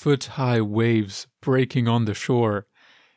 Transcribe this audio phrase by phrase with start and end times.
[0.00, 2.66] Foot High Waves Breaking on the Shore.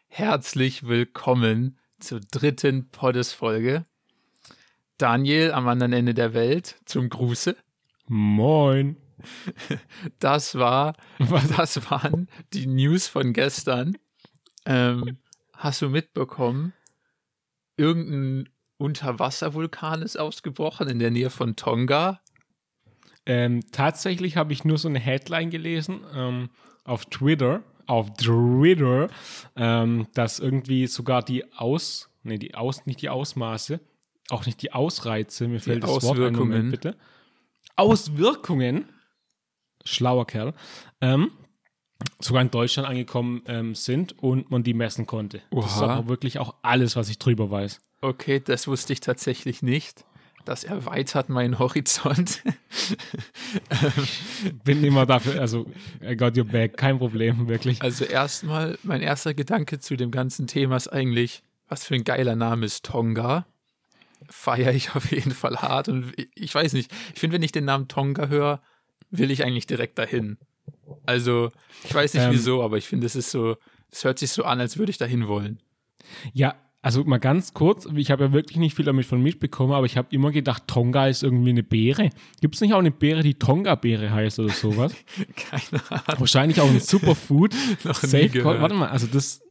[0.08, 3.86] Herzlich willkommen zur dritten Poddes-Folge.
[4.98, 7.56] Daniel am anderen Ende der Welt zum Gruße.
[8.08, 8.98] Moin.
[10.18, 10.96] Das war,
[11.56, 13.96] das waren die News von gestern.
[14.66, 15.20] Ähm,
[15.54, 16.74] hast du mitbekommen?
[17.78, 22.22] Irgendein Unterwasservulkan ist ausgebrochen in der Nähe von Tonga.
[23.26, 26.50] Ähm, tatsächlich habe ich nur so eine Headline gelesen ähm,
[26.84, 29.10] auf Twitter, auf Twitter,
[29.56, 33.80] ähm, dass irgendwie sogar die Aus, nee, die Aus, nicht die Ausmaße,
[34.30, 36.96] auch nicht die Ausreize, mir fällt das Wort ein, Moment, bitte.
[37.76, 38.86] Auswirkungen,
[39.84, 40.54] schlauer Kerl,
[41.02, 41.32] ähm,
[42.20, 45.42] sogar in Deutschland angekommen ähm, sind und man die messen konnte.
[45.52, 45.62] Oha.
[45.62, 47.82] Das ist aber wirklich auch alles, was ich drüber weiß.
[48.02, 50.06] Okay, das wusste ich tatsächlich nicht.
[50.46, 52.42] Das erweitert meinen Horizont.
[54.64, 55.66] Bin immer dafür, also
[56.04, 57.82] I got your back, kein Problem, wirklich.
[57.82, 62.36] Also erstmal, mein erster Gedanke zu dem ganzen Thema ist eigentlich, was für ein geiler
[62.36, 63.46] Name ist Tonga.
[64.30, 65.90] Feiere ich auf jeden Fall hart.
[65.90, 68.62] Und ich weiß nicht, ich finde, wenn ich den Namen Tonga höre,
[69.10, 70.38] will ich eigentlich direkt dahin.
[71.06, 71.52] Also,
[71.84, 72.32] ich weiß nicht Ähm.
[72.32, 73.58] wieso, aber ich finde, es ist so,
[73.90, 75.60] es hört sich so an, als würde ich dahin wollen.
[76.34, 79.86] Ja, also mal ganz kurz, ich habe ja wirklich nicht viel damit von mitbekommen, aber
[79.86, 82.10] ich habe immer gedacht, Tonga ist irgendwie eine Beere.
[82.42, 84.94] Gibt es nicht auch eine Beere, die Tonga-Beere heißt oder sowas?
[85.36, 86.20] Keine Ahnung.
[86.20, 87.54] Wahrscheinlich auch ein Superfood.
[87.84, 88.62] Noch nie Safe gehört.
[88.62, 89.42] Warte mal, also das,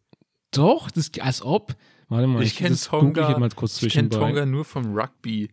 [0.50, 1.76] doch, das, als ob.
[2.08, 4.10] Warte mal, Ich kenne das google Tonga, ich ich kenn.
[4.10, 5.50] Tonga nur vom Rugby,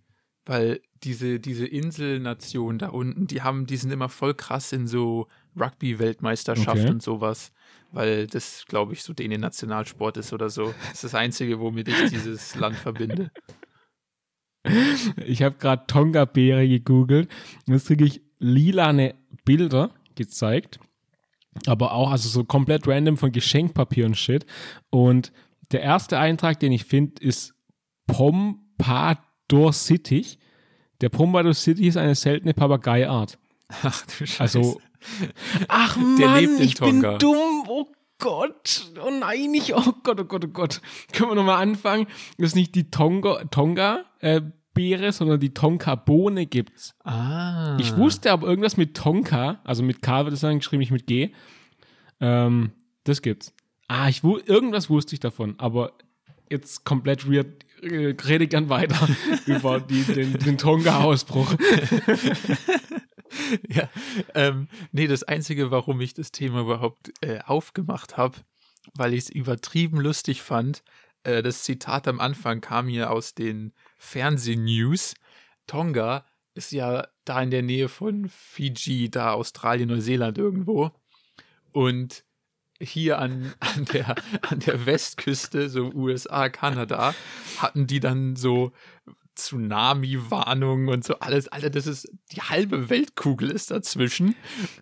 [0.48, 5.28] weil diese, diese Inselnation da unten, die haben, die sind immer voll krass in so
[5.56, 6.90] Rugby-Weltmeisterschaft Okay.
[6.90, 7.52] und sowas,
[7.92, 10.74] weil das, glaube ich, so denen Nationalsport ist oder so.
[10.82, 13.32] Das ist das Einzige, womit ich dieses Land verbinde.
[15.26, 17.30] Ich habe gerade Tonga-Beere gegoogelt
[17.66, 20.80] und jetzt kriege ich lilane Bilder gezeigt.
[21.66, 24.46] Aber auch, also so komplett random von Geschenkpapier und Shit.
[24.90, 25.32] Und
[25.72, 27.56] der erste Eintrag, den ich finde, ist
[28.08, 30.26] Pompadour City.
[31.02, 33.40] Der Pompadour City ist eine seltene Papageiart.
[33.84, 34.60] Ach du Scheiße.
[34.60, 34.82] Also,
[35.68, 37.10] ach Der Mann, lebt in ich Tonga.
[37.12, 37.67] bin dumm.
[38.20, 38.92] Gott.
[39.06, 40.82] Oh nein, ich, oh Gott, oh Gott, oh Gott.
[41.14, 42.08] Können wir nochmal anfangen?
[42.38, 44.42] Das ist nicht die Tonga, Tonga äh,
[44.74, 46.94] Beere, sondern die Tonka-Bohne gibt's.
[47.04, 47.78] ah.
[47.80, 51.08] Ich wusste aber irgendwas mit Tonka, also mit K wird es dann geschrieben, nicht mit
[51.08, 51.32] G.
[52.20, 52.72] Ähm,
[53.04, 53.54] das gibt's.
[53.88, 55.94] Ah, ich wu irgendwas wusste ich davon, aber
[56.50, 57.48] jetzt komplett weird.
[57.82, 59.08] äh, Rede gern weiter
[59.46, 61.54] über die, den, den Tonga-Ausbruch.
[63.70, 63.90] ja,
[64.34, 68.38] ähm, nee, das Einzige, warum ich das Thema überhaupt äh, aufgemacht habe,
[68.94, 70.84] weil ich es übertrieben lustig fand,
[71.24, 75.16] äh, das Zitat am Anfang kam hier aus den Fernsehnews.
[75.68, 80.92] Tonga ist ja da in der Nähe von Fiji, da Australien, Neuseeland irgendwo.
[81.72, 82.24] Und
[82.80, 87.14] hier an, an, der, an der Westküste, so USA, Kanada,
[87.58, 88.72] hatten die dann so
[89.38, 91.48] Tsunami-Warnungen und so alles.
[91.48, 94.36] Alter, das ist die halbe Weltkugel ist dazwischen.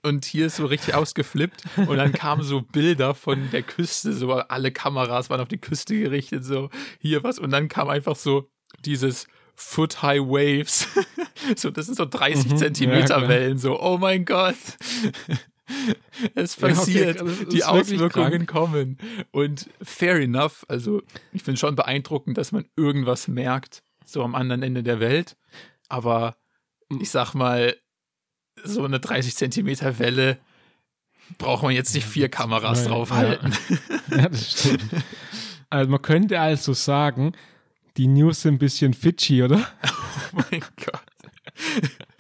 [0.04, 1.64] Und hier ist so richtig ausgeflippt.
[1.78, 5.98] Und dann kamen so Bilder von der Küste, so alle Kameras waren auf die Küste
[6.00, 7.40] gerichtet, so hier was.
[7.40, 8.50] Und dann kam einfach so
[8.84, 10.88] dieses Foot High Waves.
[11.56, 13.30] so, das sind so 30 Mhm, ja, Zentimeter klar.
[13.30, 14.56] Wellen, so, oh mein Gott.
[16.36, 18.98] Es Ja, okay, passiert, ist die Auswirkungen kommen.
[19.32, 21.02] Und fair enough, also
[21.34, 25.36] ich finde schon beeindruckend, dass man irgendwas merkt, so am anderen Ende der Welt.
[25.90, 26.36] Aber
[27.00, 27.76] ich sag mal,
[28.64, 30.38] so eine 30 Zentimeter Welle
[31.38, 33.54] braucht man jetzt nicht vier Kameras Ja, draufhalten.
[34.10, 34.84] Ja, das stimmt.
[35.70, 37.34] Also man könnte also sagen,
[37.98, 39.68] die News sind ein bisschen Fidschi, oder?
[40.38, 41.02] Oh mein Gott.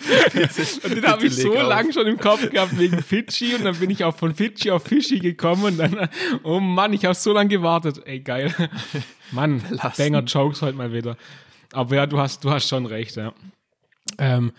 [0.84, 3.90] Und den habe ich so lange schon im Kopf gehabt wegen Fidschi und dann bin
[3.90, 6.10] ich auch von Fidschi auf Fischi gekommen und dann,
[6.44, 8.02] oh Mann, ich habe so lange gewartet.
[8.06, 8.54] Ey, geil.
[9.32, 10.14] Mann, Belassen.
[10.14, 11.18] Banger Jokes heute mal wieder.
[11.76, 13.34] Aber ja, du hast, du hast schon recht, ja.
[14.18, 14.52] Ähm,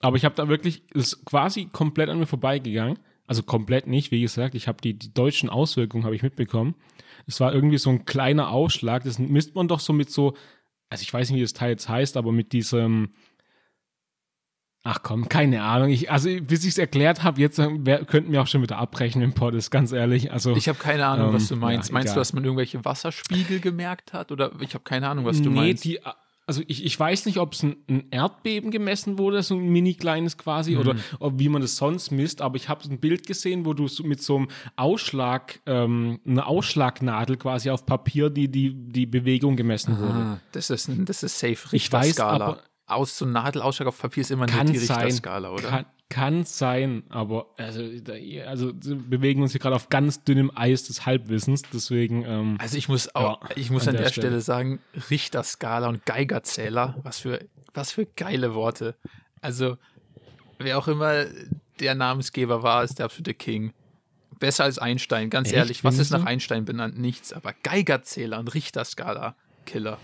[0.00, 2.98] aber ich habe da wirklich, es ist quasi komplett an mir vorbeigegangen.
[3.26, 6.74] Also komplett nicht, wie gesagt, ich habe die, die deutschen Auswirkungen habe ich mitbekommen.
[7.26, 9.04] Es war irgendwie so ein kleiner Ausschlag.
[9.04, 10.34] Das misst man doch so mit so,
[10.88, 13.10] also ich weiß nicht, wie das Teil jetzt heißt, aber mit diesem,
[14.82, 15.90] ach komm, keine Ahnung.
[15.90, 18.78] Ich, also bis ich es erklärt habe, jetzt äh, wer, könnten wir auch schon wieder
[18.78, 20.32] abbrechen im Pod, ist ganz ehrlich.
[20.32, 21.90] Also Ich habe keine Ahnung, was du Ähm, meinst.
[21.90, 22.20] ja, meinst du, egal.
[22.20, 24.32] dass man irgendwelche Wasserspiegel gemerkt hat?
[24.32, 25.84] Oder ich habe keine Ahnung, was du nee, meinst.
[25.84, 26.00] die,
[26.48, 29.94] also ich, ich weiß nicht, ob es ein, ein Erdbeben gemessen wurde, so ein mini
[29.94, 31.00] kleines quasi, oder Mhm.
[31.20, 34.02] ob, wie man das sonst misst, aber ich habe ein Bild gesehen, wo du so
[34.02, 39.98] mit so einem Ausschlag, ähm, eine Ausschlagnadel quasi auf Papier, die die, die Bewegung gemessen
[39.98, 40.12] wurde.
[40.14, 42.44] Ah, das ist, ein, das ist safe Ich weiß Richterskala.
[42.46, 44.96] aber- Aus so ein Nadelausschlag auf Papier ist immer nicht die sein.
[45.04, 45.68] Richterskala, oder?
[45.68, 47.82] Kann, Kann sein, aber also,
[48.46, 52.24] also bewegen uns hier gerade auf ganz dünnem Eis des Halbwissens, deswegen.
[52.24, 54.26] Ähm, also ich muss auch, ja, ich muss an, an der, der Stelle.
[54.28, 57.44] Stelle sagen, Richterskala und Geigerzähler, was für,
[57.74, 58.94] was für geile Worte.
[59.42, 59.76] Also
[60.58, 61.26] wer auch immer
[61.78, 63.74] der Namensgeber war, ist der absolute King.
[64.38, 65.56] Besser als Einstein, ganz Echt?
[65.56, 65.84] ehrlich.
[65.84, 66.98] Was ist nach Einstein benannt?
[66.98, 67.32] Nichts.
[67.32, 69.34] Aber Geigerzähler und Richterskala,
[69.66, 69.98] Killer.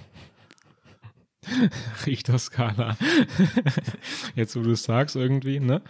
[2.06, 2.96] Richterskala.
[4.34, 5.82] Jetzt, wo du es sagst, irgendwie, ne?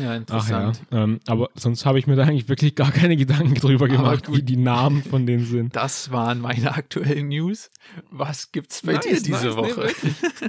[0.00, 0.82] Ja, interessant.
[0.86, 3.88] Ach ja, ähm, aber sonst habe ich mir da eigentlich wirklich gar keine Gedanken drüber
[3.88, 5.74] gemacht, wie die Namen von denen sind.
[5.76, 7.70] Das waren meine aktuellen News.
[8.10, 9.92] Was gibt's bei nice, dir diese nice, Woche?
[10.02, 10.48] Nee,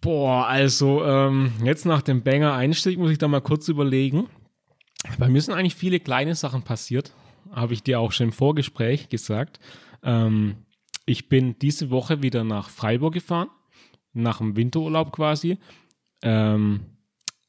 [0.00, 4.28] Boah, also ähm, jetzt nach dem Banger-Einstieg muss ich da mal kurz überlegen.
[5.18, 7.12] Bei mir sind eigentlich viele kleine Sachen passiert,
[7.52, 9.58] habe ich dir auch schon im Vorgespräch gesagt.
[10.02, 10.56] Ähm,
[11.08, 13.48] ich bin diese Woche wieder nach Freiburg gefahren,
[14.12, 15.58] nach dem Winterurlaub quasi.
[16.22, 16.80] Ähm,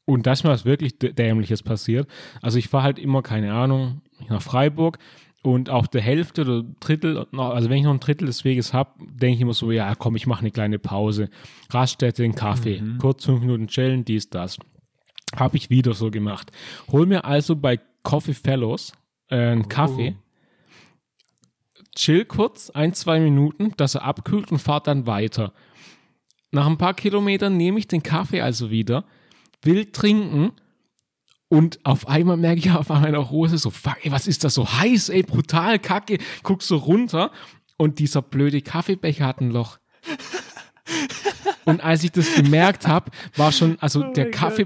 [0.04, 2.08] und da ist mir was wirklich Dämliches passiert.
[2.42, 4.98] Also ich fahre halt immer, keine Ahnung, nach Freiburg
[5.42, 8.90] und auch der Hälfte oder Drittel, also wenn ich noch ein Drittel des Weges habe,
[8.98, 11.30] denke ich immer so, ja komm, ich mache eine kleine Pause.
[11.70, 12.98] Raststätte, einen Kaffee, mhm.
[12.98, 14.58] kurz fünf Minuten chillen, dies, das.
[15.36, 16.50] Habe ich wieder so gemacht.
[16.90, 18.92] Hol mir also bei Coffee Fellows
[19.28, 20.29] äh, einen Kaffee, oh.
[21.94, 25.52] Chill kurz, ein, zwei Minuten, dass er abkühlt und fahrt dann weiter.
[26.50, 29.04] Nach ein paar Kilometern nehme ich den Kaffee also wieder,
[29.62, 30.52] will trinken
[31.48, 34.72] und auf einmal merke ich auf meiner Hose so, fuck, ey, was ist das so
[34.72, 36.18] heiß, ey, brutal, kacke.
[36.42, 37.30] Guck so runter
[37.76, 39.78] und dieser blöde Kaffeebecher hat ein Loch.
[41.66, 44.64] Und als ich das gemerkt habe, war schon, also oh der Kaffee,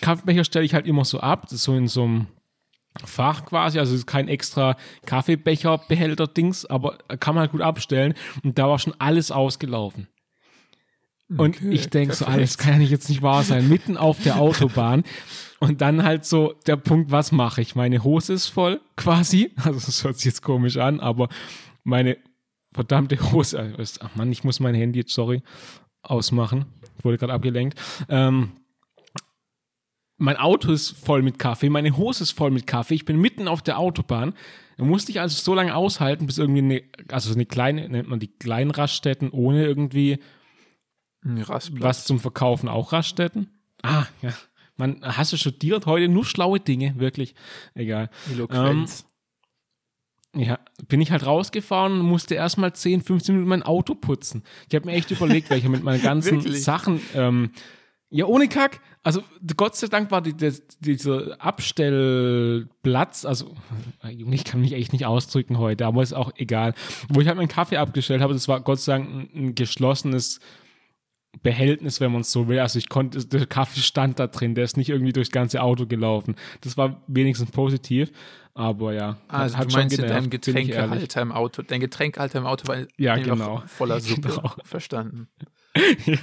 [0.00, 2.26] Kaffeebecher stelle ich halt immer so ab, so in so einem
[3.04, 4.76] Fach quasi, also es ist kein extra
[5.06, 8.14] Kaffeebecher-Behälter-Dings, aber kann man halt gut abstellen.
[8.44, 10.06] Und da war schon alles ausgelaufen.
[11.36, 13.68] Und okay, ich denke so, alles kann ja nicht jetzt nicht wahr sein.
[13.68, 15.02] Mitten auf der Autobahn.
[15.58, 17.74] Und dann halt so der Punkt, was mache ich?
[17.74, 19.52] Meine Hose ist voll, quasi.
[19.64, 21.28] Also das hört sich jetzt komisch an, aber
[21.82, 22.18] meine
[22.72, 23.58] verdammte Hose.
[23.58, 25.42] Äh, ach Mann, ich muss mein Handy jetzt, sorry,
[26.02, 26.66] ausmachen.
[26.98, 27.80] Ich wurde gerade abgelenkt.
[28.08, 28.52] Ähm,
[30.24, 33.46] mein Auto ist voll mit Kaffee, meine Hose ist voll mit Kaffee, ich bin mitten
[33.46, 34.34] auf der Autobahn.
[34.76, 36.82] Da musste ich also so lange aushalten, bis irgendwie eine,
[37.12, 40.18] also eine kleine, nennt man die kleinen Raststätten ohne irgendwie
[41.24, 43.48] was zum Verkaufen auch Raststätten?
[43.82, 44.32] Ah, ja.
[44.76, 47.34] Man, hast du studiert heute nur schlaue Dinge, wirklich.
[47.74, 48.10] Egal.
[48.30, 49.06] Eloquenz.
[50.34, 54.42] Ähm, ja, bin ich halt rausgefahren und musste erstmal 10, 15 Minuten mein Auto putzen.
[54.68, 57.52] Ich habe mir echt überlegt, weil ich mit meinen ganzen Sachen, ähm,
[58.10, 58.80] ja, ohne Kack.
[59.04, 59.22] Also,
[59.54, 63.54] Gott sei Dank war die, die, dieser Abstellplatz, also,
[64.10, 66.74] Junge, ich kann mich echt nicht ausdrücken heute, aber ist auch egal.
[67.10, 70.40] Wo ich halt meinen Kaffee abgestellt habe, das war Gott sei Dank ein, ein geschlossenes
[71.42, 72.58] Behältnis, wenn man es so will.
[72.58, 75.86] Also ich konnte, der Kaffee stand da drin, der ist nicht irgendwie durchs ganze Auto
[75.86, 76.36] gelaufen.
[76.62, 78.10] Das war wenigstens positiv,
[78.54, 79.18] aber ja.
[79.28, 83.16] Also hat du meinst genervt, dein Getränkehalter im Auto, dein Getränkehalter im Auto war ja,
[83.16, 83.62] genau.
[83.66, 84.28] voller Suppe.
[84.34, 84.52] Genau.
[84.64, 85.28] Verstanden.
[86.06, 86.16] ja,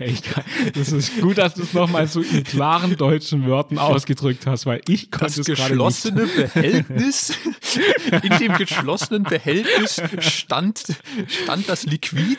[0.00, 0.42] ich kann,
[0.74, 4.80] das ist gut, dass du es nochmal so in klaren deutschen Wörtern ausgedrückt hast, weil
[4.88, 7.38] ich konnte das es geschlossene Behältnis,
[8.22, 10.82] in dem geschlossenen Behältnis stand,
[11.28, 12.38] stand das Liquid.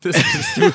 [0.00, 0.72] Das ist du.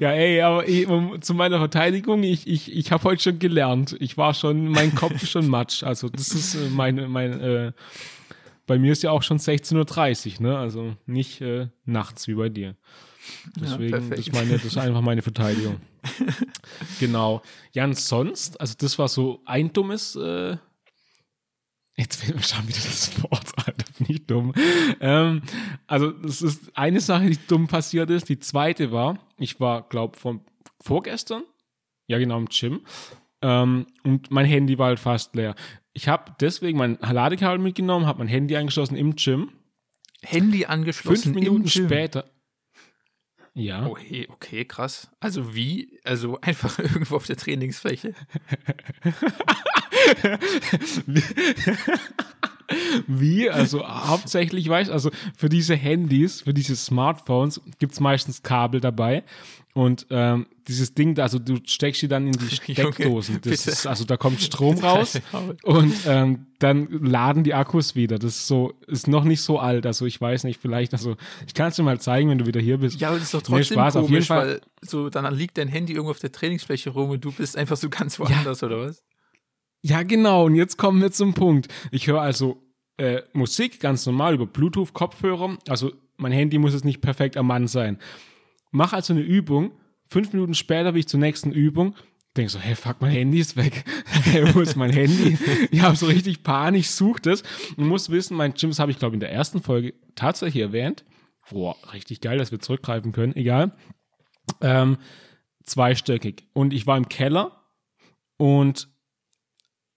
[0.00, 0.86] ja, ey, aber ich,
[1.20, 3.96] zu meiner Verteidigung, ich, ich, ich habe heute schon gelernt.
[3.98, 5.82] Ich war schon, mein Kopf ist schon matsch.
[5.82, 7.72] Also das ist äh, meine, mein, äh,
[8.70, 10.56] bei mir ist ja auch schon 16.30 Uhr, ne?
[10.56, 12.76] Also nicht äh, nachts wie bei dir.
[13.60, 15.80] Deswegen, ja, das, meine, das ist einfach meine Verteidigung.
[17.00, 17.42] genau.
[17.72, 20.56] Ja, und sonst, also das war so ein dummes, äh,
[21.96, 24.52] jetzt fehlt mir schon wieder das Wort, Alter, nicht dumm.
[25.00, 25.42] Ähm,
[25.88, 28.28] also das ist eine Sache, die dumm passiert ist.
[28.28, 30.42] Die zweite war, ich war, glaube von
[30.80, 31.42] vorgestern,
[32.06, 32.82] ja genau, im Gym,
[33.42, 35.54] ähm, und mein Handy war halt fast leer.
[35.92, 39.52] Ich habe deswegen mein Ladekabel mitgenommen, habe mein Handy angeschlossen im Gym.
[40.22, 41.22] Handy angeschlossen.
[41.22, 42.30] Fünf Minuten später.
[43.54, 43.86] Ja.
[43.86, 45.10] Okay, okay, krass.
[45.18, 45.98] Also wie?
[46.04, 48.14] Also einfach irgendwo auf der Trainingsfläche.
[53.06, 53.50] Wie?
[53.50, 59.24] Also hauptsächlich, weißt also für diese Handys, für diese Smartphones gibt es meistens Kabel dabei.
[59.72, 63.40] Und ähm, dieses Ding, also du steckst sie dann in die Steckdosen.
[63.42, 65.20] Das ist, also da kommt Strom raus
[65.62, 68.18] und ähm, dann laden die Akkus wieder.
[68.18, 69.86] Das ist so, ist noch nicht so alt.
[69.86, 72.60] Also ich weiß nicht, vielleicht, also ich kann es dir mal zeigen, wenn du wieder
[72.60, 73.00] hier bist.
[73.00, 74.48] Ja, aber das ist doch trotzdem nee, Spaß, komisch, auf jeden Fall.
[74.48, 77.76] weil so dann liegt dein Handy irgendwo auf der Trainingsfläche rum und du bist einfach
[77.76, 78.66] so ganz woanders, ja.
[78.66, 79.04] oder was?
[79.82, 80.46] Ja, genau.
[80.46, 81.68] Und jetzt kommen wir zum Punkt.
[81.90, 82.62] Ich höre also
[82.96, 85.58] äh, Musik ganz normal über Bluetooth-Kopfhörer.
[85.68, 87.98] Also mein Handy muss jetzt nicht perfekt am Mann sein.
[88.70, 89.72] Mach also eine Übung,
[90.08, 91.96] fünf Minuten später bin ich zur nächsten Übung.
[92.36, 93.84] Denke so, hey, fuck, mein Handy ist weg.
[94.24, 95.36] hey, wo ist mein Handy?
[95.72, 97.42] Ich habe so richtig Panik, suche das
[97.76, 101.04] und muss wissen, mein Gym, das habe ich glaube in der ersten Folge tatsächlich erwähnt.
[101.50, 103.72] Boah, richtig geil, dass wir zurückgreifen können, egal.
[104.60, 104.98] Ähm,
[105.64, 106.46] zweistöckig.
[106.52, 107.64] Und ich war im Keller
[108.36, 108.88] und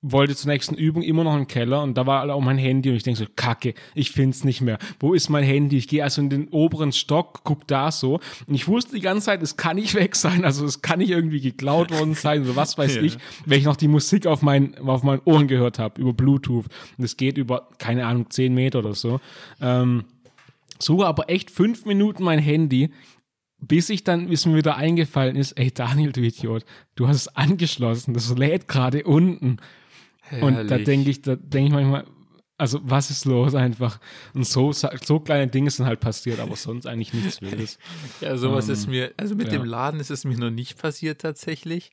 [0.03, 2.97] wollte zur nächsten Übung immer noch im Keller und da war auch mein Handy und
[2.97, 4.77] ich denke so, kacke, ich find's nicht mehr.
[4.99, 5.77] Wo ist mein Handy?
[5.77, 9.25] Ich gehe also in den oberen Stock, guck da so und ich wusste die ganze
[9.25, 12.55] Zeit, es kann nicht weg sein, also es kann nicht irgendwie geklaut worden sein oder
[12.55, 13.01] was weiß ja.
[13.01, 16.65] ich, wenn ich noch die Musik auf, mein, auf meinen Ohren gehört habe, über Bluetooth
[16.97, 19.21] und es geht über, keine Ahnung, zehn Meter oder so.
[19.61, 20.03] Ähm,
[20.79, 22.89] suche aber echt fünf Minuten mein Handy
[23.65, 27.27] bis ich dann, bis mir wieder eingefallen ist, ey Daniel, du Idiot, du hast es
[27.29, 29.57] angeschlossen, das lädt gerade unten.
[30.33, 30.59] Herrlich.
[30.59, 32.05] Und da denke ich, da denke ich manchmal,
[32.57, 33.99] also was ist los einfach?
[34.33, 37.77] Und so, so kleine Dinge sind halt passiert, aber sonst eigentlich nichts Wildes.
[38.21, 39.53] ja, sowas ähm, ist mir, also mit ja.
[39.53, 41.91] dem Laden ist es mir noch nicht passiert tatsächlich.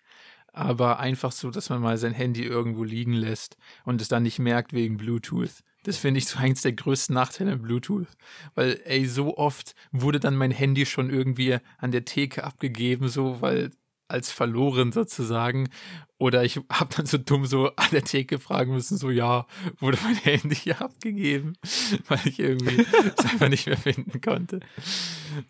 [0.53, 4.41] Aber einfach so, dass man mal sein Handy irgendwo liegen lässt und es dann nicht
[4.41, 5.63] merkt wegen Bluetooth.
[5.85, 8.09] Das finde ich so eins der größten Nachteile an Bluetooth.
[8.55, 13.41] Weil, ey, so oft wurde dann mein Handy schon irgendwie an der Theke abgegeben, so,
[13.41, 13.71] weil
[14.11, 15.69] als verloren sozusagen.
[16.21, 19.47] Oder ich habe dann so dumm so an der Theke fragen müssen, so ja,
[19.79, 21.55] wurde mein Handy hier abgegeben,
[22.09, 22.85] weil ich irgendwie
[23.17, 24.61] es einfach nicht mehr finden konnte.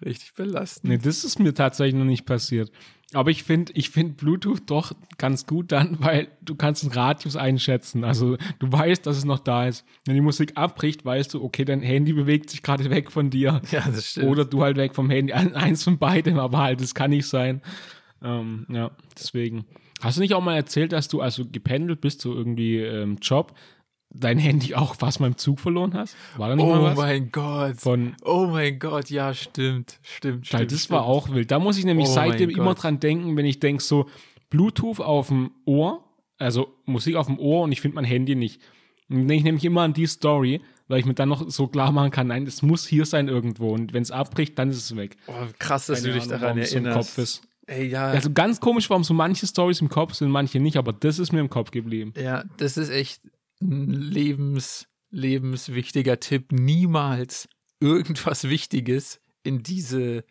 [0.05, 0.93] Richtig belastend.
[0.93, 2.71] Nee, das ist mir tatsächlich noch nicht passiert.
[3.13, 7.35] Aber ich finde ich finde Bluetooth doch ganz gut dann, weil du kannst den Radius
[7.37, 8.05] einschätzen.
[8.05, 9.85] Also du weißt, dass es noch da ist.
[10.07, 13.61] Wenn die Musik abbricht, weißt du, okay, dein Handy bewegt sich gerade weg von dir.
[13.73, 14.29] Ja, das stimmt.
[14.29, 15.33] Oder du halt weg vom Handy.
[15.33, 17.63] Eins von beidem, aber halt, das kann nicht sein.
[18.23, 19.65] Ähm, ja, deswegen.
[20.01, 23.55] Hast du nicht auch mal erzählt, dass du also gependelt bist zu irgendwie ähm, Job,
[24.11, 26.17] dein Handy auch fast mal im Zug verloren hast?
[26.37, 26.99] War da nicht oh mal was?
[26.99, 27.77] Oh mein Gott.
[27.77, 30.73] Von, oh mein Gott, ja, stimmt, stimmt, stimmt.
[30.73, 30.91] Das stimmt.
[30.91, 31.51] war auch wild.
[31.51, 34.09] Da muss ich nämlich oh seitdem immer dran denken, wenn ich denke, so
[34.49, 36.05] Bluetooth auf dem Ohr,
[36.39, 38.61] also Musik auf dem Ohr und ich finde mein Handy nicht.
[39.09, 41.69] Und dann denke ich nämlich immer an die Story, weil ich mir dann noch so
[41.69, 44.79] klar machen kann, nein, es muss hier sein irgendwo und wenn es abbricht, dann ist
[44.79, 45.17] es weg.
[45.27, 46.97] Oh, krass, dass Keine du dich Ahnung, daran erinnerst.
[46.97, 47.43] Kopf ist.
[47.71, 48.09] Ey, ja.
[48.09, 51.33] Also ganz komisch, warum so manche Stories im Kopf sind, manche nicht, aber das ist
[51.33, 52.13] mir im Kopf geblieben.
[52.17, 53.23] Ja, das ist echt
[53.63, 56.51] ein lebens, lebenswichtiger Tipp.
[56.51, 57.49] Niemals
[57.79, 60.25] irgendwas Wichtiges in diese,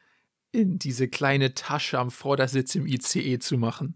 [0.51, 3.96] in diese kleine Tasche am Vordersitz im ICE zu machen.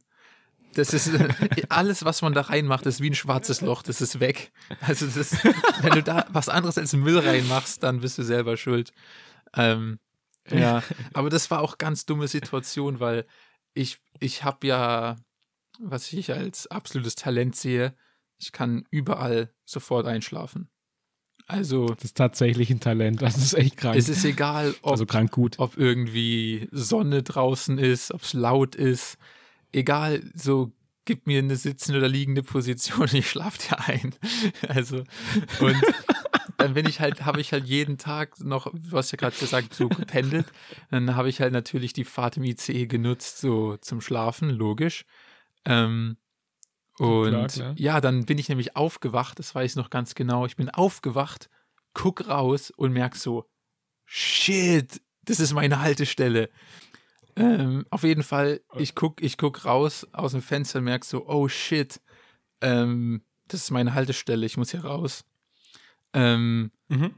[0.75, 1.11] Das ist
[1.69, 3.83] alles, was man da reinmacht, ist wie ein schwarzes Loch.
[3.83, 4.53] Das ist weg.
[4.79, 5.43] Also das,
[5.81, 8.93] wenn du da was anderes als Müll reinmachst, dann bist du selber schuld.
[9.53, 9.99] Ähm,
[10.49, 10.83] ja,
[11.13, 13.25] aber das war auch ganz dumme Situation, weil
[13.73, 15.15] ich, ich habe ja,
[15.79, 17.95] was ich als absolutes Talent sehe,
[18.39, 20.69] ich kann überall sofort einschlafen.
[21.47, 21.87] Also.
[21.87, 23.21] Das ist tatsächlich ein Talent.
[23.21, 23.97] Das ist echt krank.
[23.97, 25.59] Es ist egal, ob, also krank gut.
[25.59, 29.17] ob irgendwie Sonne draußen ist, ob es laut ist.
[29.71, 30.71] Egal, so
[31.05, 34.13] gib mir eine sitzende oder liegende Position, ich schlafe dir ein.
[34.67, 35.03] Also,
[35.59, 35.75] und
[36.63, 39.73] dann bin ich halt, habe ich halt jeden Tag noch, du hast ja gerade gesagt,
[39.73, 40.45] so gependelt.
[40.91, 45.05] Dann habe ich halt natürlich die Fahrt im ICE genutzt, so zum Schlafen, logisch.
[45.65, 46.17] Ähm,
[46.99, 47.75] und klar, klar.
[47.77, 50.45] ja, dann bin ich nämlich aufgewacht, das weiß ich noch ganz genau.
[50.45, 51.49] Ich bin aufgewacht,
[51.93, 53.49] guck raus und merk so,
[54.05, 56.49] shit, das ist meine Haltestelle.
[57.35, 61.27] Ähm, auf jeden Fall, ich guck, ich guck raus aus dem Fenster und merk so,
[61.27, 61.99] oh shit,
[62.61, 65.25] ähm, das ist meine Haltestelle, ich muss hier raus.
[66.13, 67.11] Ähm, mhm.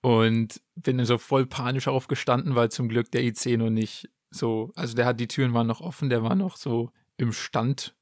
[0.00, 4.72] Und bin dann so voll panisch aufgestanden, weil zum Glück der IC noch nicht so,
[4.76, 7.94] also der hat, die Türen waren noch offen, der war noch so im Stand.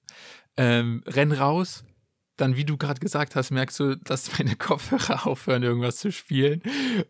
[0.56, 1.84] Ähm, renn raus,
[2.36, 6.62] dann, wie du gerade gesagt hast, merkst du, dass meine Kopfhörer aufhören, irgendwas zu spielen.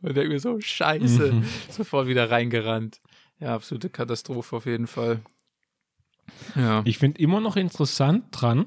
[0.03, 1.45] Und denke mir so, scheiße, mhm.
[1.71, 3.01] sofort wieder reingerannt.
[3.39, 5.21] Ja, absolute Katastrophe auf jeden Fall.
[6.55, 6.83] Ja.
[6.85, 8.67] Ich finde immer noch interessant dran,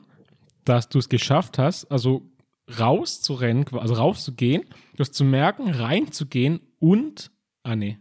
[0.63, 2.29] dass du es geschafft hast, also
[2.77, 4.63] rauszurennen, also rauszugehen,
[4.97, 7.31] das zu merken, reinzugehen und,
[7.63, 7.97] ah nee,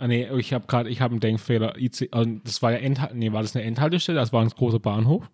[0.00, 3.14] ah nee, ich habe gerade, ich habe einen Denkfehler, IC, also das war ja Endhalt,
[3.14, 5.30] nee, war das eine Endhaltestelle, das war ein großer Bahnhof?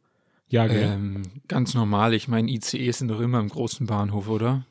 [0.48, 0.92] Ja, gell?
[0.92, 4.66] Ähm, ganz normal, ich meine, ICEs sind doch immer im großen Bahnhof, oder?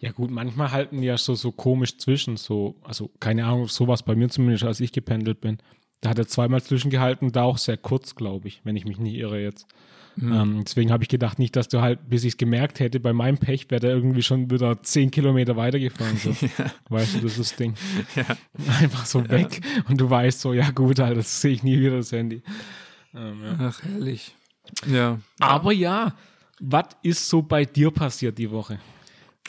[0.00, 4.02] Ja gut, manchmal halten die ja so, so komisch zwischen, so, also keine Ahnung, sowas
[4.02, 5.58] bei mir zumindest, als ich gependelt bin.
[6.00, 9.14] Da hat er zweimal zwischengehalten, da auch sehr kurz, glaube ich, wenn ich mich nicht
[9.14, 9.66] irre jetzt.
[10.16, 10.32] Mhm.
[10.32, 13.12] Ähm, deswegen habe ich gedacht, nicht, dass du halt, bis ich es gemerkt hätte, bei
[13.12, 16.16] meinem Pech wäre der irgendwie schon wieder zehn Kilometer weitergefahren.
[16.16, 16.30] So.
[16.58, 16.70] ja.
[16.88, 17.74] Weißt du, das ist das Ding.
[18.16, 18.24] Ja.
[18.80, 19.30] Einfach so ja.
[19.30, 19.60] weg.
[19.88, 22.42] Und du weißt so, ja gut, halt, das sehe ich nie wieder, das Handy.
[23.14, 24.34] Ähm, Ach, herrlich.
[24.86, 25.18] Ja.
[25.38, 26.14] Aber ja,
[26.60, 28.78] was ist so bei dir passiert die Woche?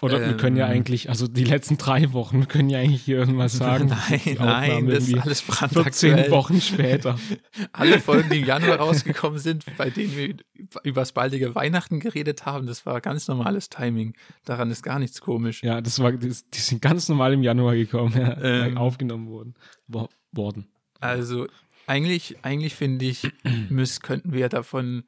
[0.02, 0.72] Oder wir können ja Ähm.
[0.78, 3.88] eigentlich, also die letzten drei Wochen, wir können ja eigentlich hier irgendwas sagen.
[3.88, 6.32] Nein, Die nein, das ist alles 14 brandaktuell.
[6.32, 7.20] Wochen später.
[7.74, 10.36] Alle Folgen, die im Januar rausgekommen sind, bei denen wir
[10.84, 14.16] über das baldige Weihnachten geredet haben, das war ganz normales Timing.
[14.46, 15.62] Daran ist gar nichts komisch.
[15.62, 18.78] Ja, das war, das, die sind ganz normal im Januar gekommen, ja, Ähm.
[18.78, 19.54] aufgenommen worden.
[19.88, 20.68] Wo, worden.
[21.00, 21.48] Also
[21.86, 23.30] eigentlich, eigentlich finde ich,
[23.70, 25.04] müß, könnten wir davon,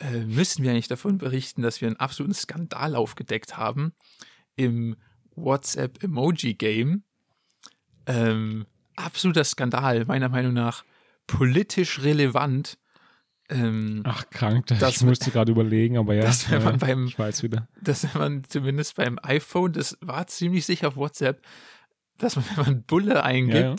[0.00, 3.92] äh, müssen wir eigentlich davon berichten, dass wir einen absoluten Skandal aufgedeckt haben
[4.56, 4.96] im
[5.34, 7.02] WhatsApp Emoji Game.
[8.06, 10.84] Ähm, absoluter Skandal, meiner Meinung nach
[11.26, 12.78] politisch relevant.
[13.50, 16.86] Ähm, Ach, krank, das, Das- ich musste gerade überlegen, aber ja, das, wenn man ja,
[16.86, 17.68] beim- ich weiß wieder.
[17.82, 21.42] dass wenn man zumindest beim iPhone, das war ziemlich sicher auf WhatsApp,
[22.18, 23.76] dass man, wenn man Bulle eingibt, Ja, ja.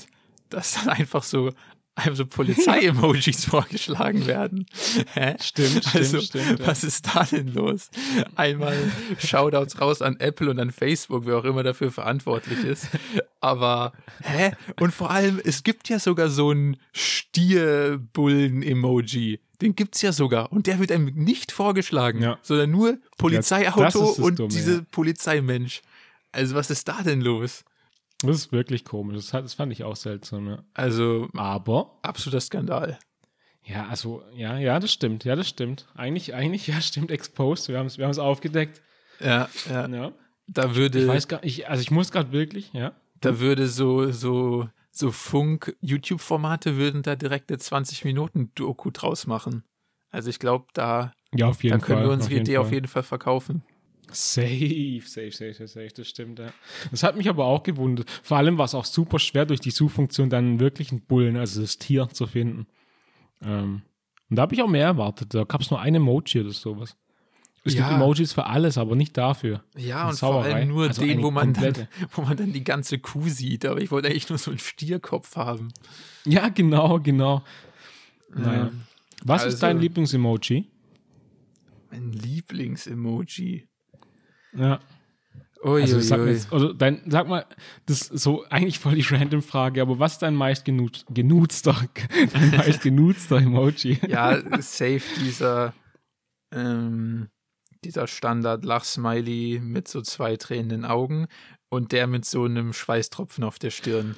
[0.50, 1.52] dass dann einfach so,
[1.96, 4.66] einem so Polizei-Emojis vorgeschlagen werden.
[5.14, 5.36] Hä?
[5.42, 6.68] Stimmt, stimmt, also, stimmt, ja.
[6.68, 7.90] Was ist da denn los?
[8.36, 8.76] Einmal
[9.20, 12.90] Shoutouts raus an Apple und an Facebook, wer auch immer dafür verantwortlich ist.
[13.40, 14.52] Aber, hä?
[14.80, 19.40] Und vor allem, es gibt ja sogar so einen Stierbullen-Emoji.
[19.62, 20.52] Den gibt's ja sogar.
[20.52, 22.38] Und der wird einem nicht vorgeschlagen, Ja.
[22.42, 24.82] sondern nur Polizeiauto das und Dumme, diese ja.
[24.92, 25.82] Polizeimensch.
[26.34, 27.64] Also, was ist da denn los?
[28.28, 29.16] Das ist wirklich komisch.
[29.16, 30.64] Das, das fand ich auch seltsam, ja.
[30.74, 33.00] Also, Aber, absoluter Skandal.
[33.64, 35.88] ja, also, ja, ja, das stimmt, ja, das stimmt.
[35.96, 37.68] Eigentlich, eigentlich, ja, stimmt, exposed.
[37.70, 38.82] Wir haben es wir haben's aufgedeckt.
[39.20, 39.88] Ja, ja.
[39.88, 40.12] Ja.
[40.48, 41.02] Da würde.
[41.02, 42.94] Ich weiß gar ich, also ich muss gerade wirklich, ja.
[43.22, 49.64] Da würde so, so, so Funk-YouTube-Formate würden da direkt eine 20-Minuten-Doku draus machen.
[50.12, 52.08] Also ich glaube, da, Ja, auf jeden da können Fall.
[52.08, 52.62] wir unsere Idee Fall.
[52.66, 53.64] auf jeden Fall verkaufen.
[54.12, 56.48] Safe, safe, safe, safe, safe, das stimmt, ja.
[56.92, 58.10] Das hat mich aber auch gewundert.
[58.24, 61.62] Vor allem war es auch super schwer, durch die Suchfunktion dann wirklich einen Bullen, also
[61.62, 62.68] das Tier, zu finden.
[63.44, 63.82] Ähm,
[64.30, 65.34] und da habe ich auch mehr erwartet.
[65.34, 66.96] Da gab es nur ein Emoji oder sowas.
[67.64, 67.88] Es Ja.
[67.90, 69.64] gibt Emojis für alles, aber nicht dafür.
[69.76, 73.00] Ja, und vor allem nur Also den, wo man, dann, wo man dann die ganze
[73.00, 73.66] Kuh sieht.
[73.66, 75.70] Aber ich wollte eigentlich nur so einen Stierkopf haben.
[76.26, 77.44] Ja, genau, genau.
[78.30, 78.68] Naja.
[78.68, 78.82] Ähm,
[79.24, 80.68] Was ist also- dein Lieblingsemoji?
[81.92, 83.68] Mein Lieblings-Emoji.
[84.56, 84.80] Ja.
[85.64, 86.30] Ui, Also sag, ui.
[86.32, 87.46] jetzt, also dein, sag mal,
[87.88, 91.76] das ist so eigentlich voll die random Frage, aber was ist dein meist genut, genutzter,
[92.34, 94.00] dein meist genutzter Emoji?
[94.08, 95.74] Ja, safe dieser,
[96.52, 97.30] ähm,
[97.84, 101.28] dieser Standard-Lach-Smiley mit so zwei tränenden Augen
[101.70, 104.18] und der mit so einem Schweißtropfen auf der Stirn.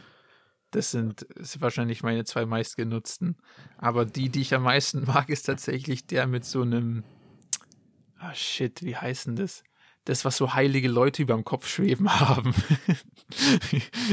[0.72, 3.38] Das sind, das sind wahrscheinlich meine zwei meistgenutzten.
[3.78, 7.04] Aber die, die ich am meisten mag, ist tatsächlich der mit so einem.
[8.20, 9.64] Ah, shit, wie heißt denn das?
[10.08, 12.54] Das, was so heilige Leute über dem Kopf schweben haben.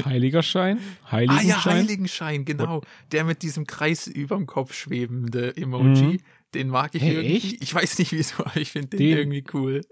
[0.04, 0.80] Heiligerschein?
[1.04, 1.46] ah Heiligenschein?
[1.48, 2.82] ja, Heiligenschein, genau.
[3.12, 6.02] Der mit diesem Kreis über dem Kopf schwebende Emoji.
[6.04, 6.18] Mhm.
[6.52, 7.36] Den mag ich Hey, irgendwie.
[7.36, 7.62] echt?
[7.62, 9.82] Ich weiß nicht wieso, aber ich finde den, Den- irgendwie cool.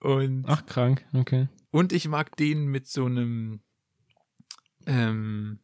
[0.00, 1.48] und, Ach, krank, okay.
[1.70, 3.60] und ich mag den mit so einem.
[4.86, 5.58] Ähm,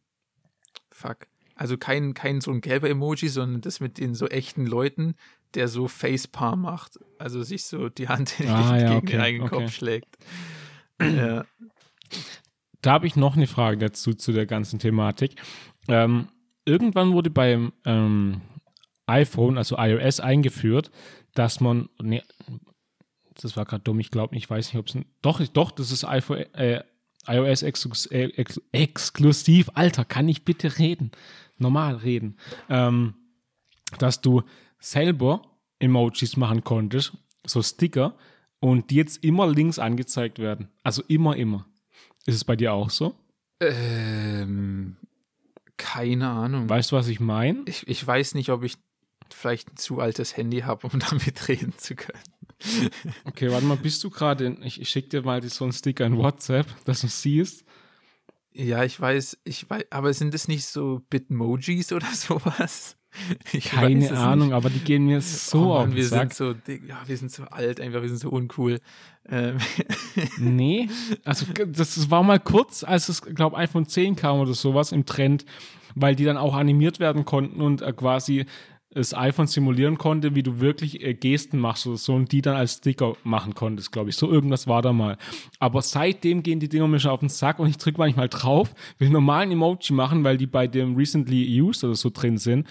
[0.91, 1.27] fuck.
[1.55, 5.15] Also kein, kein so ein gelber Emoji, sondern das mit den so echten Leuten,
[5.55, 6.99] der so Facepalm macht.
[7.17, 9.55] Also sich so die Hand in Ah, ja, gegen den okay, eigenen okay.
[9.55, 10.17] Kopf schlägt.
[11.01, 11.45] ja.
[12.81, 15.35] Da habe ich noch eine Frage dazu, zu der ganzen Thematik.
[15.87, 16.29] Ähm,
[16.65, 18.41] irgendwann wurde beim ähm,
[19.05, 20.91] iPhone, also iOS, eingeführt,
[21.33, 22.23] dass man, nee,
[23.41, 26.05] das war gerade dumm, ich glaube, ich weiß nicht, ob es, doch, doch, das ist
[26.05, 26.83] iPhone, äh,
[27.27, 31.11] iOS exklus, äh, ex, exklusiv, Alter, kann ich bitte reden?
[31.57, 32.37] Normal reden.
[32.69, 33.15] Ähm,
[33.97, 34.43] dass du
[34.79, 35.41] selber
[35.79, 37.13] Emojis machen konntest,
[37.45, 38.15] so Sticker,
[38.59, 40.69] und die jetzt immer links angezeigt werden.
[40.83, 41.65] Also immer, immer.
[42.25, 43.15] Ist es bei dir auch so?
[43.61, 44.97] Ähm,
[45.77, 46.69] keine Ahnung.
[46.69, 47.63] Weißt du, was ich meine?
[47.65, 48.75] Ich, ich weiß nicht, ob ich
[49.33, 52.19] vielleicht ein zu altes Handy habe, um damit reden zu können.
[53.23, 56.05] Okay, warte mal, bist du gerade in, ich, ich schicke dir mal so einen Sticker
[56.05, 57.63] in WhatsApp, dass du siehst.
[58.51, 62.97] Ja, ich weiß, ich weiß, aber sind es nicht so Bitmojis oder sowas?
[63.53, 64.55] Ich Keine Ahnung, nicht.
[64.55, 66.33] aber die gehen mir so oh auf Mann, wir Sack.
[66.33, 68.79] sind so, ja, wir sind so alt, einfach, wir sind so uncool.
[69.29, 69.57] Ähm,
[70.39, 70.89] Nee,
[71.23, 75.05] also das, das war mal kurz, als es, glaube iPhone 10 kam oder sowas im
[75.05, 75.45] Trend,
[75.95, 78.45] weil die dann auch animiert werden konnten und äh, quasi
[78.91, 82.55] das iPhone simulieren konnte, wie du wirklich äh, Gesten machst oder so und die dann
[82.55, 84.15] als Sticker machen konntest, glaube ich.
[84.15, 85.17] So irgendwas war da mal.
[85.59, 88.73] Aber seitdem gehen die Dinger mir schon auf den Sack und ich drücke manchmal drauf,
[88.97, 92.67] will normalen Emoji machen, weil die bei dem Recently Used oder so drin sind.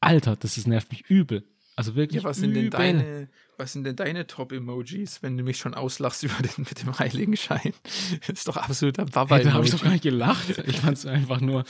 [0.00, 1.44] Alter, das ist, nervt mich übel.
[1.76, 2.78] Also wirklich ja, was sind denn übel.
[2.78, 6.98] deine, was sind denn deine Top-Emojis, wenn du mich schon auslachst über den mit dem
[6.98, 7.72] Heiligenschein?
[8.20, 10.48] Das ist doch absoluter baba Hey, da habe ich doch gar nicht gelacht.
[10.66, 11.64] Ich fand es einfach nur.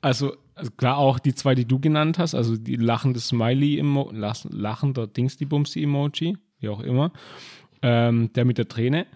[0.00, 4.12] Also, also klar auch die zwei, die du genannt hast, also die lachende Smiley, -Emo
[4.12, 7.12] lachender Dings, die Bumsi-Emoji, wie auch immer.
[7.82, 9.06] Ähm, der mit der Träne.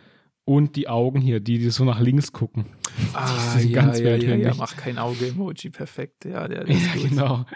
[0.44, 2.66] und die Augen hier, die, die so nach links gucken.
[3.12, 6.24] Ah, Die sind ja, ganz ja, ja, ja, mach kein Auge-Emoji, perfekt.
[6.24, 7.10] Ja, der, der ist Ja, gut.
[7.10, 7.46] genau.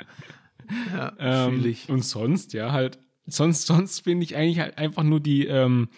[0.92, 5.46] Ja, Ähm, und sonst, ja, halt, sonst, sonst finde ich eigentlich halt einfach nur die,
[5.46, 5.88] ähm,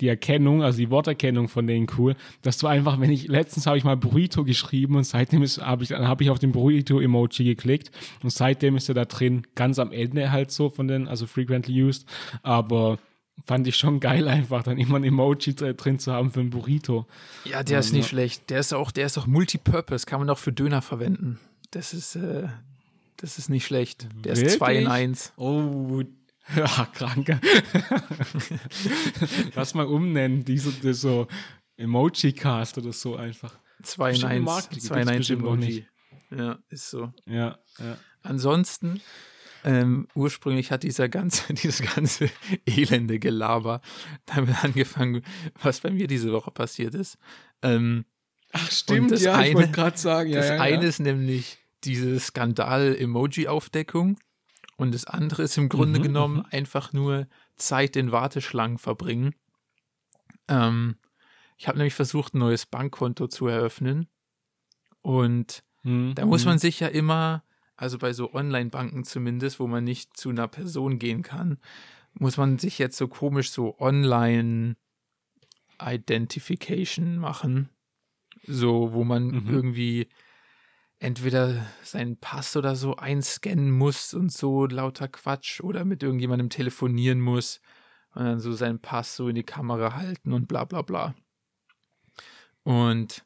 [0.00, 3.78] die Erkennung, also die Worterkennung von denen cool, dass du einfach, wenn ich, letztens habe
[3.78, 7.44] ich mal Burrito geschrieben und seitdem ist, habe ich, dann habe ich auf den Burrito-Emoji
[7.44, 11.26] geklickt und seitdem ist er da drin, ganz am Ende halt so von den, also
[11.26, 12.06] frequently used,
[12.42, 12.98] aber
[13.46, 16.50] fand ich schon geil einfach, dann immer ein Emoji dr- drin zu haben für ein
[16.50, 17.06] Burrito.
[17.44, 18.08] Ja, der ist nicht ja.
[18.08, 18.50] schlecht.
[18.50, 21.38] Der ist auch, der ist auch Multipurpose, kann man auch für Döner verwenden.
[21.70, 22.48] Das ist, äh,
[23.22, 24.08] das ist nicht schlecht.
[24.24, 24.92] Der ist 2 in Wirklich?
[24.92, 25.32] 1.
[25.36, 26.02] Oh,
[26.56, 27.40] ja, kranke.
[29.54, 31.28] Lass mal umnennen, diese die so
[31.76, 33.54] Emoji-Cast oder so einfach.
[33.82, 34.44] 2 in Bestimmte 1.
[34.44, 35.86] Marke, die 2 in gibt's 1 bestimmt noch Emoji.
[36.36, 37.12] Ja, ist so.
[37.26, 37.96] Ja, ja.
[38.22, 39.00] Ansonsten,
[39.64, 42.28] ähm, ursprünglich hat dieser ganze, dieses ganze
[42.66, 43.80] elende Gelaber
[44.26, 45.22] damit angefangen,
[45.62, 47.18] was bei mir diese Woche passiert ist.
[47.62, 48.04] Ähm,
[48.52, 50.32] Ach, stimmt, das ja, ich eine- wollte gerade sagen.
[50.32, 50.88] das ja, ja, eine ja.
[50.88, 54.18] ist nämlich diese Skandal-Emoji-Aufdeckung
[54.76, 56.46] und das andere ist im Grunde Mhm, genommen mhm.
[56.50, 59.34] einfach nur Zeit in Warteschlangen verbringen.
[60.48, 60.96] Ähm,
[61.58, 64.08] ich habe nämlich versucht, ein neues Bankkonto zu eröffnen
[65.02, 67.44] und Hm, da muss man sich ja immer,
[67.76, 71.58] also bei so Online-Banken zumindest, wo man nicht zu einer Person gehen kann,
[72.14, 73.78] muss man sich jetzt so komisch so
[75.78, 77.68] Online-Identification machen.
[78.46, 79.48] So, wo man Mhm.
[79.48, 80.08] irgendwie
[81.02, 87.20] entweder seinen Pass oder so einscannen muss und so lauter Quatsch oder mit irgendjemandem telefonieren
[87.20, 87.60] muss
[88.14, 91.14] und dann so seinen Pass so in die Kamera halten und bla bla bla.
[92.62, 93.24] Und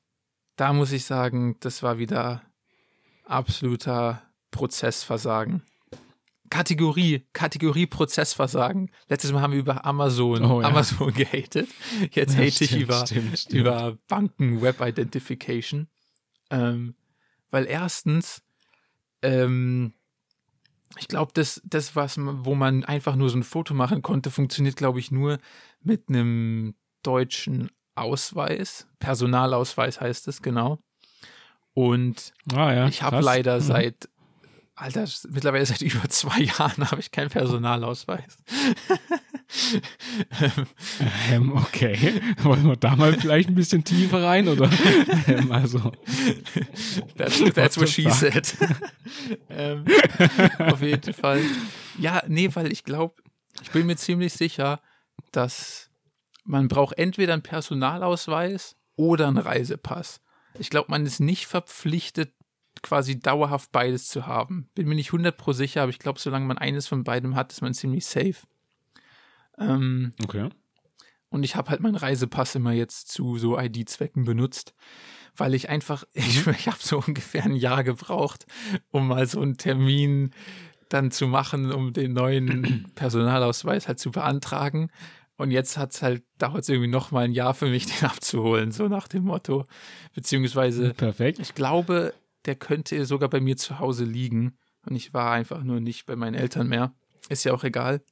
[0.57, 2.43] da muss ich sagen, das war wieder
[3.27, 5.63] absoluter Prozessversagen.
[6.49, 8.91] Kategorie, Kategorie Prozessversagen.
[9.09, 10.69] Letztes Mal haben wir über Amazon, Oh ja.
[10.69, 11.69] Amazon gehatet.
[12.13, 13.55] Jetzt Ja, hate ich stimmt, über, stimmt, stimmt.
[13.61, 15.89] über Banken Web Identification.
[16.51, 16.95] Ähm,
[17.51, 18.43] weil erstens,
[19.23, 19.93] ähm,
[20.99, 24.77] ich glaube, das, das, was, wo man einfach nur so ein Foto machen konnte, funktioniert,
[24.77, 25.39] glaube ich, nur
[25.81, 28.87] mit einem deutschen Ausweis.
[28.99, 30.79] Personalausweis heißt es, genau.
[31.75, 33.63] Und Ah, ja, ich habe leider Mhm.
[33.63, 34.09] seit,
[34.75, 38.39] Alter, mittlerweile seit über zwei Jahren habe ich keinen Personalausweis.
[41.31, 42.21] Ähm, okay.
[42.43, 44.49] Wollen wir da mal vielleicht ein bisschen tiefer rein?
[44.49, 44.71] Oder?
[45.27, 45.93] ähm, also,
[47.17, 48.57] That's, that's what she said.
[49.51, 49.85] ähm,
[50.59, 51.43] auf jeden Fall.
[51.99, 53.15] Ja, nee, weil ich glaube,
[53.63, 54.81] ich bin mir ziemlich sicher,
[55.33, 55.91] dass
[56.45, 60.21] man braucht entweder einen Personalausweis oder einen Reisepass.
[60.59, 62.33] Ich glaube, man ist nicht verpflichtet,
[62.83, 64.69] quasi dauerhaft beides zu haben.
[64.75, 67.53] Bin mir nicht 100 pro sicher, aber ich glaube, solange man eines von beidem hat,
[67.53, 68.37] ist man ziemlich safe.
[69.59, 70.49] Ähm, okay.
[71.31, 74.75] und ich habe halt meinen Reisepass immer jetzt zu so ID-Zwecken benutzt,
[75.37, 78.47] weil ich einfach, ich, ich habe so ungefähr ein Jahr gebraucht,
[78.91, 80.33] um mal so einen Termin
[80.89, 84.91] dann zu machen, um den neuen Personalausweis halt zu beantragen.
[85.37, 88.73] Und jetzt hat's halt, dauert es irgendwie noch mal ein Jahr für mich, den abzuholen,
[88.73, 89.67] so nach dem Motto.
[90.15, 91.39] Beziehungsweise, Perfekt.
[91.39, 92.15] ich glaube,
[92.47, 94.57] der könnte sogar bei mir zu Hause liegen.
[94.87, 96.95] Und ich war einfach nur nicht bei meinen Eltern mehr.
[97.29, 98.03] Ist ja auch egal.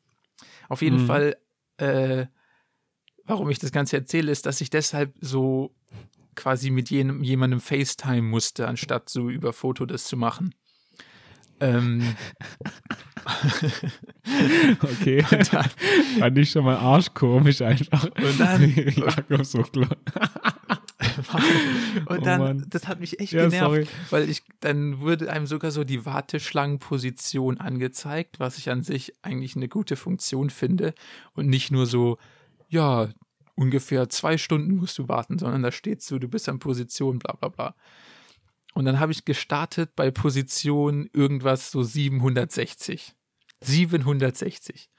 [0.69, 1.07] Auf jeden Mhm.
[1.07, 1.37] Fall,
[1.79, 2.27] äh,
[3.25, 5.75] warum ich das Ganze erzähle, ist, dass ich deshalb so
[6.35, 10.55] quasi mit jenem, jemandem FaceTime musste, anstatt so über Foto das zu machen.
[11.61, 12.15] Ähm,
[14.83, 15.25] Okay.
[15.31, 15.71] und dann,
[16.19, 18.05] Fand ich schon mal arschkomisch einfach.
[18.05, 19.97] Und dann- Jakob so klar.
[22.07, 22.67] und Oh dann Mann.
[22.69, 23.87] das hat mich echt Ja, genervt, sorry.
[24.11, 29.57] weil ich, dann wurde einem sogar so die Warteschlangenposition angezeigt, was ich an sich eigentlich
[29.57, 30.95] eine gute Funktion finde
[31.35, 32.19] und nicht nur so,
[32.69, 33.09] ja,
[33.57, 37.35] ungefähr zwei Stunden musst du warten, sondern da steht so, du bist an Position, bla
[37.35, 37.75] bla bla.
[38.75, 43.15] Und dann habe ich gestartet bei Position irgendwas so 760.
[43.63, 44.91] 760.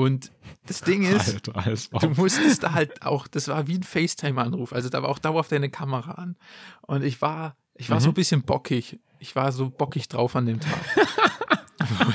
[0.00, 0.30] Und
[0.66, 4.72] das Ding ist, Alter, alles Du musstest da halt auch, das war wie ein FaceTime-Anruf,
[4.72, 6.36] also da war auch dauerhaft deine Kamera an.
[6.82, 8.02] Und ich war, ich war Mhm.
[8.04, 8.98] so ein bisschen bockig.
[9.18, 10.72] Ich war so bockig drauf an dem Tag.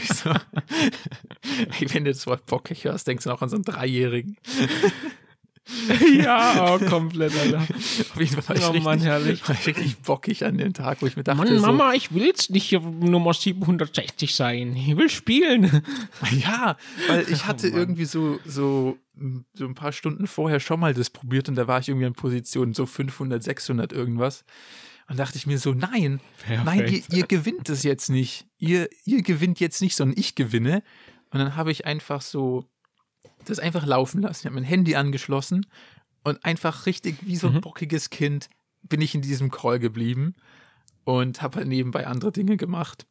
[0.02, 0.30] Ich so,
[1.94, 4.38] wenn du das Wort bockig hörst, denkst du auch an so einen Dreijährigen.
[6.24, 7.60] ja, oh, komplett, Alter.
[7.60, 9.48] Auf jeden Fall war ich, Oh richtig, Mann, herrlich.
[9.48, 12.14] war ich richtig bockig an dem Tag, wo ich mir dachte, Mann, so, Mama, ich
[12.14, 14.76] will jetzt nicht Nummer 760 sein.
[14.76, 15.82] Ich will spielen.
[16.32, 18.98] Ja, weil ich hatte Oh irgendwie so, so,
[19.54, 22.14] so ein paar Stunden vorher schon mal das probiert und da war ich irgendwie an
[22.14, 24.44] Position so 500, 600 irgendwas.
[25.08, 27.14] Und dachte ich mir so, nein, nein, ihr, Perfekt.
[27.14, 28.48] ihr gewinnt es jetzt nicht.
[28.58, 30.84] Ihr, ihr gewinnt jetzt nicht, sondern ich gewinne.
[31.30, 32.66] Und dann habe ich einfach so
[33.46, 34.40] das einfach laufen lassen.
[34.42, 35.66] Ich habe mein Handy angeschlossen
[36.24, 37.62] Und einfach richtig wie so ein Mhm.
[37.62, 38.50] bockiges Kind
[38.84, 40.34] bin ich in diesem Call geblieben
[41.06, 43.06] und habe halt nebenbei andere Dinge gemacht.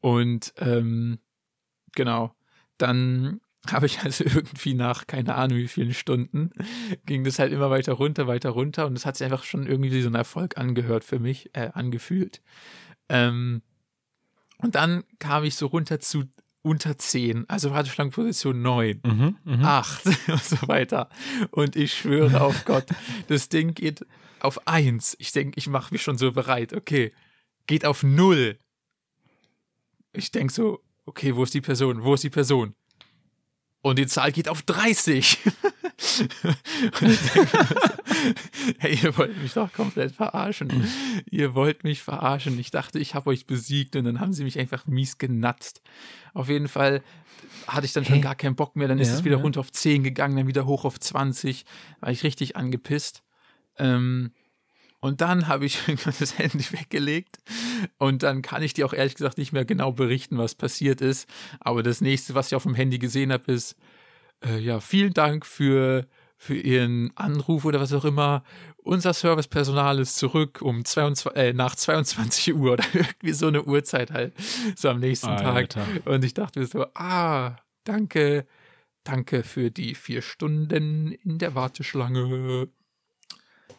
[0.00, 1.18] Und ähm,
[1.94, 2.32] genau,
[2.78, 6.50] dann habe ich also irgendwie nach keine Ahnung wie vielen Stunden
[7.06, 9.92] ging das halt immer weiter runter, weiter runter und es hat sich einfach schon irgendwie
[9.92, 12.40] wie so ein Erfolg angehört für mich, äh, angefühlt.
[13.08, 13.62] Ähm,
[14.58, 16.24] und dann kam ich so runter zu
[16.68, 19.64] unter 10, also Warteschlangenposition 9 Mhm, mhm.
[19.64, 21.08] acht und so weiter.
[21.50, 22.86] Und ich schwöre auf Gott,
[23.28, 24.04] das Ding geht
[24.40, 25.16] auf eins.
[25.18, 26.72] Ich denke, ich mache mich schon so bereit.
[26.72, 27.12] Okay,
[27.66, 28.58] geht auf null.
[30.12, 32.04] Ich denke so, okay, wo ist die Person?
[32.04, 32.74] Wo ist die Person?
[33.80, 35.38] Und die Zahl geht auf 30.
[37.00, 37.58] Und ich denke
[38.78, 40.86] hey, ihr wollt mich doch komplett verarschen.
[41.30, 42.58] Ihr wollt mich verarschen.
[42.58, 45.82] Ich dachte, ich habe euch besiegt und dann haben sie mich einfach mies genatzt.
[46.34, 47.02] Auf jeden Fall
[47.66, 48.20] hatte ich dann schon Hä?
[48.20, 48.88] gar keinen Bock mehr.
[48.88, 49.42] Dann ist Ja, es wieder ja.
[49.42, 51.64] runter auf 10 gegangen, dann wieder hoch auf 20.
[52.00, 53.22] War ich richtig angepisst.
[53.76, 54.32] Ähm,
[55.00, 57.38] und dann habe ich irgendwann das Handy weggelegt.
[57.98, 61.28] Und dann kann ich dir auch ehrlich gesagt nicht mehr genau berichten, was passiert ist.
[61.60, 63.76] Aber das nächste, was ich auf dem Handy gesehen habe, ist,
[64.44, 66.06] äh, ja, vielen Dank für,
[66.38, 68.44] für Ihren Anruf oder was auch immer.
[68.76, 74.12] Unser Servicepersonal ist zurück um 22, äh, nach 22 Uhr oder irgendwie so eine Uhrzeit
[74.12, 74.32] halt,
[74.76, 75.44] so am nächsten Tag.
[75.44, 75.84] Alter.
[76.04, 78.46] Und ich dachte mir so, ah, danke,
[79.02, 82.68] danke für die vier Stunden in der Warteschlange.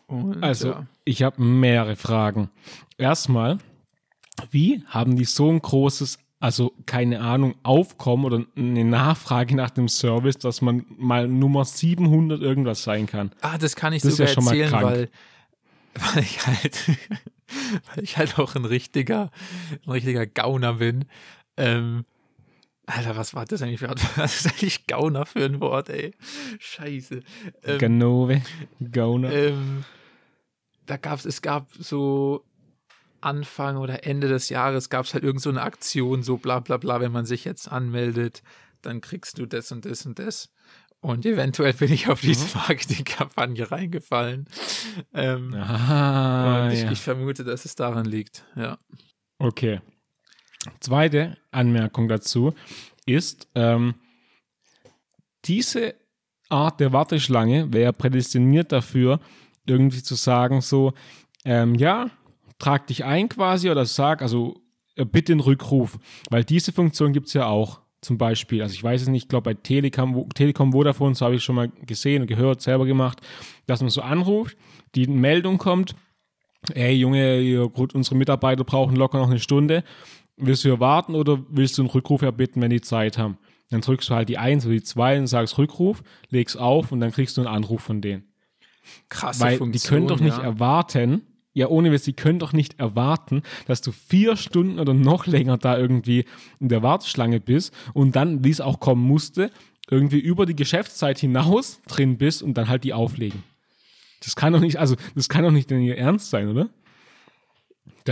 [0.07, 0.87] Und, Also, ja.
[1.05, 2.49] ich habe mehrere Fragen.
[2.97, 3.57] Erstmal,
[4.51, 9.87] wie haben die so ein großes, also keine Ahnung, Aufkommen oder eine Nachfrage nach dem
[9.89, 13.31] Service, dass man mal Nummer 700 irgendwas sein kann?
[13.41, 14.85] Ah, das kann ich Das ist sogar ja schon mal erzählen, krank.
[14.85, 15.09] weil,
[16.15, 16.87] weil ich halt,
[17.95, 19.31] weil ich halt auch ein richtiger,
[19.85, 21.05] ein richtiger Gauner bin.
[21.57, 22.05] Ähm,
[22.85, 26.13] Alter, was war das eigentlich für was ist eigentlich Gauner für ein Wort, ey?
[26.59, 27.21] Scheiße.
[27.63, 28.41] Ähm, Ganove,
[28.91, 29.31] Gauner.
[29.31, 29.83] ähm,
[30.85, 32.43] da gab's, es gab so
[33.21, 36.77] Anfang oder Ende des Jahres gab es halt irgend so eine Aktion, so bla bla
[36.77, 38.43] bla, wenn man sich jetzt anmeldet,
[38.81, 40.49] dann kriegst du das und das und das.
[41.01, 44.47] Und eventuell bin ich auf diese Marketingkampagne reingefallen.
[45.13, 46.91] Ähm, ah, und ich, ja.
[46.91, 48.43] ich vermute, dass es daran liegt.
[48.55, 48.77] Ja.
[49.37, 49.81] Okay.
[50.81, 52.53] Zweite Anmerkung dazu
[53.05, 53.95] ist, ähm,
[55.45, 55.95] diese
[56.49, 59.21] Art der Warteschlange wäre prädestiniert dafür,
[59.65, 60.93] irgendwie zu sagen, so,
[61.45, 62.09] ähm, ja,
[62.59, 64.61] trag dich ein quasi oder sag, also
[64.95, 65.97] äh, bitte einen Rückruf,
[66.29, 67.81] weil diese Funktion gibt es ja auch.
[68.01, 71.25] Zum Beispiel, also ich weiß es nicht, ich glaube bei Telekom, Wo- Telekom Vodafone, so
[71.25, 73.19] habe ich schon mal gesehen und gehört, selber gemacht,
[73.67, 74.55] dass man so anruft,
[74.95, 75.95] die Meldung kommt,
[76.73, 79.83] ey Junge, gut, unsere Mitarbeiter brauchen locker noch eine Stunde.
[80.37, 83.37] Willst du hier warten oder willst du einen Rückruf erbitten, wenn die Zeit haben?
[83.69, 87.01] Dann drückst du halt die 1 oder die 2 und sagst Rückruf, legst auf und
[87.01, 88.23] dann kriegst du einen Anruf von denen.
[89.09, 89.71] Krasse Weil Funktion.
[89.81, 90.43] die können doch nicht ja.
[90.43, 95.25] erwarten, ja ohne Witz, die können doch nicht erwarten, dass du vier Stunden oder noch
[95.27, 96.25] länger da irgendwie
[96.59, 99.51] in der Warteschlange bist und dann, wie es auch kommen musste,
[99.89, 103.43] irgendwie über die Geschäftszeit hinaus drin bist und dann halt die auflegen.
[104.23, 106.69] Das kann doch nicht, also das kann doch nicht denn ihr Ernst sein, oder?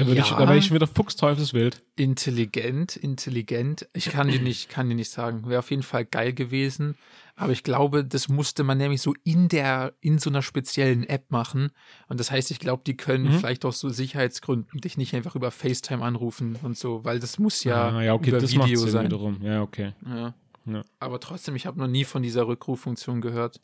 [0.02, 0.38] Da würde ich, Ja.
[0.38, 1.84] da wäre ich wieder fuchsteufelswild.
[1.96, 3.88] Intelligent, intelligent.
[3.94, 5.48] Ich kann dir nicht, kann dir nicht sagen.
[5.48, 6.96] Wäre auf jeden Fall geil gewesen.
[7.36, 11.30] Aber ich glaube, das musste man nämlich so in der, in so einer speziellen App
[11.30, 11.70] machen.
[12.08, 13.34] Und das heißt, ich glaube, die können Mhm.
[13.40, 17.64] vielleicht aus so Sicherheitsgründen dich nicht einfach über FaceTime anrufen und so, weil das muss
[17.64, 19.06] ja, ah, ja okay, über das Video sein.
[19.06, 19.40] wiederum.
[19.44, 19.94] Ja, okay.
[20.06, 20.34] Ja.
[20.66, 20.84] Ja.
[21.00, 23.62] Aber trotzdem, ich habe noch nie von dieser Rückruffunktion gehört.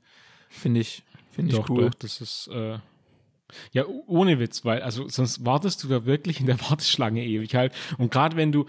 [0.50, 1.86] Finde ich, finde ich cool.
[1.90, 2.78] doch, das ist, äh,
[3.72, 7.74] ja, ohne Witz, weil, also sonst wartest du da wirklich in der Warteschlange ewig halt.
[7.98, 8.66] Und gerade wenn du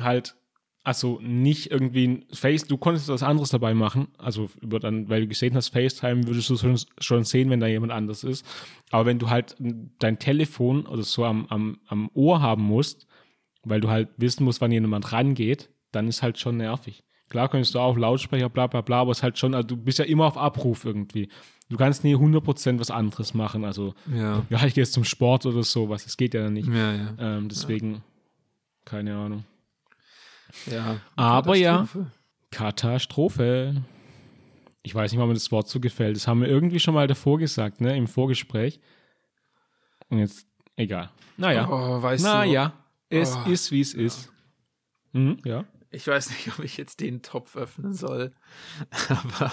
[0.00, 0.36] halt,
[0.82, 5.22] also nicht irgendwie ein Face, du konntest was anderes dabei machen, also über dann, weil
[5.22, 8.46] du gesehen hast, FaceTime würdest du schon, schon sehen, wenn da jemand anders ist.
[8.90, 9.56] Aber wenn du halt
[9.98, 13.06] dein Telefon oder so am, am, am Ohr haben musst,
[13.64, 17.02] weil du halt wissen musst, wann jemand rangeht, dann ist halt schon nervig.
[17.28, 19.76] Klar könntest du auch Lautsprecher, bla bla bla, aber es ist halt schon, also du
[19.76, 21.28] bist ja immer auf Abruf irgendwie.
[21.68, 23.64] Du kannst nie 100% was anderes machen.
[23.64, 24.44] Also, Ja.
[24.50, 26.04] ja, ich gehe jetzt zum Sport oder sowas.
[26.04, 26.68] Das geht ja dann nicht.
[26.68, 27.14] Ja, ja.
[27.18, 28.02] Ähm, deswegen,
[28.84, 29.44] keine Ahnung.
[30.70, 31.00] ja.
[31.16, 31.88] Aber ja.
[32.52, 33.82] Katastrophe.
[34.82, 36.14] Ich weiß nicht, ob mir das Wort so gefällt.
[36.14, 38.78] Das haben wir irgendwie schon mal davor gesagt, ne, im Vorgespräch.
[40.08, 41.10] Und jetzt, egal.
[41.36, 41.68] Naja.
[41.68, 42.72] Oh, weißt du, naja,
[43.10, 44.32] es Oh, ist, wie es ist.
[45.12, 45.64] Mhm, ja.
[45.96, 48.32] Ich weiß nicht, ob ich jetzt den Topf öffnen soll.
[49.08, 49.52] Aber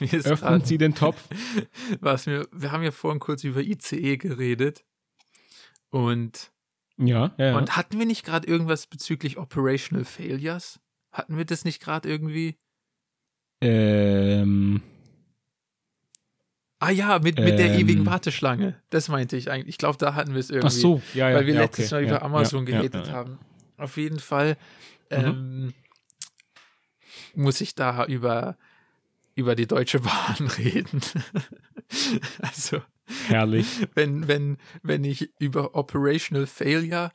[0.00, 1.22] mir ist Öffnen grad, Sie den Topf.
[2.00, 4.84] was mir, wir haben ja vorhin kurz über ICE geredet.
[5.90, 6.52] Und,
[6.96, 7.46] Ja, ja.
[7.46, 7.58] ja.
[7.58, 10.80] und hatten wir nicht gerade irgendwas bezüglich Operational Failures?
[11.12, 12.56] Hatten wir das nicht gerade irgendwie?
[13.62, 14.82] ähm,
[16.82, 17.80] Ah ja, mit, mit der Ähm.
[17.80, 18.80] ewigen Warteschlange.
[18.88, 19.68] Das meinte ich eigentlich.
[19.68, 20.66] Ich glaube, da hatten wir es irgendwie.
[20.66, 21.36] Ach so, ja, ja.
[21.36, 22.06] weil wir ja, letztes okay.
[22.06, 23.38] Mal über Amazon geredet haben.
[23.76, 24.56] Auf jeden Fall
[25.10, 25.74] ähm,
[27.34, 28.56] muss ich da über,
[29.34, 31.00] über die Deutsche Bahn reden.
[32.40, 32.80] also,
[33.26, 33.66] Herrlich.
[33.94, 37.10] wenn, wenn, wenn ich über Operational Failure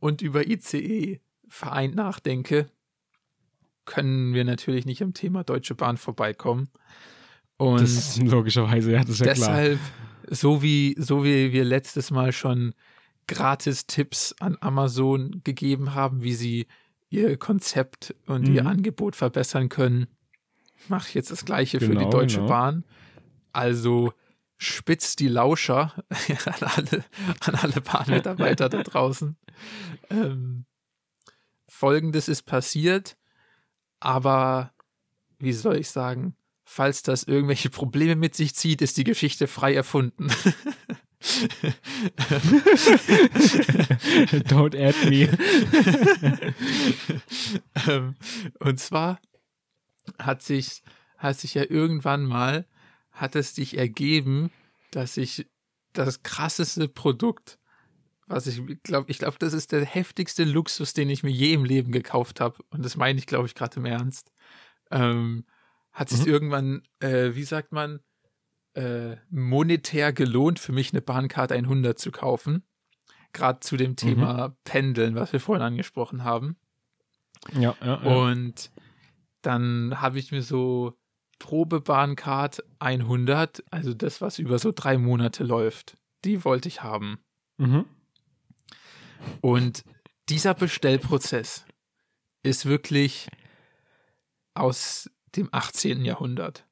[0.00, 2.70] und über ICE vereint nachdenke,
[3.84, 6.70] können wir natürlich nicht am Thema Deutsche Bahn vorbeikommen.
[7.56, 9.48] Und Das ist logischerweise, ja, das ist ja klar.
[9.48, 9.80] Deshalb,
[10.30, 12.74] so wie, so wie wir letztes Mal schon
[13.26, 16.66] Gratis-Tipps an Amazon gegeben haben, wie sie
[17.14, 18.68] ihr Konzept und ihr Mhm.
[18.68, 20.06] Angebot verbessern können,
[20.88, 22.48] mache ich jetzt das Gleiche für die Genau, Deutsche genau.
[22.48, 22.84] Bahn.
[23.52, 24.12] Also
[24.56, 25.94] spitzt die Lauscher
[26.46, 27.04] an alle,
[27.40, 29.36] an alle Bahnmitarbeiter da draußen.
[30.10, 30.64] Ähm,
[31.68, 33.16] Folgendes ist passiert,
[34.00, 34.72] aber
[35.38, 39.74] wie soll ich sagen, falls das irgendwelche Probleme mit sich zieht, ist die Geschichte frei
[39.74, 40.28] erfunden.
[44.48, 45.28] Don't add me.
[47.88, 48.14] ähm,
[48.60, 49.20] und zwar
[50.18, 50.82] hat sich,
[51.16, 52.66] hat sich ja irgendwann mal,
[53.10, 54.50] hat es sich ergeben,
[54.90, 55.46] dass ich
[55.92, 57.58] das krasseste Produkt,
[58.26, 61.64] was ich glaube, ich glaube, das ist der heftigste Luxus, den ich mir je im
[61.64, 62.58] Leben gekauft habe.
[62.70, 64.32] Und das meine ich, glaube ich, gerade im Ernst.
[64.90, 65.44] Ähm,
[65.92, 66.26] hat sich Mhm.
[66.26, 68.00] irgendwann, äh, wie sagt man,
[68.74, 72.64] äh, monetär gelohnt, für mich eine Bahncard 100 zu kaufen.
[73.32, 76.56] Gerade zu dem Thema Pendeln, was wir vorhin angesprochen haben.
[77.52, 78.16] Ja, ja, ja.
[78.16, 78.70] Und
[79.42, 80.96] dann habe ich mir so
[81.38, 87.18] Probebahncard 100, also das, was über so drei Monate läuft, die wollte ich haben.
[87.58, 87.84] Mhm.
[89.40, 89.84] Und
[90.28, 91.66] dieser Bestellprozess
[92.42, 93.28] ist wirklich
[94.54, 96.04] aus dem 18.
[96.04, 96.66] Jahrhundert.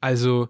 [0.00, 0.48] Also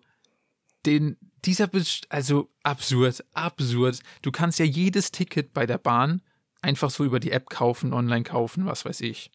[0.86, 4.00] den, dieser, Best also absurd, absurd.
[4.22, 6.22] Du kannst ja jedes Ticket bei der Bahn
[6.62, 9.30] einfach so über die App kaufen, online kaufen, was weiß ich.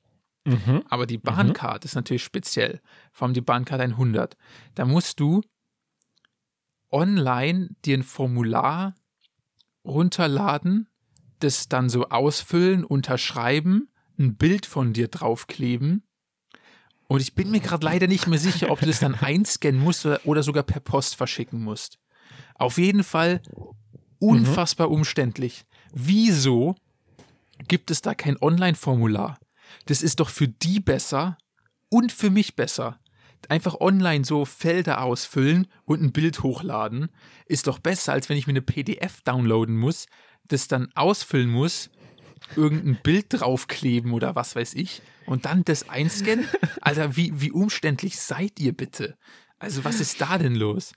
[0.46, 0.84] Mhm.
[0.90, 2.82] Aber die Bahncard ist natürlich speziell.
[3.12, 4.36] Vor allem die Bahncard 100.
[4.76, 5.42] Da musst du
[6.92, 8.96] online dir ein Formular
[9.86, 10.88] runterladen,
[11.40, 16.04] das dann so ausfüllen, unterschreiben, ein Bild von dir draufkleben.
[17.08, 20.06] Und ich bin mir gerade leider nicht mehr sicher, ob du das dann einscannen musst
[20.06, 22.00] oder, sogar per Post verschicken musst.
[22.56, 23.42] Auf jeden Fall
[24.20, 25.66] unfassbar umständlich.
[25.94, 26.76] Wieso
[27.68, 29.38] gibt es da kein Online-Formular?
[29.86, 31.38] Das ist doch für die besser
[31.90, 33.00] und für mich besser.
[33.50, 37.10] Einfach online so Felder ausfüllen und ein Bild hochladen
[37.46, 40.08] ist doch besser, als wenn ich mir eine PDF downloaden muss,
[40.48, 41.90] das dann ausfüllen muss,
[42.56, 46.48] irgendein Bild draufkleben oder was weiß ich und dann das einscannen.
[46.82, 49.18] Alter, wie, wie umständlich seid ihr bitte?
[49.60, 50.94] Also was ist da denn los?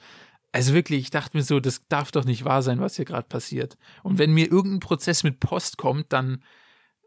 [0.52, 3.28] Also wirklich, ich dachte mir so, das darf doch nicht wahr sein, was hier gerade
[3.28, 3.76] passiert.
[4.02, 6.42] Und wenn mir irgendein Prozess mit Post kommt, dann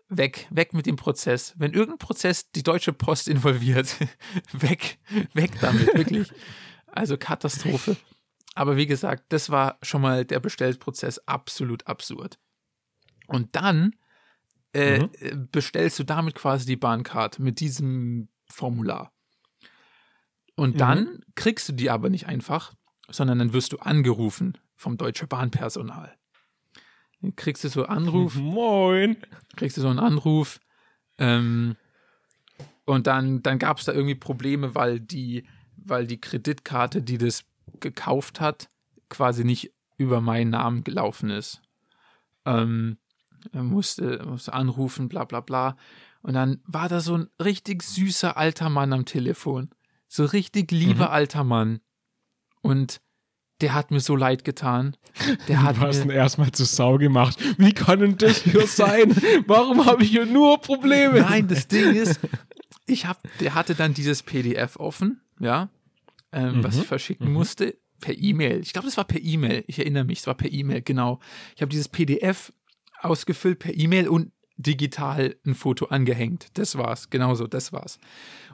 [0.08, 1.54] weg, weg mit dem Prozess.
[1.58, 3.96] Wenn irgendein Prozess die Deutsche Post involviert,
[4.52, 5.00] weg,
[5.34, 6.32] weg damit, wirklich.
[6.88, 7.98] Also Katastrophe.
[8.56, 12.40] Aber wie gesagt, das war schon mal der Bestellprozess absolut absurd.
[13.28, 13.96] Und dann
[14.74, 15.48] äh, Mhm.
[15.52, 19.12] bestellst du damit quasi die Bahncard mit diesem Formular.
[20.56, 20.80] Und Mhm.
[20.80, 22.74] dann kriegst du die aber nicht einfach,
[23.10, 26.16] sondern dann wirst du angerufen vom Deutsche Bahnpersonal.
[27.22, 29.18] Dann kriegst du so Anruf, Moin.
[29.56, 30.60] kriegst du so einen Anruf.
[31.18, 31.76] Ähm,
[32.86, 35.46] und dann, dann gab es da irgendwie Probleme, weil die,
[35.78, 37.46] weil die Kreditkarte, die das
[37.80, 38.70] gekauft hat,
[39.10, 41.62] quasi nicht über meinen Namen gelaufen ist.
[42.46, 42.98] Ähm,
[43.54, 45.78] musste, musste anrufen, bla bla bla.
[46.22, 49.70] Und dann war da so ein richtig süßer alter Mann am Telefon.
[50.08, 51.12] So richtig lieber Mhm.
[51.14, 51.80] alter Mann.
[52.62, 53.02] Und
[53.62, 54.96] der hat mir so leid getan.
[55.48, 57.38] Der hat Du hast ihn erstmal zu Sau gemacht.
[57.58, 59.16] Wie kann denn das hier sein?
[59.48, 61.20] Warum habe ich hier nur Probleme?
[61.22, 62.20] Nein, das Ding ist,
[62.86, 65.70] ich hab, der hatte dann dieses PDF offen, ja,
[66.32, 67.34] ähm, was Mhm, ich verschicken mhm.
[67.34, 68.62] musste per E-Mail.
[68.62, 69.64] Ich glaube, das war per E-Mail.
[69.68, 71.20] Ich erinnere mich, es war per E-Mail, genau.
[71.56, 72.54] Ich habe dieses PDF
[73.02, 76.48] ausgefüllt per E-Mail und digital ein Foto angehängt.
[76.56, 77.98] Das war's, genauso, das war's.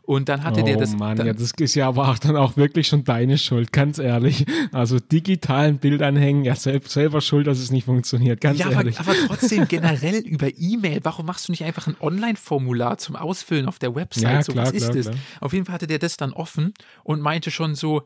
[0.04, 0.96] Und dann hatte oh der das.
[0.96, 3.98] Mann, dann, ja, das ist ja aber auch dann auch wirklich schon deine Schuld, ganz
[3.98, 4.46] ehrlich.
[4.72, 8.76] Also digitalen Bild anhängen, ja, selbst, selber schuld, dass es nicht funktioniert, ganz ja, aber,
[8.76, 9.00] ehrlich.
[9.00, 11.00] aber trotzdem generell über E-Mail.
[11.02, 14.24] Warum machst du nicht einfach ein Online-Formular zum Ausfüllen auf der Website?
[14.24, 15.12] Ja, so, klar, was ist klar, das?
[15.42, 18.04] Auf jeden Fall hatte der das dann offen und meinte schon so,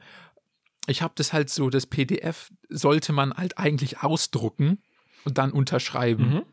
[0.87, 4.79] ich habe das halt so, das PDF sollte man halt eigentlich ausdrucken
[5.23, 6.29] und dann unterschreiben.
[6.29, 6.43] Mhm.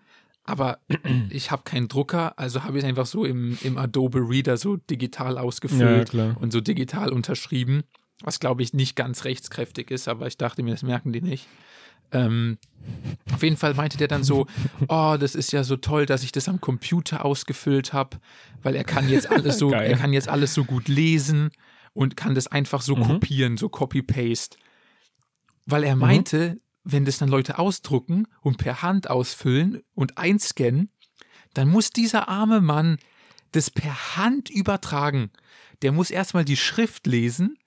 [0.44, 0.78] Aber
[1.30, 4.76] ich habe keinen Drucker, also habe ich es einfach so im, im Adobe Reader so
[4.76, 6.36] digital Ja, ausgefüllt klar.
[6.40, 7.82] und so digital unterschrieben.
[8.22, 11.48] was glaube ich nicht ganz rechtskräftig ist, aber ich dachte mir, das merken die nicht.
[12.12, 12.56] Ähm,
[13.32, 14.46] auf jeden Fall meinte der dann so,
[14.88, 18.18] oh, das ist ja so toll, dass ich das am Computer ausgefüllt habe,
[18.62, 19.90] weil er kann jetzt alles so, Geil.
[19.90, 21.50] er kann jetzt alles so gut lesen
[21.92, 23.02] und kann das einfach so Mhm.
[23.02, 24.56] kopieren, so Copy-Paste.
[25.66, 25.88] Weil Mhm.
[25.88, 30.90] er meinte, wenn das dann Leute ausdrucken und per Hand ausfüllen und einscannen,
[31.54, 32.98] dann muss dieser arme Mann
[33.52, 35.30] das per Hand übertragen.
[35.82, 37.58] Der muss erstmal die Schrift lesen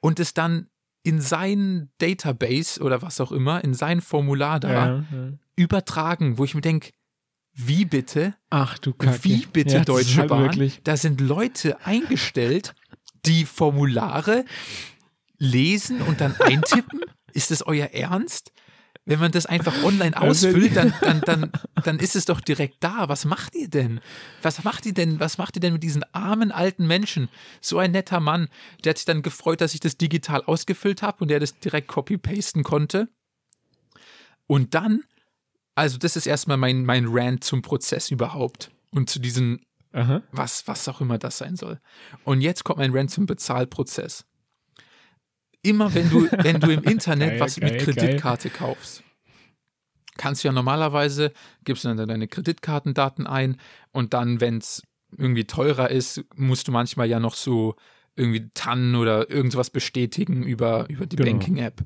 [0.00, 0.68] und es dann
[1.02, 5.32] in sein Database oder was auch immer, in sein Formular da Ja, ja.
[5.56, 6.92] übertragen, wo ich mir denke,
[7.52, 8.34] wie bitte?
[8.50, 9.24] Ach du Kacke.
[9.24, 10.42] Wie bitte Ja, Deutsche halt Bahn?
[10.44, 10.80] Wirklich.
[10.84, 12.74] Da sind Leute eingestellt,
[13.26, 14.44] die Formulare
[15.38, 17.00] lesen und dann eintippen.
[17.34, 18.52] Ist das euer Ernst?
[19.06, 23.08] Wenn man das einfach online ausfüllt, dann, dann, dann, dann ist es doch direkt da.
[23.08, 24.00] Was macht ihr denn?
[24.40, 25.20] Was macht ihr denn?
[25.20, 27.28] Was macht ihr denn mit diesen armen alten Menschen?
[27.60, 28.48] So ein netter Mann,
[28.82, 31.88] der hat sich dann gefreut, dass ich das digital ausgefüllt habe und der das direkt
[31.88, 33.08] copy-pasten konnte.
[34.46, 35.02] Und dann,
[35.74, 40.22] also das ist erstmal mein, mein Rant zum Prozess überhaupt und zu diesen Aha.
[40.32, 41.80] was, was auch immer das sein soll.
[42.24, 44.24] Und jetzt kommt mein Rant zum Bezahlprozess.
[45.64, 49.02] Immer wenn du, wenn du im Internet Geil, was geil, mit Kreditkarte kaufst,
[50.16, 51.32] kannst du ja normalerweise,
[51.64, 53.56] gibst du dann deine Kreditkartendaten ein
[53.90, 54.82] und dann, wenn es
[55.16, 57.74] irgendwie teurer ist, musst du manchmal ja noch so
[58.16, 61.30] irgendwie TAN oder irgendwas bestätigen über, über die Genau.
[61.30, 61.82] Banking-App.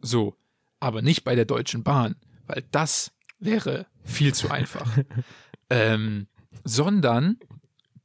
[0.00, 0.34] So.
[0.80, 2.14] Aber nicht bei der Deutschen Bahn,
[2.46, 4.96] weil das wäre viel zu einfach.
[5.70, 6.28] ähm,
[6.64, 7.38] sondern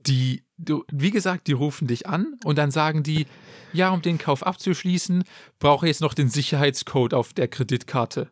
[0.07, 3.25] die, du, wie gesagt, die rufen dich an und dann sagen die,
[3.73, 5.23] ja, um den Kauf abzuschließen,
[5.59, 8.31] brauche ich jetzt noch den Sicherheitscode auf der Kreditkarte.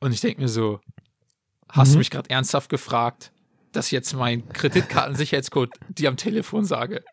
[0.00, 0.80] Und ich denke mir so,
[1.68, 1.92] hast Mhm.
[1.94, 3.32] du mich gerade ernsthaft gefragt,
[3.72, 7.04] dass ich jetzt mein Kreditkartensicherheitscode dir am Telefon sage?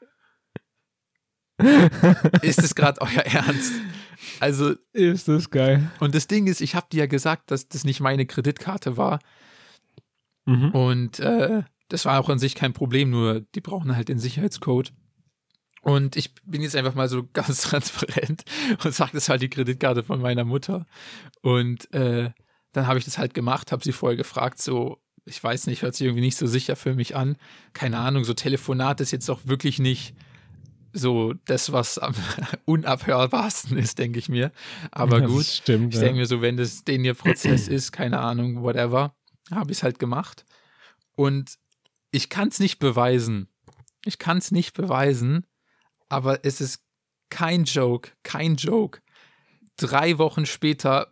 [2.41, 3.73] Ist es gerade euer Ernst?
[4.39, 5.89] Also, Ist das geil.
[5.99, 9.19] und das Ding ist, ich habe dir ja gesagt, dass das nicht meine Kreditkarte war.
[10.45, 10.71] Mhm.
[10.71, 14.93] Und äh, das war auch an sich kein Problem, nur die brauchen halt den Sicherheitscode.
[15.81, 18.43] Und ich bin jetzt einfach mal so ganz transparent
[18.83, 20.85] und sage, das ist halt die Kreditkarte von meiner Mutter.
[21.41, 22.31] Und äh,
[22.73, 25.95] dann habe ich das halt gemacht, habe sie vorher gefragt, so, ich weiß nicht, hört
[25.95, 27.37] sich irgendwie nicht so sicher für mich an.
[27.73, 30.13] Keine Ahnung, so Telefonat ist jetzt auch wirklich nicht
[30.93, 32.15] so das, was am
[32.65, 34.51] unabhörbarsten ist, denke ich mir.
[34.91, 35.45] Aber Das gut.
[35.45, 35.93] Stimmt.
[35.93, 36.05] Ich ja.
[36.05, 39.15] denke mir so, wenn das den ihr Prozess ist, keine Ahnung, whatever,
[39.51, 40.45] habe ich es halt gemacht.
[41.15, 41.57] Und
[42.17, 43.47] ich kann es nicht beweisen.
[44.05, 45.45] Ich kann es nicht beweisen,
[46.09, 46.81] aber es ist
[47.29, 48.99] kein Joke, kein Joke.
[49.77, 51.07] Drei Wochen später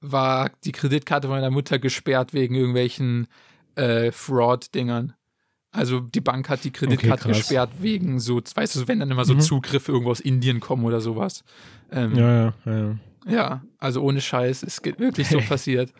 [0.00, 3.28] war die Kreditkarte meiner Mutter gesperrt wegen irgendwelchen
[3.76, 5.14] äh, Fraud-Dingern.
[5.70, 7.36] Also die Bank hat die Kreditkarte krass.
[7.38, 9.40] gesperrt wegen so, weißt du, wenn dann immer so Mhm.
[9.40, 11.44] Zugriffe irgendwo aus Indien kommen oder sowas.
[11.92, 12.98] Ähm, ja, ja, ja, ja.
[13.28, 15.92] ja, also ohne Scheiß, es geht wirklich so passiert.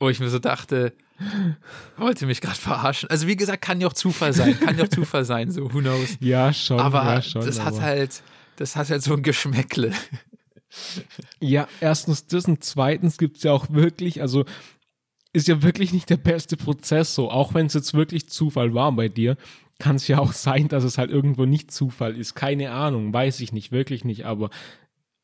[0.00, 0.94] Wo ich mir so dachte,
[1.96, 3.10] wollte mich gerade verarschen.
[3.10, 5.80] Also wie gesagt, kann ja auch Zufall sein, kann ja auch Zufall sein, so who
[5.80, 6.16] knows.
[6.20, 6.78] Ja, schon.
[6.80, 8.22] Aber ja, schon, das hat aber- halt,
[8.56, 9.92] das hat halt so ein Geschmäckle.
[11.40, 14.44] Ja, erstens das und zweitens gibt es ja auch wirklich, also
[15.34, 18.92] ist ja wirklich nicht der beste Prozess so, auch wenn es jetzt wirklich Zufall war
[18.92, 19.36] bei dir,
[19.78, 22.34] kann es ja auch sein, dass es halt irgendwo nicht Zufall ist.
[22.34, 24.50] Keine Ahnung, weiß ich nicht, wirklich nicht, aber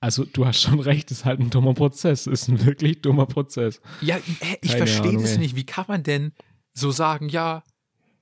[0.00, 3.80] also du hast schon recht, ist halt ein dummer Prozess, ist ein wirklich dummer Prozess.
[4.00, 4.18] Ja,
[4.60, 5.56] ich verstehe das nicht.
[5.56, 6.32] Wie kann man denn
[6.72, 7.62] so sagen, ja,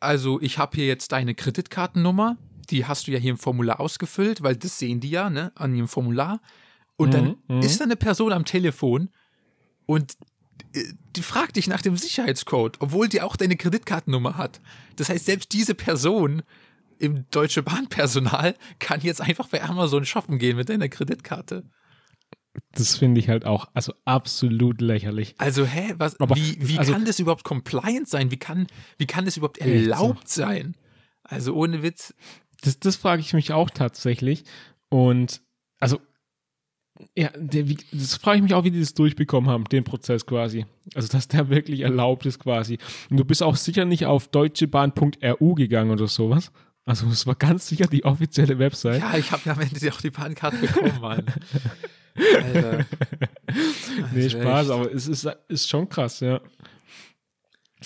[0.01, 2.37] also ich habe hier jetzt deine Kreditkartennummer,
[2.71, 5.75] die hast du ja hier im Formular ausgefüllt, weil das sehen die ja, ne, an
[5.75, 6.41] ihrem Formular.
[6.97, 7.61] Und dann Mhm, mhm.
[7.61, 9.11] ist da eine Person am Telefon
[9.85, 10.17] und
[10.75, 10.83] äh,
[11.15, 14.61] die fragt dich nach dem Sicherheitscode, obwohl die auch deine Kreditkartennummer hat.
[14.97, 16.43] Das heißt, selbst diese Person
[16.99, 21.65] im Deutsche Bahnpersonal kann jetzt einfach bei Amazon shoppen gehen mit deiner Kreditkarte.
[22.73, 25.35] Das finde ich halt auch, also absolut lächerlich.
[25.39, 28.31] Also, hä, was, Aber, wie, wie also- kann das überhaupt compliant sein?
[28.31, 28.67] Wie kann,
[28.99, 29.91] wie kann das überhaupt Echt so.
[29.91, 30.75] erlaubt sein?
[31.23, 32.15] Also, ohne Witz.
[32.63, 34.45] Das, das frage ich mich auch tatsächlich.
[34.89, 35.43] Und
[35.81, 36.01] also,
[37.15, 40.25] ja, der, wie, das frage ich mich auch, wie die das durchbekommen haben, den Prozess
[40.25, 40.65] quasi.
[40.95, 42.79] Also, dass der wirklich erlaubt ist quasi.
[43.11, 46.53] Und du bist auch sicher nicht auf deutschebahn.ru gegangen oder sowas.
[46.87, 49.01] Also, es war ganz sicher die offizielle Website.
[49.01, 51.27] Ja, ich habe ja am Ende auch die Bahnkarte bekommen, Mann.
[52.17, 52.87] Alter.
[54.15, 56.41] nee, Also Spaß, echt aber es ist, ist schon krass, ja.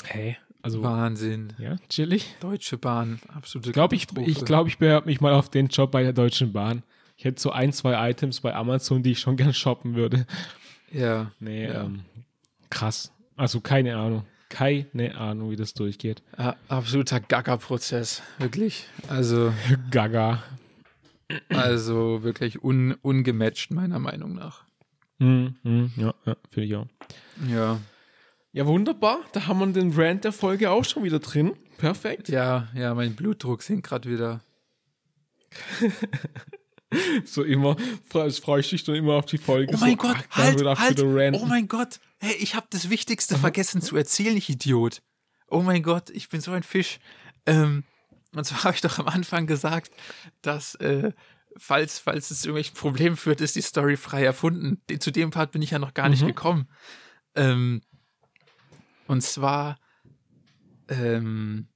[0.05, 1.55] Hey, also, Wahnsinn.
[1.59, 2.37] ja, chillig.
[2.41, 4.31] Deutsche Bahn, absolute Ich glaube, ich, Katastrophe.
[4.31, 6.83] ich, glaub, ich bewerbe mich mal auf den Job bei der Deutschen Bahn.
[7.17, 10.27] Ich hätte so ein, zwei Items bei Amazon, die ich schon gern shoppen würde.
[10.93, 11.85] Ja, Nee, Ja.
[11.85, 12.01] ähm,
[12.69, 13.13] krass.
[13.37, 14.25] Also keine Ahnung.
[14.51, 16.23] Keine Ahnung, wie das durchgeht.
[16.37, 18.87] ja, absoluter Gaga-Prozess, wirklich.
[19.09, 19.55] Also,
[19.91, 20.43] Gaga.
[21.49, 24.65] Also wirklich un, ungematcht, meiner Meinung nach.
[25.21, 26.87] Hm, hm, ja, ja finde ich auch.
[27.49, 27.81] Ja.
[28.53, 29.21] Ja, wunderbar.
[29.33, 31.53] Da haben wir den Rant der Folge auch schon wieder drin.
[31.79, 32.29] Perfekt.
[32.29, 34.41] Ja, ja, mein Blutdruck sinkt gerade wieder.
[37.25, 37.77] So immer,
[38.27, 39.75] es freue ich dich dann immer auf die Folge.
[39.75, 41.37] Oh mein so, Gott, ach, halt, halt.
[41.41, 42.01] Oh mein Gott.
[42.21, 45.03] Hey, ich habe das Wichtigste vergessen zu erzählen, ich Idiot.
[45.49, 46.99] Oh mein Gott, ich bin so ein Fisch.
[47.47, 47.85] Ähm,
[48.35, 49.91] und zwar habe ich doch am Anfang gesagt,
[50.43, 51.13] dass äh,
[51.57, 54.83] falls, falls es zu irgendwelchen Problemen führt, ist die Story frei erfunden.
[54.99, 56.27] Zu dem Part bin ich ja noch gar nicht Mhm.
[56.29, 56.69] gekommen.
[57.35, 57.81] Ähm,
[59.07, 59.79] und zwar
[60.89, 61.69] ähm,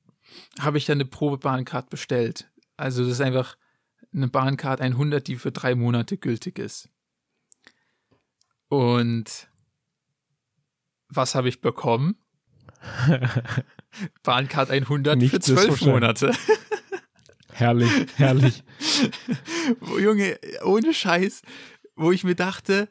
[0.60, 2.50] habe ich ja eine Probebahncard bestellt.
[2.76, 3.56] Also das ist einfach
[4.12, 6.90] eine Bahncard 100, die für drei Monate gültig ist.
[8.68, 9.48] Und
[11.16, 12.16] was habe ich bekommen?
[14.22, 15.80] Bahncard 100 für Nichts ist so zwölf.
[15.82, 16.32] Monate.
[17.52, 18.64] Herrlich, herrlich.
[20.00, 21.42] Junge, ohne Scheiß,
[21.94, 22.88] wo ich mir dachte,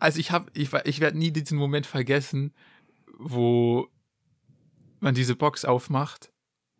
[0.00, 2.52] also ich habe, ich, ich werde nie diesen Moment vergessen,
[3.16, 3.86] wo
[4.98, 6.32] man diese Box aufmacht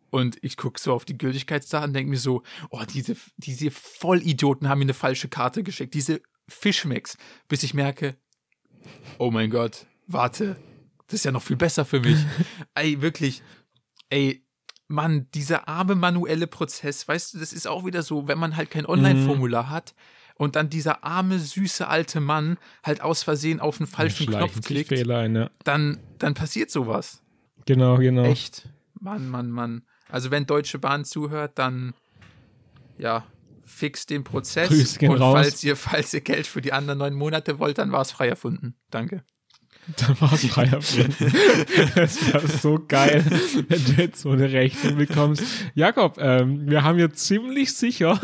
[0.09, 4.67] und ich gucke so auf die Gültigkeitsdaten und denke mir so, oh, diese, diese Vollidioten
[4.67, 8.17] haben mir eine falsche Karte geschickt, diese Fischmix, bis ich merke,
[9.17, 10.57] oh mein Gott, warte,
[11.07, 12.17] das ist ja noch viel besser für mich.
[12.75, 13.43] ey, wirklich,
[14.09, 14.43] ey,
[14.87, 18.71] Mann, dieser arme manuelle Prozess, weißt du, das ist auch wieder so, wenn man halt
[18.71, 19.93] kein Online-Formular hat
[20.35, 24.89] und dann dieser arme, süße alte Mann halt aus Versehen auf den falschen Knopf klickt,
[24.89, 25.49] Fehler ja.
[25.63, 27.21] dann, dann passiert sowas.
[27.65, 28.23] Genau, genau.
[28.23, 28.69] Echt.
[28.99, 29.83] Mann, Mann, Mann.
[30.09, 31.93] Also wenn Deutsche Bahn zuhört, dann
[32.97, 33.25] ja,
[33.65, 34.97] fix den Prozess.
[34.97, 35.33] Gehen und raus.
[35.33, 38.27] falls ihr, falls ihr Geld für die anderen neun Monate wollt, dann war es frei
[38.29, 38.75] erfunden.
[38.89, 39.23] Danke.
[39.97, 40.79] Dann war es freier.
[41.95, 43.23] Das wäre so geil,
[43.69, 45.43] wenn du jetzt so eine Rechnung bekommst.
[45.75, 48.19] Jakob, ähm, wir haben jetzt ziemlich sicher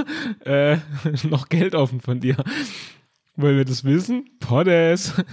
[0.46, 0.78] äh,
[1.24, 2.36] noch Geld offen von dir.
[3.36, 4.30] Wollen wir das wissen?
[4.40, 5.14] Poddes.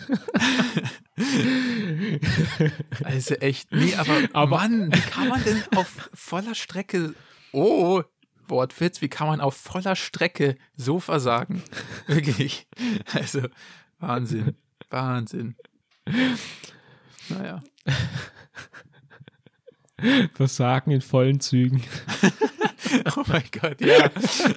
[3.05, 7.15] Also echt, nee, aber, Aber- Mann, wie kann man denn auf voller Strecke,
[7.53, 8.03] oh,
[8.49, 11.63] Wortwitz, wie kann man auf voller Strecke so versagen?
[12.07, 12.67] Wirklich.
[13.13, 13.43] Also,
[13.99, 14.57] Wahnsinn,
[14.89, 15.57] Wahnsinn.
[17.29, 17.63] Naja,
[20.35, 21.83] Versagen in vollen Zügen.
[23.17, 24.11] oh mein Gott, ja,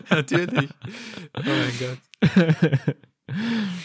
[0.10, 0.70] natürlich.
[1.34, 2.00] Oh mein Gott.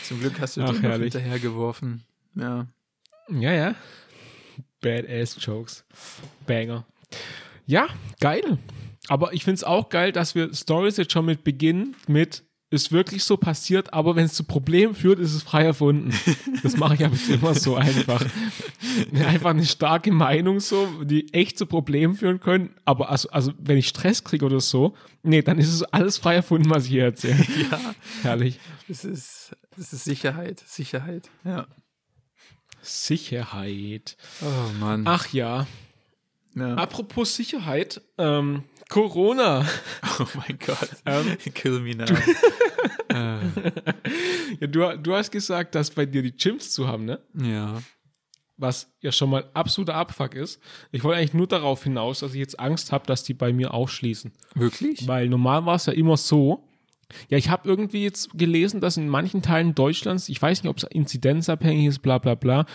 [0.05, 2.05] Zum Glück hast du Ach, den noch hinterhergeworfen.
[2.35, 2.67] Ja.
[3.29, 3.75] Ja, ja.
[4.81, 5.85] Badass Jokes.
[6.47, 6.87] Banger.
[7.67, 7.89] Ja,
[8.21, 8.59] geil.
[9.09, 12.93] Aber ich finde es auch geil, dass wir Stories jetzt schon mit beginnen mit ist
[12.93, 16.13] wirklich so passiert, aber wenn es zu Problemen führt, ist es frei erfunden.
[16.63, 18.25] Das mache ich aber immer so einfach.
[19.15, 23.79] Einfach eine starke Meinung so, die echt zu Problemen führen können, aber also, also wenn
[23.79, 27.05] ich Stress kriege oder so, nee, dann ist es alles frei erfunden, was ich hier
[27.05, 27.39] erzähle.
[27.71, 27.81] Ja,
[28.23, 28.59] Herrlich.
[28.87, 31.31] das ist, das ist Sicherheit, Sicherheit.
[31.45, 31.67] Ja.
[32.83, 34.17] Sicherheit.
[34.43, 35.05] Oh Mann.
[35.07, 35.67] Ach ja,
[36.55, 36.75] ja.
[36.75, 39.67] Apropos Sicherheit, ähm, Corona.
[40.21, 40.97] Oh mein Gott.
[41.07, 42.07] Ähm, Kill me now.
[43.15, 43.39] äh,
[44.61, 47.21] Ja, du, du hast gesagt, dass bei dir die Gyms zu haben, ne?
[47.35, 47.81] ja.
[48.61, 50.61] Was ja schon mal absoluter Abfuck ist.
[50.91, 53.73] Ich wollte eigentlich nur darauf hinaus, dass ich jetzt Angst habe, dass die bei mir
[53.73, 54.33] auch schließen.
[54.57, 55.07] Wirklich?
[55.07, 56.69] Weil normal war es ja immer so.
[57.29, 60.79] Ja, ich habe irgendwie jetzt gelesen, dass in manchen Teilen Deutschlands, ich weiß nicht, ob
[60.79, 62.67] es inzidenzabhängig ist, bla bla bla.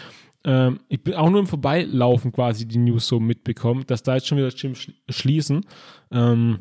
[0.46, 4.28] Ähm, ich bin auch nur im Vorbeilaufen quasi die News so mitbekommen, dass da jetzt
[4.28, 4.76] schon wieder schl
[5.10, 5.66] schließen.
[6.12, 6.60] Ähm,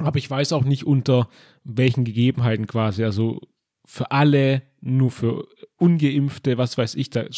[0.00, 1.28] aber ich weiß auch nicht unter
[1.64, 3.04] welchen Gegebenheiten quasi.
[3.04, 3.40] Also
[3.84, 5.46] für alle, nur für
[5.76, 7.30] Ungeimpfte, was weiß ich, da äh,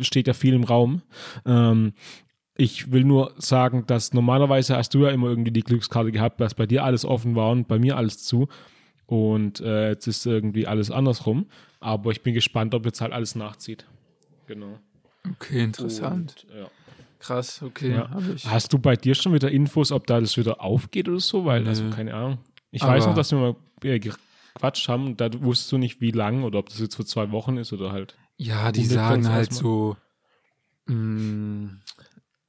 [0.00, 1.02] steht ja viel im Raum.
[1.46, 1.92] Ähm,
[2.56, 6.54] ich will nur sagen, dass normalerweise hast du ja immer irgendwie die Glückskarte gehabt, dass
[6.54, 8.48] bei dir alles offen war und bei mir alles zu.
[9.06, 11.46] Und äh, jetzt ist irgendwie alles andersrum.
[11.80, 13.86] Aber ich bin gespannt, ob jetzt halt alles nachzieht.
[14.46, 14.78] Genau.
[15.30, 16.44] Okay, interessant.
[16.48, 16.66] Und, ja.
[17.18, 17.92] Krass, okay.
[17.92, 18.10] Ja.
[18.46, 21.44] Hast du bei dir schon wieder Infos, ob da das wieder aufgeht oder so?
[21.44, 21.90] Weil, also Nö.
[21.90, 22.38] keine Ahnung.
[22.72, 26.00] Ich Aber- weiß noch, dass wir mal äh, gequatscht haben und da wusstest du nicht,
[26.00, 28.16] wie lang oder ob das jetzt für zwei Wochen ist oder halt.
[28.38, 29.96] Ja, die sagen halt so,
[30.86, 31.70] mh,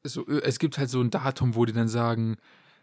[0.04, 2.38] so, äh, es gibt halt so ein Datum, wo die dann sagen,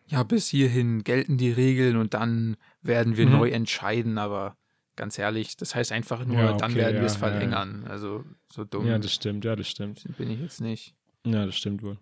[0.07, 3.33] ja, bis hierhin gelten die Regeln und dann werden wir Mhm.
[3.33, 4.57] neu entscheiden, aber
[5.01, 7.39] ganz ehrlich, das heißt einfach nur, Ja, dann okay, werden wir es ja, ja, ja.
[7.39, 7.85] verlängern.
[7.89, 8.23] Also
[8.53, 10.05] so dumm Ja, das stimmt, ja, das stimmt.
[10.19, 10.95] bin ich jetzt nicht.
[11.25, 11.97] Ja, das stimmt wohl.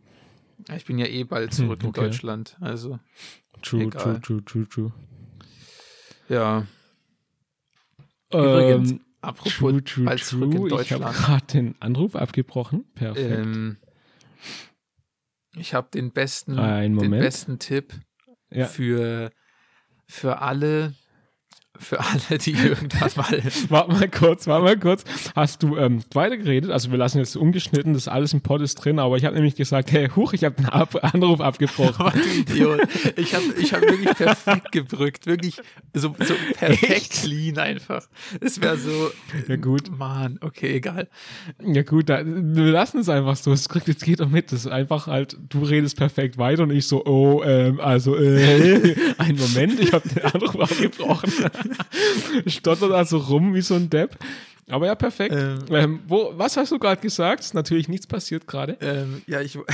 [0.76, 2.00] Ich bin ja eh bald zurück in okay.
[2.00, 2.98] Deutschland, also
[3.62, 4.20] True, Egal.
[4.20, 4.92] true, true, true, true.
[6.28, 6.66] ja.
[8.32, 10.82] Übrigens, Ähm, Apropos true, true, bald zurück in true.
[10.82, 11.16] Ich habe Deutschland.
[11.16, 12.84] gerade den Anruf abgebrochen.
[12.94, 13.30] Perfekt.
[13.30, 13.76] Ähm,
[15.54, 17.94] ich habe den besten, den besten Tipp
[18.50, 18.66] Ja.
[18.66, 19.30] für,
[20.08, 20.94] für alle
[21.78, 23.42] für alle, die irgendwann mal.
[23.68, 25.04] warte mal kurz, warte mal kurz.
[25.34, 26.70] Hast du ähm, weitergeredet?
[26.70, 29.54] Also wir lassen jetzt ungeschnitten, das alles im Pod ist drin, aber ich habe nämlich
[29.54, 32.06] gesagt, hey, huch, ich habe einen Ab Anruf abgebrochen.
[32.06, 32.10] Oh,
[32.46, 32.80] du Idiot.
[33.16, 35.26] Ich habe ich hab wirklich perfekt gebrückt.
[35.26, 35.56] Wirklich
[35.94, 37.12] so, so perfekt Echt?
[37.12, 38.06] clean einfach.
[38.40, 39.10] Es wäre so.
[39.48, 39.90] Ja, gut.
[39.96, 41.08] Mann, okay, egal.
[41.64, 43.52] Ja gut, da, wir lassen es einfach so.
[43.52, 44.52] Es kriegt, jetzt geht doch mit.
[44.52, 48.94] Das ist einfach halt, du redest perfekt weiter und ich so, oh, ähm, also, äh,
[49.18, 51.32] einen Moment, ich habe den Anruf abgebrochen.
[52.46, 54.18] Stottert also rum wie so ein Depp.
[54.68, 55.34] Aber ja, perfekt.
[55.34, 55.64] Ähm.
[55.70, 57.40] Ähm, wo, was hast du gerade gesagt?
[57.40, 58.76] Ist natürlich nichts passiert gerade.
[58.80, 59.58] Ähm, ja, ich.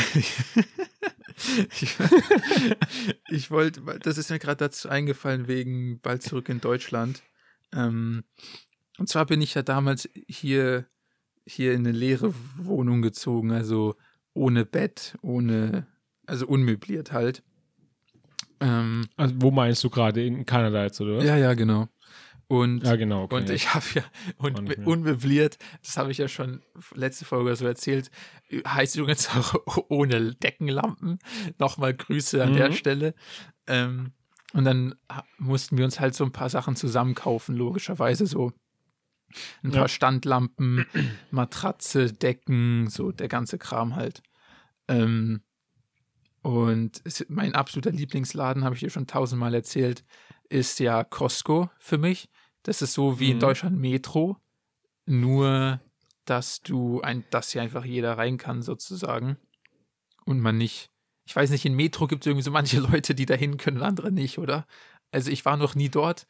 [1.80, 1.96] ich,
[3.28, 7.22] ich wollte, das ist mir gerade dazu eingefallen, wegen bald zurück in Deutschland.
[7.72, 8.22] Ähm,
[8.98, 10.86] und zwar bin ich ja damals hier,
[11.44, 13.96] hier in eine leere Wohnung gezogen, also
[14.32, 15.86] ohne Bett, ohne,
[16.26, 17.42] also unmöbliert halt.
[18.64, 20.24] Ähm, Also, wo meinst du gerade?
[20.24, 21.22] In Kanada jetzt, oder?
[21.22, 21.88] ja, ja, genau.
[22.46, 23.24] Und Ja, genau.
[23.24, 23.54] Okay, Und ja.
[23.54, 24.02] ich habe ja,
[24.36, 26.62] und unmöbliert, das habe ich ja schon
[26.94, 28.10] letzte Folge so erzählt,
[28.66, 29.54] heißt übrigens auch
[29.88, 31.18] ohne Deckenlampen.
[31.58, 32.74] Nochmal Grüße an der Mhm.
[32.74, 33.14] Stelle.
[33.66, 34.12] Ähm,
[34.52, 34.94] und dann
[35.38, 38.52] mussten wir uns halt so ein paar Sachen zusammenkaufen, logischerweise so.
[39.64, 39.78] Ein Ja.
[39.80, 40.84] paar Standlampen,
[41.30, 44.22] Matratze, Decken, so der ganze Kram halt.
[44.86, 45.40] Ähm,
[46.44, 50.04] und mein absoluter Lieblingsladen, habe ich dir schon tausendmal erzählt,
[50.50, 52.28] ist ja Costco für mich.
[52.64, 53.40] Das ist so wie in Mhm.
[53.40, 54.36] Deutschland Metro,
[55.06, 55.80] nur
[56.26, 59.38] dass du ein, dass hier einfach jeder rein kann sozusagen
[60.26, 60.90] und man nicht.
[61.26, 64.12] Ich weiß nicht, in Metro gibt es irgendwie so manche Leute, die dahin können, andere
[64.12, 64.66] nicht, oder?
[65.12, 66.26] Also ich war noch nie dort,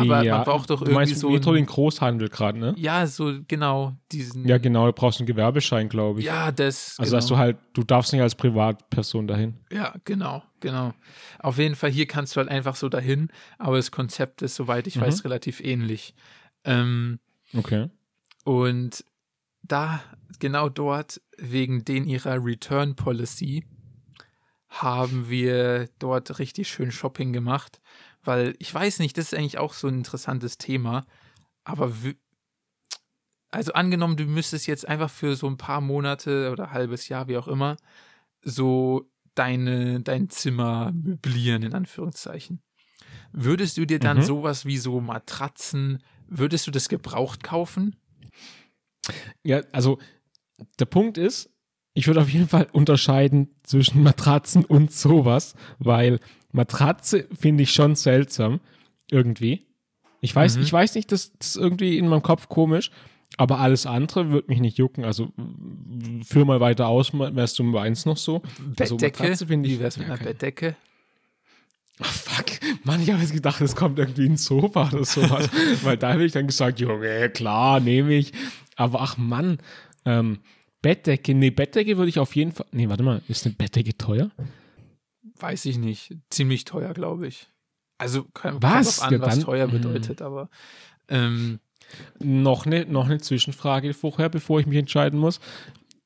[0.00, 2.74] aber man braucht doch du irgendwie meinst so Metro den Großhandel gerade, ne?
[2.76, 4.46] ja so genau diesen.
[4.48, 6.26] Ja, genau, du brauchst einen Gewerbeschein, glaube ich.
[6.26, 6.96] ja, das.
[6.98, 7.16] also, genau.
[7.18, 9.54] dass du halt, du darfst nicht als Privatperson dahin.
[9.70, 10.94] Ja, genau, genau.
[11.38, 13.28] Auf jeden Fall, hier kannst du halt einfach so dahin,
[13.58, 15.02] aber das Konzept ist, soweit ich Mhm.
[15.02, 16.14] weiß, relativ ähnlich.
[16.64, 17.18] Ähm,
[17.54, 17.88] Okay.
[18.44, 19.04] und
[19.62, 20.02] da,
[20.38, 23.64] genau dort, wegen den ihrer Return Policy,
[24.68, 27.80] haben wir dort richtig schön Shopping gemacht,
[28.24, 31.04] weil ich weiß nicht, das ist eigentlich auch so ein interessantes Thema,
[31.64, 31.92] aber
[33.50, 37.36] also angenommen, du müsstest jetzt einfach für so ein paar Monate oder halbes Jahr, wie
[37.36, 37.76] auch immer,
[38.42, 42.62] so deine, dein Zimmer möblieren, in Anführungszeichen.
[43.32, 44.22] Würdest du dir dann Mhm.
[44.22, 47.96] sowas wie so Matratzen, würdest du das gebraucht kaufen?
[49.42, 49.98] Ja, also
[50.78, 51.50] der Punkt ist,
[51.94, 56.20] ich würde auf jeden Fall unterscheiden zwischen Matratzen und sowas, weil
[56.52, 58.60] Matratze finde ich schon seltsam
[59.10, 59.66] irgendwie.
[60.20, 60.62] Ich weiß, Mhm.
[60.62, 62.90] ich weiß nicht, das, das ist irgendwie in meinem Kopf komisch,
[63.38, 65.04] aber alles andere würde mich nicht jucken.
[65.04, 65.32] Also
[66.24, 68.42] führ mal weiter aus, wärst du eins noch so.
[68.78, 69.22] Also Bettdecke?
[69.22, 70.76] Matratze finde ich- wär's mit einer Bettdecke?
[72.00, 72.46] Ach, fuck.
[72.84, 75.48] Mann, ich habe jetzt gedacht, es kommt irgendwie ein Sofa oder sowas.
[75.82, 78.32] Weil da habe ich dann gesagt, Junge, klar, nehme ich.
[78.76, 79.58] Aber ach Mann,
[80.04, 80.38] ähm,
[80.80, 82.66] Bettdecke, nee, Bettdecke würde ich auf jeden Fall.
[82.72, 84.30] Nee, warte mal, ist eine Bettdecke teuer?
[85.42, 86.16] Weiß ich nicht.
[86.30, 87.48] Ziemlich teuer, glaube ich.
[87.98, 89.00] Also kann, Was?
[89.00, 89.72] kommt an, was teuer Hm.
[89.72, 90.48] bedeutet, aber
[91.08, 91.58] ähm,
[92.20, 95.40] Noch eine, noch eine Zwischenfrage vorher, bevor ich mich entscheiden muss.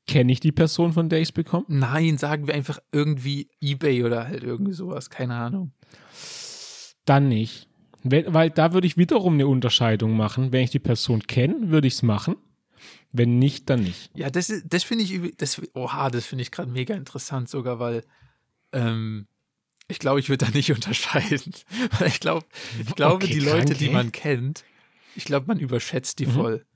[0.07, 1.65] Kenne ich die Person, von der ich es bekomme?
[1.69, 5.73] nein, sagen wir einfach irgendwie Ebay oder halt irgendwie sowas, keine Ahnung.
[7.05, 7.69] Dann nicht.
[8.03, 10.53] Wenn, weil da würde ich wiederum eine Unterscheidung machen.
[10.53, 12.37] Wenn ich die Person kenne, würde ich es machen.
[13.13, 14.11] Wenn nicht, dann nicht.
[14.15, 17.79] Ja, das, ist- das finde ich, das, oha, das finde ich gerade mega interessant sogar,
[17.79, 18.05] weil
[18.77, 19.27] ähm,
[19.89, 21.53] ich glaube, ich würde da nicht unterscheiden.
[21.99, 22.47] Weil ich glaube,
[22.79, 23.93] ich glaube, Okay, die Leute, krank, die ey.
[23.93, 24.65] man kennt,
[25.15, 26.33] ich glaube, man überschätzt die Mhm.
[26.33, 26.67] voll.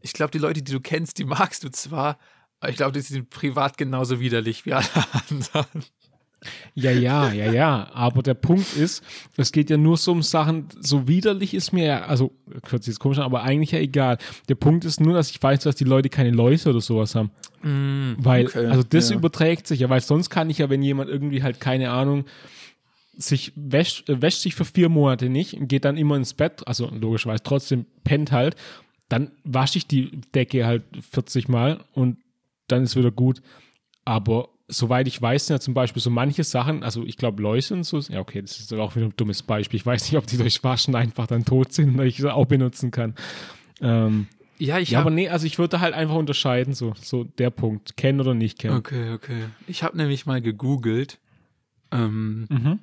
[0.00, 2.18] Ich glaube, die Leute, die du kennst, die magst du zwar,
[2.60, 4.86] aber ich glaube, die sind privat genauso widerlich wie alle
[5.30, 5.84] anderen.
[6.74, 7.90] Ja, ja, ja, ja.
[7.92, 9.02] Aber der Punkt ist,
[9.36, 12.32] es geht ja nur so um Sachen, so widerlich ist mir ja, also,
[12.68, 14.18] hört sich jetzt komisch an, aber eigentlich ja egal.
[14.48, 17.30] Der Punkt ist nur, dass ich weiß, dass die Leute keine Läuse oder sowas haben.
[18.18, 19.16] Weil, okay, also das ja.
[19.16, 22.24] überträgt sich ja, weil sonst kann ich ja, wenn jemand irgendwie halt, keine Ahnung,
[23.16, 26.66] sich wäscht, äh, wäscht sich für vier Monate nicht und geht dann immer ins Bett,
[26.66, 28.56] also logischerweise trotzdem pennt halt,
[29.08, 32.18] dann wasche ich die Decke halt 40 Mal und
[32.68, 33.42] dann ist wieder gut.
[34.04, 37.74] Aber soweit ich weiß, sind ja zum Beispiel so manche Sachen, also ich glaube Läuse
[37.74, 39.76] und so, ja okay, das ist aber auch wieder ein dummes Beispiel.
[39.78, 42.46] Ich weiß nicht, ob die durch Waschen einfach dann tot sind oder ich sie auch
[42.46, 43.14] benutzen kann.
[43.80, 44.26] Ähm,
[44.58, 47.50] Ja, ich ja, aber habe nee, also ich würde halt einfach unterscheiden, so, so der
[47.50, 48.76] Punkt, kennen oder nicht kennen.
[48.76, 49.44] Okay, okay.
[49.66, 51.18] Ich habe nämlich mal gegoogelt.
[51.92, 52.78] Ähm, Mhm.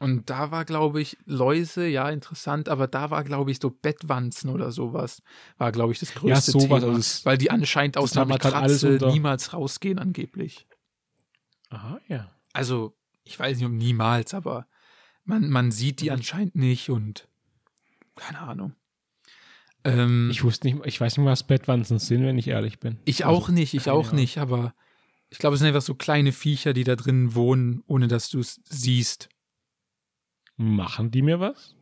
[0.00, 4.50] und da war, glaube ich, Läuse, ja, interessant, aber da war, glaube ich, so Bettwanzen
[4.50, 5.22] oder sowas.
[5.56, 6.74] War, glaube ich, das größte sowas, Thema.
[6.76, 10.66] also das- weil die anscheinend aus einer hab Matratze niemals rausgehen, angeblich.
[11.70, 12.30] Aha, ja.
[12.52, 14.66] Also, ich weiß nicht, ob niemals, aber
[15.24, 16.16] man, man sieht die Mhm.
[16.16, 17.28] anscheinend nicht und
[18.16, 18.74] keine Ahnung.
[19.84, 22.98] Ähm, Ich wusste nicht, ich weiß nicht, was Bettwanzen sind, wenn ich ehrlich bin.
[23.04, 24.20] ich Also, auch nicht, ich auch Ahnung.
[24.20, 24.74] nicht, aber
[25.30, 28.40] ich glaube, es sind einfach so kleine Viecher, die da drin wohnen, ohne dass du
[28.40, 29.28] es siehst.
[30.56, 31.76] Machen die mir was?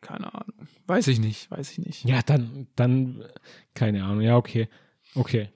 [0.00, 0.66] Keine Ahnung.
[0.86, 2.04] Weiß ich nicht, weiß ich nicht.
[2.04, 3.28] Ja, dann, dann, äh,
[3.74, 4.22] keine Ahnung.
[4.22, 4.68] Ja, okay.
[5.14, 5.50] Okay.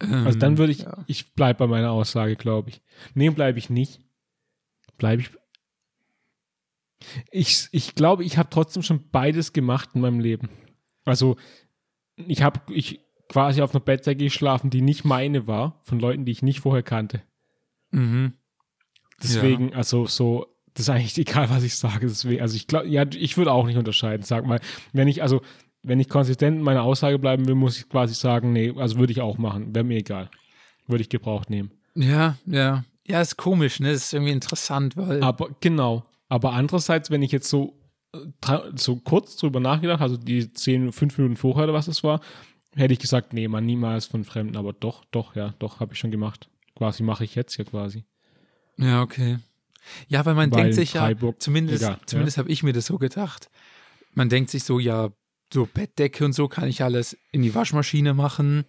[0.00, 1.04] Ähm, Also dann würde ich, ja.
[1.06, 2.82] ich bleibe bei meiner Aussage, glaube ich.
[3.14, 4.00] Nee, bleibe ich nicht.
[4.96, 5.30] Bleibe ich.
[7.30, 10.48] Ich, ich glaube, ich habe trotzdem schon beides gemacht in meinem Leben.
[11.04, 11.36] Also,
[12.16, 16.32] ich habe ich quasi auf einer Bettdecke geschlafen, die nicht meine war, von Leuten, die
[16.32, 17.22] ich nicht vorher kannte.
[17.90, 18.32] Mhm.
[19.22, 22.06] Deswegen, also so, das ist eigentlich egal, was ich sage.
[22.06, 24.22] Deswegen, also ich glaube, ja, ich würde auch nicht unterscheiden.
[24.22, 24.60] Sag mal,
[24.92, 25.42] wenn ich, also,
[25.82, 29.12] wenn ich konsistent in meiner Aussage bleiben will, muss ich quasi sagen, nee, also würde
[29.12, 29.74] ich auch machen.
[29.74, 30.30] Wäre mir egal.
[30.86, 31.70] Würde ich gebraucht nehmen.
[31.94, 32.84] Ja, ja.
[33.06, 33.90] Ja, ist komisch, ne?
[33.92, 35.22] ist irgendwie interessant, weil.
[35.22, 36.04] Aber genau.
[36.28, 37.78] Aber andererseits, wenn ich jetzt so,
[38.12, 38.18] äh,
[38.74, 42.20] so kurz drüber nachgedacht, also die 10, 5 Minuten vorher oder was es war,
[42.74, 44.56] hätte ich gesagt, nee, man, niemals von Fremden.
[44.56, 46.50] Aber doch, doch, ja, doch, habe ich schon gemacht.
[46.74, 48.04] Quasi mache ich jetzt ja quasi.
[48.76, 49.38] Ja, okay.
[50.08, 52.86] Ja, weil man Weil denkt sich ja, Freiburg- zumindest, egal, zumindest habe ich mir das
[52.86, 53.48] so gedacht.
[54.14, 55.08] Man denkt sich so, ja,
[55.52, 58.64] so Bettdecke und so kann ich alles in die Waschmaschine machen.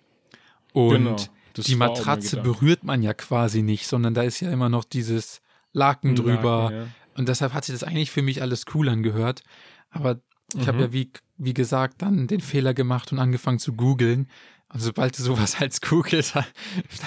[0.73, 1.15] Und Genau,
[1.53, 5.41] das die Matratze berührt man ja quasi nicht, sondern da ist ja immer noch dieses
[5.73, 6.71] Laken drüber.
[6.73, 6.88] Ja.
[7.15, 9.41] Und deshalb hat sich das eigentlich für mich alles cool angehört.
[9.89, 10.19] Aber
[10.55, 10.84] ich habe Mhm.
[10.84, 14.30] ja, wie, wie gesagt, dann den Fehler gemacht und angefangen zu googeln.
[14.71, 16.45] Und sobald du sowas als googelst, dann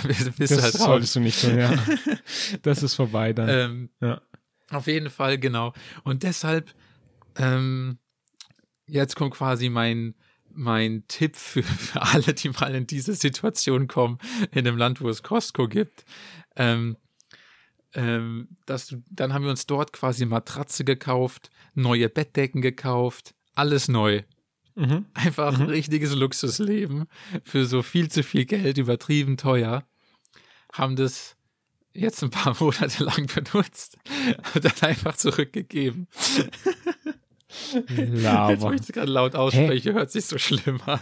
[0.07, 0.83] bist, bist du Das halt raus.
[0.85, 1.73] solltest du nicht tun, ja.
[2.63, 3.49] das ist vorbei dann.
[3.49, 4.21] Ähm, ja.
[4.71, 5.73] auf jeden Fall, genau.
[6.05, 6.73] Und deshalb,
[7.37, 7.99] ähm,
[8.93, 10.15] jetzt kommt quasi mein,
[10.53, 14.19] mein Tipp für, für alle, die mal in diese Situation kommen,
[14.53, 16.05] in einem Land, wo es Costco gibt.
[16.57, 16.97] Ähm,
[17.95, 23.89] ähm, dass du, dann haben wir uns dort quasi Matratze gekauft, neue Bettdecken gekauft, alles
[23.89, 24.23] neu.
[24.75, 25.07] Mhm.
[25.13, 25.65] Einfach Mhm.
[25.65, 27.05] ein richtiges Luxusleben
[27.45, 29.85] für so viel zu viel Geld, übertrieben teuer.
[30.73, 31.37] Haben das
[31.93, 33.99] jetzt ein paar Monate lang benutzt
[34.55, 36.09] und dann einfach zurückgegeben.
[37.97, 38.61] Jetzt, Lava.
[38.61, 41.01] wo ich es gerade laut ausspreche, hört sich so schlimm an.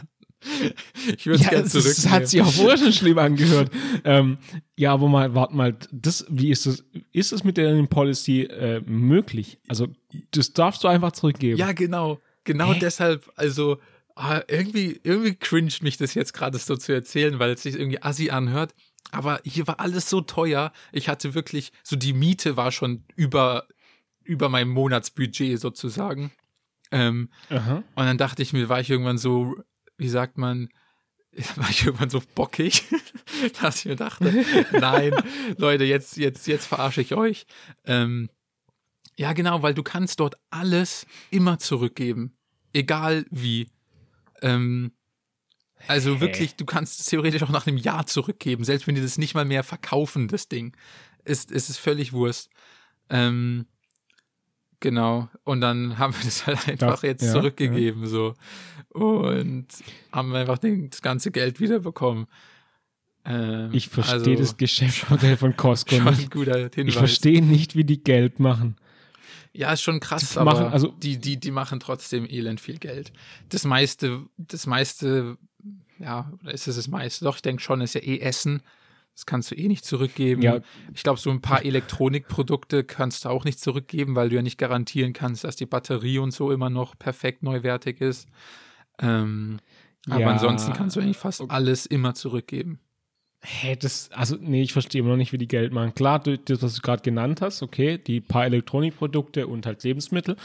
[1.16, 1.96] Ich würde es Ja, gerne zurücknehmen.
[2.02, 3.70] das hat sich auch vorher schon schlimm angehört.
[4.04, 4.38] ähm,
[4.74, 6.82] ja, aber mal, warte mal, das, wie ist das,
[7.12, 9.58] ist das mit der Policy äh, möglich?
[9.68, 9.88] Also,
[10.30, 11.58] das darfst du einfach zurückgeben.
[11.58, 12.20] Ja, genau.
[12.44, 12.78] Genau Hä?
[12.80, 13.78] deshalb, also
[14.16, 18.02] ah, irgendwie, irgendwie cringet mich das jetzt gerade so zu erzählen, weil es sich irgendwie
[18.02, 18.74] assi anhört.
[19.12, 20.72] Aber hier war alles so teuer.
[20.92, 23.66] Ich hatte wirklich, so die Miete war schon über,
[24.24, 26.30] über meinem Monatsbudget sozusagen.
[26.90, 27.30] Ähm,
[27.94, 29.56] und dann dachte ich mir, war ich irgendwann so,
[29.96, 30.68] wie sagt man,
[31.56, 32.84] war ich irgendwann so bockig,
[33.62, 35.12] dass ich mir dachte, nein,
[35.56, 37.46] Leute, jetzt, jetzt, jetzt verarsche ich euch.
[37.84, 38.28] Ähm,
[39.16, 42.36] ja, genau, weil du kannst dort alles immer zurückgeben.
[42.72, 43.68] Egal wie.
[44.40, 44.92] Ähm,
[45.86, 46.20] also Hä?
[46.20, 49.34] wirklich, du kannst es theoretisch auch nach einem Jahr zurückgeben, selbst wenn die das nicht
[49.34, 50.76] mal mehr verkaufen, das Ding.
[51.24, 52.50] Ist, ist es völlig Wurst.
[53.08, 53.66] Ähm,
[54.80, 55.28] genau.
[55.44, 58.34] Und dann haben wir das halt einfach jetzt ja, zurückgegeben, so.
[58.90, 59.66] Und
[60.12, 62.26] haben einfach den, das ganze Geld wiederbekommen.
[63.24, 66.30] Ähm, Ich verstehe also, das Geschäftsmodell von Costco Schon nicht.
[66.30, 66.88] guter Hinweis.
[66.88, 68.76] Ich verstehe nicht, wie die Geld machen.
[69.52, 72.78] Ja, ist schon krass, Die aber machen- also- die, die, die machen trotzdem elend viel
[72.78, 73.12] Geld.
[73.48, 75.36] Das meiste, das meiste,
[75.98, 77.24] ja, ist es das meiste?
[77.24, 78.62] Doch, ich denke schon, ist ja eh Essen.
[79.20, 80.40] Das kannst du eh nicht zurückgeben.
[80.40, 80.60] Ja.
[80.94, 84.56] Ich glaube, so ein paar Elektronikprodukte kannst du auch nicht zurückgeben, weil du ja nicht
[84.56, 88.28] garantieren kannst, dass die Batterie und so immer noch perfekt neuwertig ist.
[88.98, 89.58] Ähm,
[90.08, 90.30] aber Ja.
[90.30, 92.80] ansonsten kannst du eigentlich fast alles immer zurückgeben.
[93.42, 95.94] Hä, das, also, nee, ich verstehe immer noch nicht, wie die Geld machen.
[95.94, 100.36] Klar, das, was du gerade genannt hast, okay, die paar Elektronikprodukte und halt Lebensmittel,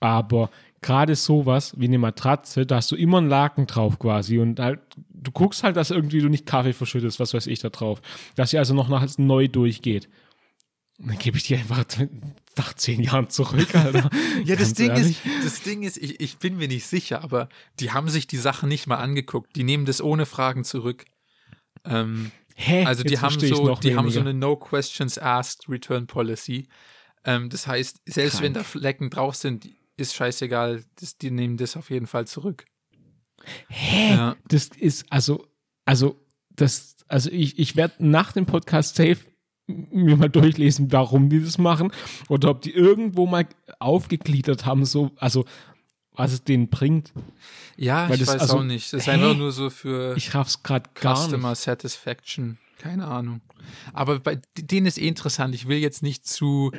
[0.00, 0.48] aber
[0.84, 4.80] gerade sowas wie eine Matratze, da hast du immer einen Laken drauf quasi und halt,
[5.08, 8.02] du guckst halt, dass irgendwie du nicht Kaffee verschüttest, was weiß ich da drauf,
[8.36, 10.10] dass sie also noch nach, neu durchgeht.
[10.98, 11.86] Und Dann gebe ich die einfach
[12.56, 14.10] nach zehn Jahren zurück, Alter.
[14.44, 15.24] Ja, das Ding, ehrlich.
[15.24, 17.48] ist, das Ding ist, ich, ich bin mir nicht sicher, aber
[17.80, 19.56] die haben sich die Sachen nicht mal angeguckt.
[19.56, 21.06] Die nehmen das ohne Fragen zurück.
[21.86, 22.84] Ähm, Hä?
[22.84, 26.68] also die haben so, die haben so eine No Questions Asked Return Policy.
[27.24, 28.70] Ähm, das heißt, selbst wenn da Krank.
[28.70, 29.66] Flecken drauf sind,
[29.96, 30.84] ist scheißegal.
[31.00, 32.64] Das, die nehmen das auf jeden Fall zurück.
[33.68, 34.10] Hä?
[34.14, 34.36] Ja.
[34.48, 35.46] Das ist, also,
[35.84, 36.20] also,
[36.50, 39.18] das, also ich, ich werde nach dem Podcast safe
[39.66, 41.90] mir mal durchlesen, warum die das machen
[42.28, 43.46] oder ob die irgendwo mal
[43.78, 45.44] aufgegliedert haben, so, also,
[46.12, 47.12] was es denen bringt.
[47.76, 48.92] Ja, Weil ich das- weiß also, auch nicht.
[48.92, 49.12] Das ist hä?
[49.12, 51.60] einfach nur so für Ich raff's gerade gar Customer nicht.
[51.60, 52.58] Satisfaction.
[52.78, 53.40] Keine Ahnung.
[53.92, 55.54] Aber bei denen ist eh interessant.
[55.54, 56.70] Ich will jetzt nicht zu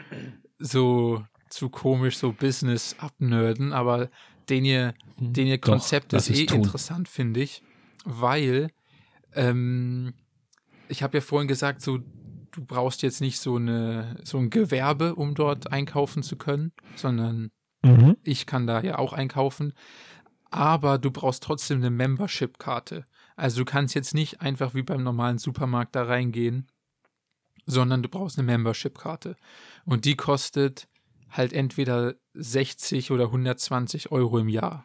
[0.60, 1.24] so
[1.56, 4.10] zu komisch, so Business abnörden, aber
[4.50, 6.58] den ihr, den ihr Doch, Konzept lass ist eh tun.
[6.58, 7.64] interessant, finde ich,
[8.04, 8.70] weil
[9.34, 10.14] ähm,
[10.88, 12.00] ich habe ja vorhin gesagt, so
[12.52, 17.52] du brauchst jetzt nicht so eine so ein Gewerbe, um dort einkaufen zu können, sondern
[17.84, 18.18] Mhm.
[18.24, 19.74] ich kann da ja auch einkaufen,
[20.50, 23.06] aber du brauchst trotzdem eine Membership-Karte.
[23.36, 26.68] Also du kannst jetzt nicht einfach wie beim normalen Supermarkt da reingehen,
[27.68, 29.36] sondern du brauchst eine Membership-Karte.
[29.86, 30.88] Und die kostet
[31.38, 34.84] halt entweder 60 oder 120 Euro im Jahr.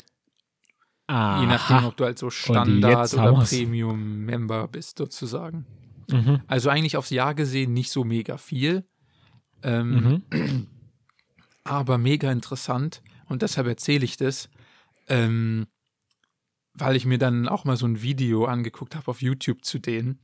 [1.09, 1.86] Je nachdem, Aha.
[1.88, 3.32] ob du halt so Standard oder.
[3.44, 5.66] Premium-Member bist, sozusagen.
[6.09, 6.40] Mhm.
[6.46, 8.84] Also eigentlich aufs Jahr gesehen nicht so mega viel.
[9.62, 10.66] Ähm, Mhm.
[11.64, 14.48] aber mega interessant und deshalb erzähle ich das,
[15.09, 15.66] ähm,
[16.74, 20.20] weil ich mir dann auch mal so ein Video angeguckt habe auf YouTube zu denen,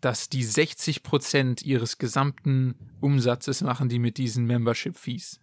[0.00, 5.40] dass die 60 Prozent ihres gesamten Umsatzes machen die mit diesen Membership-Fees.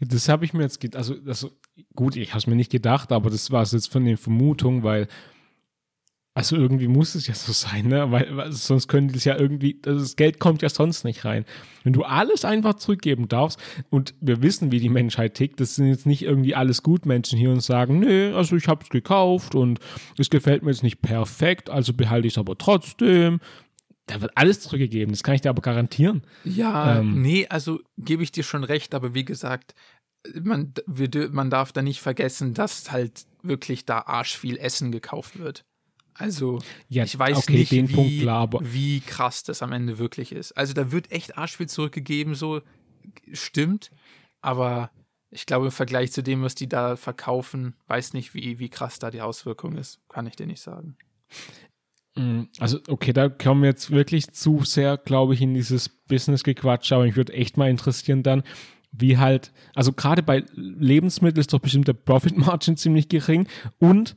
[0.00, 0.98] Das habe ich mir jetzt gedacht.
[0.98, 1.46] Also, das,
[1.94, 4.82] gut, ich habe es mir nicht gedacht, aber das war es jetzt von den Vermutungen,
[4.82, 5.08] weil,
[6.34, 8.10] also irgendwie muss es ja so sein, ne?
[8.10, 11.44] Weil, weil sonst könnte es ja irgendwie, das Geld kommt ja sonst nicht rein.
[11.84, 13.60] Wenn du alles einfach zurückgeben darfst
[13.90, 17.50] und wir wissen, wie die Menschheit tickt, das sind jetzt nicht irgendwie alles Gutmenschen hier
[17.50, 19.78] und sagen, nö, also ich habe es gekauft und
[20.18, 23.40] es gefällt mir jetzt nicht perfekt, also behalte ich es aber trotzdem.
[24.12, 26.22] Da wird alles zurückgegeben, das kann ich dir aber garantieren.
[26.44, 27.20] Ja, Ähm.
[27.20, 29.74] nee, also gebe ich dir schon recht, aber wie gesagt,
[30.40, 35.38] man, wir, man darf da nicht vergessen, dass halt wirklich da arsch viel Essen gekauft
[35.38, 35.64] wird.
[36.14, 40.52] Also, Ja, ich weiß okay, nicht, wie, klar, wie krass das am Ende wirklich ist.
[40.52, 42.60] Also, da wird echt arsch viel zurückgegeben, so
[43.32, 43.90] stimmt,
[44.42, 44.90] aber
[45.30, 48.98] ich glaube, im Vergleich zu dem, was die da verkaufen, weiß nicht, wie, wie krass
[48.98, 49.98] da die Auswirkung ist.
[50.08, 50.96] Kann ich dir nicht sagen.
[52.14, 56.92] Mm, Also, okay, da kommen wir jetzt wirklich zu sehr, glaube ich, in dieses Business-Gequatsch,
[56.92, 58.42] aber mich würde echt mal interessieren dann,
[58.92, 63.46] wie halt, also gerade bei Lebensmitteln ist doch bestimmt der Profit-Margin ziemlich gering
[63.78, 64.14] und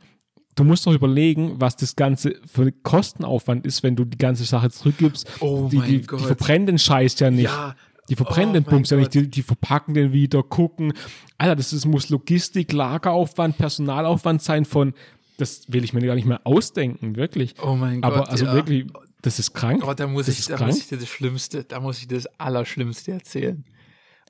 [0.55, 4.69] du musst doch überlegen, was das Ganze für Kostenaufwand ist, wenn du die ganze Sache
[4.69, 5.27] zurückgibst.
[5.39, 6.19] Oh die, mein die, Gott.
[6.19, 7.45] die verbrennen den Scheiß ja nicht.
[7.45, 7.75] Ja,
[8.09, 10.91] Die verbrennen Oh den Bums ja nicht, die, die verpacken den wieder, gucken.
[11.37, 14.93] Alter, das ist, muss Logistik, Lageraufwand, Personalaufwand sein von,
[15.37, 17.55] das will ich mir gar nicht mehr ausdenken, wirklich.
[17.61, 18.29] oh mein Aber Gott.
[18.29, 18.53] also ja.
[18.53, 18.85] wirklich,
[19.21, 19.83] das ist krank.
[19.85, 20.71] Oh, da muss, Das ich, da krank.
[20.71, 23.63] muss ich dir das Schlimmste, da muss ich dir das Allerschlimmste erzählen.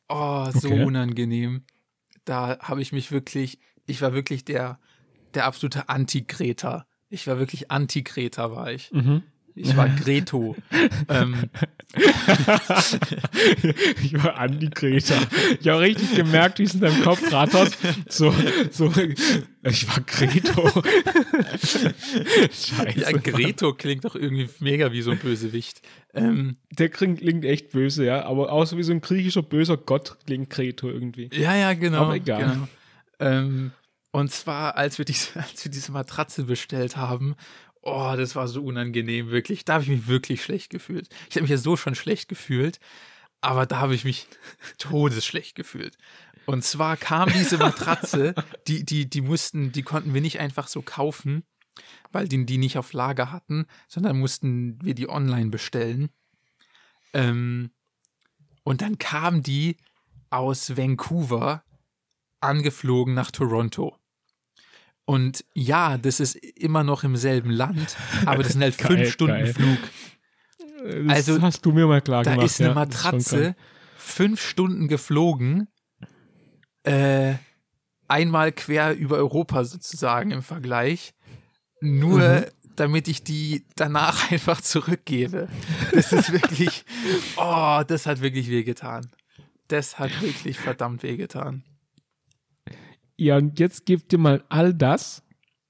[0.09, 0.83] Oh, so Okay.
[0.83, 1.63] unangenehm.
[2.25, 4.79] Da habe ich mich wirklich, ich war wirklich der,
[5.33, 6.85] der absolute Anti-Greta.
[7.09, 8.91] Ich war wirklich Anti-Greta, war ich.
[8.91, 9.23] Mhm.
[9.55, 10.55] Ich war Greto.
[11.07, 11.49] ähm,
[14.03, 15.15] ich war Andi Greta.
[15.59, 17.77] Ich habe richtig gemerkt, wie es in deinem Kopf rattert.
[18.09, 18.33] So,
[18.69, 18.91] so,
[19.63, 20.69] ich war Greto.
[22.51, 22.99] Scheiße.
[22.99, 25.81] ja, Greto klingt doch irgendwie mega wie so ein Bösewicht.
[26.13, 28.25] Ähm, Der klingt, echt böse, ja.
[28.25, 31.29] Aber auch so wie so ein griechischer böser Gott klingt Greto irgendwie.
[31.33, 32.03] ja, ja, genau.
[32.03, 32.41] Aber egal.
[32.41, 32.67] Genau.
[33.19, 33.71] Ähm,
[34.11, 37.35] und zwar, als wir, diese, als wir diese Matratze bestellt haben,
[37.85, 39.63] oh, das war so unangenehm, wirklich.
[39.63, 41.07] Da habe ich mich wirklich schlecht gefühlt.
[41.29, 42.79] Ich habe mich ja so schon schlecht gefühlt,
[43.41, 44.27] aber da habe ich mich
[44.77, 45.97] todesschlecht gefühlt.
[46.45, 48.35] Und zwar kam diese Matratze,
[48.67, 51.43] die, die, die mussten, die konnten wir nicht einfach so kaufen,
[52.11, 56.09] weil die die nicht auf Lager hatten, sondern mussten wir die online bestellen.
[57.13, 57.71] Ähm,
[58.63, 59.77] und dann kam die
[60.29, 61.63] aus Vancouver
[62.41, 63.97] angeflogen nach Toronto.
[65.05, 67.95] Und ja, das ist immer noch im selben Land,
[68.25, 69.53] aber das sind halt Geil, fünf Stunden geil.
[69.53, 69.77] Flug.
[71.07, 72.45] Das Also, hast du mir mal klar Da gemacht.
[72.47, 72.75] ist eine ja.
[72.75, 73.55] Matratze
[73.97, 75.67] fünf Stunden geflogen,
[76.83, 77.35] äh,
[78.07, 81.13] einmal quer über Europa sozusagen im Vergleich,
[81.81, 82.45] nur Mhm.
[82.75, 85.47] damit ich die danach einfach zurückgebe.
[85.91, 86.85] Das ist wirklich,
[87.37, 89.09] oh, das hat wirklich wehgetan.
[89.67, 91.63] Das hat wirklich verdammt wehgetan.
[93.17, 95.23] Ja, und jetzt gib dir mal all das,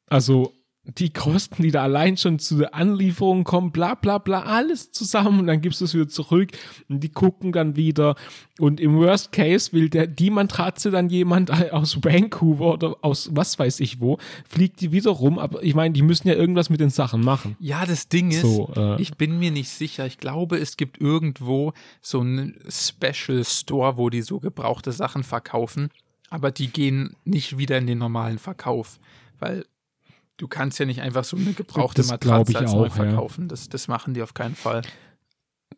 [0.08, 0.52] also
[0.86, 5.40] die Kosten, die da allein schon zu der Anlieferung kommen, bla bla bla, alles zusammen
[5.40, 6.52] und dann gibst du es wieder zurück
[6.90, 8.16] und die gucken dann wieder
[8.60, 13.58] und im Worst Case will der, die Matratze dann jemand aus Vancouver oder aus was
[13.58, 16.80] weiß ich wo, fliegt die wieder rum, aber ich meine, die müssen ja irgendwas mit
[16.80, 17.56] den Sachen machen.
[17.60, 20.06] Ja, das Ding ist, So, äh, ich bin mir nicht sicher.
[20.06, 25.90] Ich glaube, es gibt irgendwo so einen Special Store, wo die so gebrauchte Sachen verkaufen,
[26.36, 29.00] aber die gehen nicht wieder in den normalen Verkauf,
[29.40, 29.66] weil
[30.36, 32.90] du kannst ja nicht einfach so eine gebrauchte Das Matratze ich als neu auch, ja.
[32.90, 33.48] verkaufen.
[33.48, 34.82] Das, das machen die auf keinen Fall.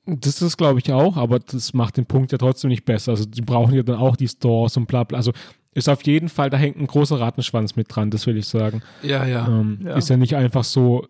[0.06, 3.12] Das ist, glaube ich, auch, aber das macht den Punkt ja trotzdem nicht besser.
[3.12, 5.18] Also die brauchen ja dann auch die Stores und bla bla.
[5.18, 5.32] Also
[5.74, 8.82] ist auf jeden Fall, da hängt ein großer Rattenschwanz mit dran, das will ich sagen.
[9.04, 9.48] Ja, ja.
[9.48, 9.96] Ähm, ja.
[9.96, 11.06] Ist ja nicht einfach so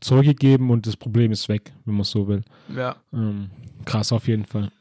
[0.00, 2.42] zurückgegeben und das Problem ist weg, wenn man so will.
[2.74, 2.96] ja.
[3.12, 3.50] Ähm,
[3.84, 4.72] krass auf jeden Fall.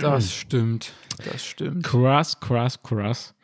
[0.00, 0.92] Das stimmt.
[1.24, 1.84] Das stimmt.
[1.84, 3.34] Krass, krass, krass.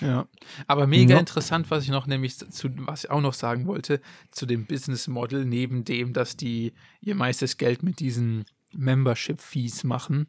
[0.00, 0.28] Ja.
[0.66, 1.20] Aber mega Ja.
[1.20, 4.00] interessant, was ich noch nämlich zu, was ich auch noch sagen wollte,
[4.30, 10.26] zu dem Business Model, neben dem, dass die ihr meistes Geld mit diesen Membership-Fees machen,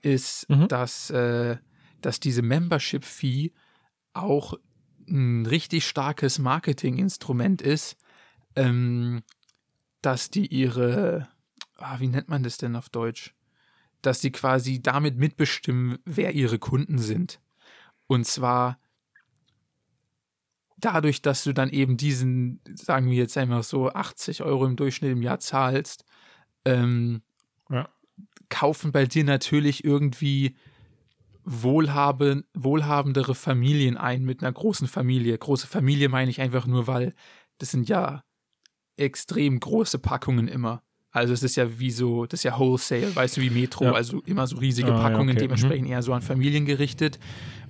[0.00, 0.68] ist, Mhm.
[0.68, 1.56] dass, äh,
[2.00, 3.52] dass diese Membership-Fee
[4.12, 4.54] auch
[5.08, 7.96] ein richtig starkes Marketinginstrument ist,
[8.56, 9.22] ähm,
[10.00, 11.28] dass die ihre,
[11.76, 13.34] ah, wie nennt man das denn auf Deutsch?
[14.02, 17.40] Dass die quasi damit mitbestimmen, wer ihre Kunden sind.
[18.12, 18.78] Und zwar
[20.78, 25.12] dadurch, dass du dann eben diesen, sagen wir jetzt einfach so, 80 Euro im Durchschnitt
[25.12, 26.04] im Jahr zahlst,
[26.64, 27.22] ähm,
[27.70, 27.88] Ja.
[28.48, 30.56] kaufen bei dir natürlich irgendwie
[31.44, 35.36] wohlhabe, wohlhabendere Familien ein mit einer großen Familie.
[35.38, 37.14] Große Familie meine ich einfach nur, weil
[37.58, 38.22] das sind ja
[38.96, 40.82] extrem große Packungen immer.
[41.10, 43.92] Also es ist ja wie so, das ist ja Wholesale, weißt du, wie Metro, Ja.
[43.92, 45.40] also immer so riesige Ah, ja, Packungen, okay.
[45.40, 47.18] dementsprechend eher so an Familien gerichtet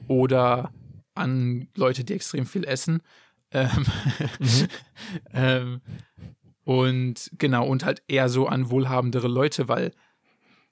[0.09, 0.73] oder
[1.15, 3.03] an Leute, die extrem viel essen.
[3.51, 3.69] Ähm,
[4.39, 4.69] Mhm.
[5.33, 5.81] ähm,
[6.65, 9.93] und genau, und halt eher so an wohlhabendere Leute, weil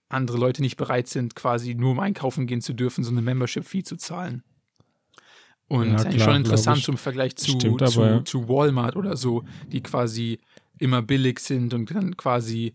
[0.09, 3.83] andere Leute nicht bereit sind, quasi nur um einkaufen gehen zu dürfen, so eine Membership-Fee
[3.83, 4.43] zu zahlen.
[5.69, 8.25] Und Ja, klar, schon interessant zum Vergleich zu, Stimmt aber, zu, ja.
[8.25, 10.41] zu Walmart oder so, die quasi
[10.79, 12.75] immer billig sind und dann quasi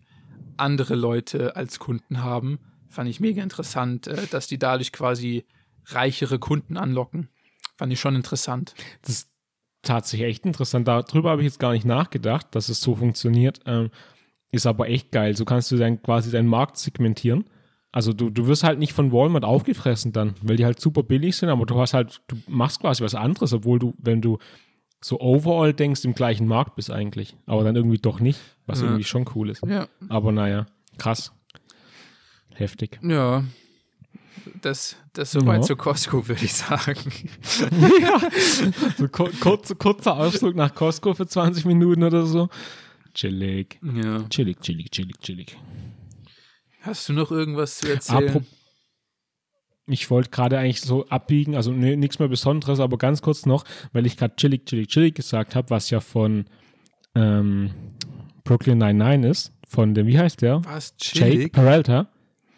[0.56, 2.58] andere Leute als Kunden haben.
[2.88, 5.44] Fand ich mega interessant, äh, dass die dadurch quasi
[5.86, 7.28] reichere Kunden anlocken.
[7.76, 8.74] Fand ich schon interessant.
[9.02, 9.30] Das ist
[9.82, 10.88] tatsächlich echt interessant.
[10.88, 13.60] Darüber habe ich jetzt gar nicht nachgedacht, dass es so funktioniert.
[13.66, 13.90] Ähm,
[14.50, 15.36] ist aber echt geil.
[15.36, 17.44] So kannst du dann quasi deinen Markt segmentieren.
[17.92, 21.36] Also du, du wirst halt nicht von Walmart aufgefressen dann, weil die halt super billig
[21.36, 24.38] sind, aber du hast halt, du machst quasi was anderes, obwohl du, wenn du
[25.00, 27.36] so overall denkst, im gleichen Markt bist eigentlich.
[27.46, 28.86] Aber dann irgendwie doch nicht, was Ja.
[28.86, 29.62] irgendwie schon cool ist.
[29.66, 29.88] Ja.
[30.08, 30.66] Aber naja,
[30.98, 31.32] krass.
[32.54, 32.98] Heftig.
[33.02, 33.44] Ja.
[34.62, 35.62] Das, das soweit Ja.
[35.62, 36.98] zu Costco, würde ich sagen.
[38.00, 38.20] ja.
[38.96, 42.48] So kur kurz, kurzer Ausflug nach Costco für 20 Minuten oder so.
[43.14, 43.78] Chillig.
[43.82, 44.28] Ja.
[44.28, 45.56] Chillig, chillig, chillig, chillig.
[46.82, 48.28] Hast du noch irgendwas zu erzählen?
[48.28, 48.42] Apro
[49.86, 53.64] ich wollte gerade eigentlich so abbiegen, also nee, nichts mehr Besonderes, aber ganz kurz noch,
[53.92, 56.46] weil ich gerade chillig, chillig, chillig gesagt habe, was ja von
[57.14, 57.70] ähm,
[58.44, 60.64] Brooklyn 99 ist, von dem, wie heißt der?
[60.64, 60.94] Was?
[61.00, 61.52] Jake Chillig?
[61.52, 62.08] Peralta.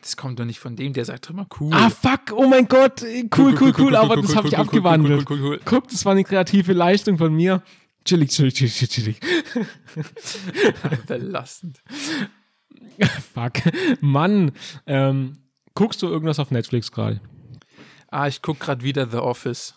[0.01, 1.73] Das kommt doch nicht von dem, der sagt doch immer cool.
[1.75, 3.03] Ah, fuck, oh mein Gott,
[3.37, 5.29] cool, cool, cool, aber das habe ich abgewandelt.
[5.29, 7.63] Cool, cool, cool, Guck, das war eine kreative Leistung von mir.
[8.05, 9.21] Chillig, chillig, chillig, chillig.
[9.55, 9.67] cool.
[11.07, 11.83] Belastend.
[13.35, 13.55] Fuck.
[14.01, 14.53] Mann,
[14.87, 15.39] ähm,
[15.75, 17.21] guckst du irgendwas auf Netflix gerade?
[18.11, 19.75] Ah, ich gucke gerade wieder The Office.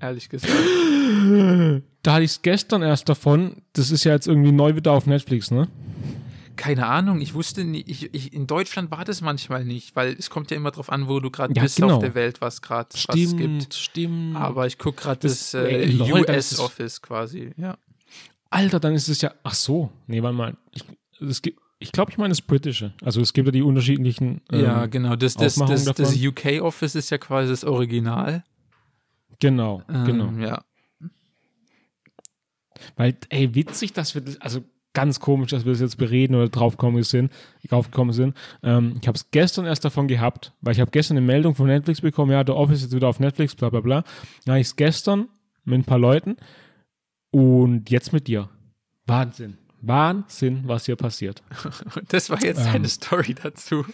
[0.00, 0.52] Ehrlich gesagt.
[2.02, 3.60] Da hatte ich es gestern erst davon.
[3.74, 5.68] Das ist ja jetzt irgendwie neu wieder auf Netflix, ne?
[6.56, 10.28] Keine Ahnung, ich wusste nicht, ich, ich, in Deutschland war das manchmal nicht, weil es
[10.30, 11.94] kommt ja immer drauf an, wo du gerade Ja, bist genau.
[11.96, 13.74] auf der Welt, was gerade was gibt.
[13.74, 14.36] stimmt.
[14.36, 17.78] Aber ich gucke gerade das, Das- äh, US-Office quasi, ja.
[18.50, 19.32] Alter, dann ist es ja.
[19.42, 19.90] Ach so.
[20.06, 20.56] Nee, warte mal.
[20.72, 20.82] Ich,
[21.20, 22.92] es gibt, ich glaube, ich meine das britische.
[23.00, 24.40] Also es gibt ja die unterschiedlichen.
[24.52, 25.16] ähm, ja, genau.
[25.16, 26.14] Das, das, das, das davon.
[26.28, 28.42] UK-Office ist ja quasi das Original.
[29.38, 30.30] Genau, Ähm, genau.
[30.46, 30.64] Ja.
[32.96, 34.62] Weil, ey, witzig, dass wir das, also
[34.92, 37.32] ganz komisch, dass wir das jetzt bereden oder draufgekommen sind.
[37.68, 38.36] Draufgekommen sind.
[38.62, 41.66] Ähm, ich habe es gestern erst davon gehabt, weil ich habe gestern eine Meldung von
[41.66, 44.02] Netflix bekommen, ja, der Office ist jetzt wieder auf Netflix, bla bla bla.
[44.44, 45.28] Dann habe ich es gestern
[45.64, 46.36] mit ein paar Leuten
[47.30, 48.48] und jetzt mit dir.
[49.06, 49.56] Wahnsinn.
[49.82, 51.42] Wahnsinn, was hier passiert.
[51.94, 52.72] Und das war jetzt Ähm.
[52.72, 53.84] deine Story dazu.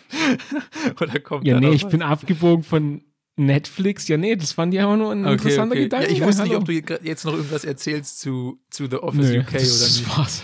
[1.01, 1.91] Oder kommt Ja, da nee, ich was?
[1.93, 3.03] bin abgebogen von
[3.37, 4.09] Netflix.
[4.09, 5.83] Ja, nee, das fand ich einfach nur ein Okay, interessanter okay.
[5.85, 6.07] Gedanke.
[6.07, 9.39] Ja, ich wusste nicht, ob du jetzt noch irgendwas erzählst zu, zu The Office Nee,
[9.41, 10.17] UK oder das nicht.
[10.17, 10.43] war's.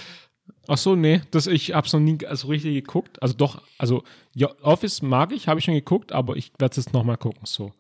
[0.69, 3.21] Ach so, nee, das, ich hab's noch nie also richtig geguckt.
[3.23, 4.05] Also doch, also
[4.35, 7.43] ja, Office mag ich, habe ich schon geguckt, aber ich werde es jetzt nochmal gucken,
[7.45, 7.73] so.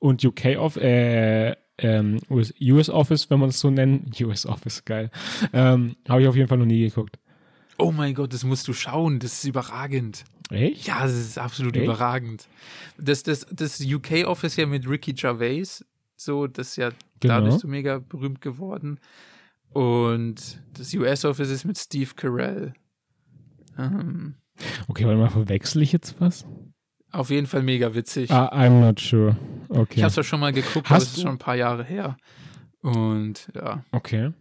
[0.00, 4.84] Und UK Office, äh, ähm, US, US Office, wenn man es so nennen, US Office,
[4.84, 5.10] geil,
[5.52, 7.18] ähm, habe ich auf jeden Fall noch nie geguckt.
[7.78, 9.18] Oh mein Gott, das musst du schauen.
[9.18, 10.24] Das ist überragend.
[10.50, 10.86] Echt?
[10.86, 11.84] Ja, das ist absolut Echt?
[11.84, 12.46] überragend.
[12.98, 15.84] Das, das, das UK-Office ja mit Ricky Gervais,
[16.16, 17.40] so, das ist ja Genau.
[17.40, 19.00] dadurch so mega berühmt geworden.
[19.74, 22.72] Und das US-Office ist mit Steve Carell.
[23.78, 24.36] Ähm,
[24.86, 26.46] Okay, warte mal, verwechsel ich jetzt was?
[27.10, 28.30] auf jeden Fall mega witzig.
[28.32, 29.36] Ah, I'm not sure.
[29.68, 29.94] Okay.
[29.96, 32.16] Ich habe es ja schon mal geguckt, aber es ist schon ein paar Jahre her.
[32.82, 33.84] Und ja.
[33.92, 34.32] Okay.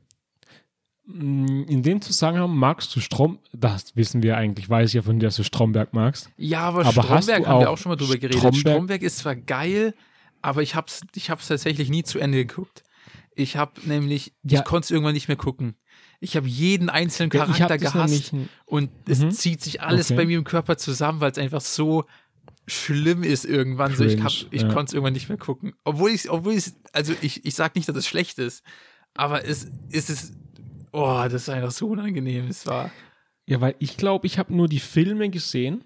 [1.06, 5.20] Mm, In dem Zusammenhang magst du Strom, das wissen wir eigentlich, weiß ich ja von
[5.20, 6.30] dir, dass du Stromberg magst.
[6.38, 8.40] Ja, aber, Aber Stromberg haben wir auch schon mal drüber geredet.
[8.40, 9.94] Stromberg- Stromberg ist zwar geil,
[10.42, 12.84] aber ich hab's, ich hab's tatsächlich nie zu Ende geguckt.
[13.36, 14.60] Ich habe nämlich, Ja.
[14.60, 15.76] ich konnte es irgendwann nicht mehr gucken.
[16.20, 18.34] Ich habe jeden einzelnen Charakter gehasst
[18.66, 19.32] und es Mhm.
[19.32, 20.18] zieht sich alles Okay.
[20.18, 22.06] bei mir im Körper zusammen, weil es einfach so
[22.68, 23.96] schlimm ist irgendwann.
[23.96, 24.68] so, ich Cringe, hab- ich ja.
[24.70, 25.74] konnte es irgendwann nicht mehr gucken.
[25.84, 28.64] Obwohl ich, obwohl ich, also ich, ich sag nicht, dass es schlecht ist,
[29.14, 30.34] aber es, es ist,
[30.92, 32.48] oh, das ist einfach so unangenehm.
[32.48, 32.90] Es war,
[33.46, 35.84] Ja, weil ich glaube, ich habe nur die Filme gesehen,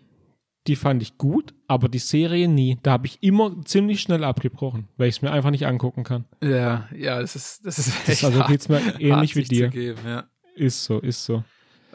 [0.67, 2.77] die fand ich gut, aber die Serie nie.
[2.83, 6.25] Da habe ich immer ziemlich schnell abgebrochen, weil ich es mir einfach nicht angucken kann.
[6.43, 9.69] ja, ja, das ist, das ist Das, echt also hart, geht's mir ähnlich wie dir.
[9.69, 10.25] Geben, ja.
[10.55, 11.43] Ist so, ist so.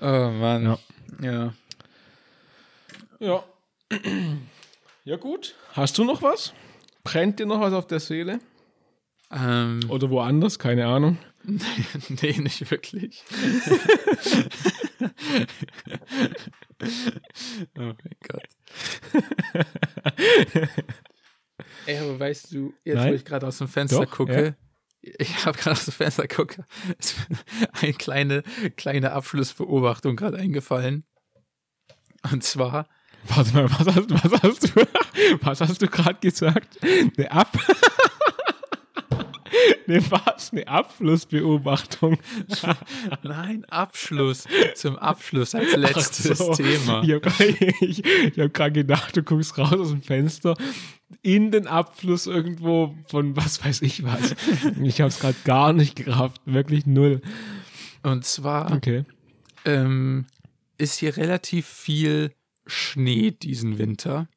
[0.00, 0.64] Oh Mann.
[0.64, 0.78] Ja.
[1.22, 1.52] ja.
[3.20, 3.44] Ja.
[5.04, 5.54] Ja, gut.
[5.74, 6.52] Hast du noch was?
[7.04, 8.38] Brennt dir noch was auf der Seele?
[9.32, 10.58] Ähm, Oder woanders?
[10.58, 11.18] Keine Ahnung.
[12.22, 13.24] nee, nicht wirklich.
[17.76, 18.48] oh mein Gott.
[21.86, 23.10] Ey, aber weißt du, jetzt Nein.
[23.10, 24.56] wo ich gerade aus dem Fenster Doch, gucke,
[25.00, 26.64] ich habe gerade aus dem Fenster gucke,
[26.98, 27.38] ist mir
[27.72, 28.42] eine kleine,
[28.76, 31.04] kleine Abschlussbeobachtung gerade eingefallen.
[32.30, 32.88] Und zwar,
[33.24, 34.86] Warte mal, was hast, was hast du,
[35.42, 36.78] was hast du gerade gesagt?
[36.82, 37.56] Eine Ab...
[39.86, 40.52] Eine was?
[40.52, 42.18] Eine Abflussbeobachtung.
[43.22, 44.44] nein, Abschluss,
[44.74, 46.54] zum Abschluss als letztes so.
[46.54, 47.02] Thema.
[47.02, 47.44] Ich habe
[47.80, 48.02] ich
[48.38, 50.54] hab gerade gedacht, du guckst raus aus dem Fenster
[51.22, 54.34] in den Abfluss irgendwo von was weiß ich was.
[54.82, 56.40] Ich habe es gerade gar nicht gerafft.
[56.46, 57.20] Wirklich null.
[58.02, 59.04] Und zwar, Okay.
[59.64, 60.26] ähm,
[60.78, 62.32] ist hier relativ viel
[62.66, 64.28] Schnee diesen Winter.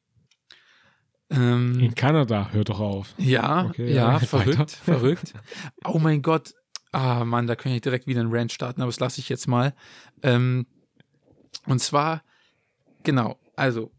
[1.30, 3.14] Ähm, In Kanada, hör doch auf.
[3.18, 4.66] ja, Okay, ja, ja, verrückt, weiter.
[4.68, 5.34] verrückt.
[5.84, 6.54] Oh mein Gott.
[6.92, 9.48] Ah, Mann, da könnte ich direkt wieder einen Rant starten, aber das lasse ich jetzt
[9.48, 9.74] mal.
[10.22, 10.66] Ähm,
[11.66, 12.22] und zwar,
[13.02, 13.92] genau, also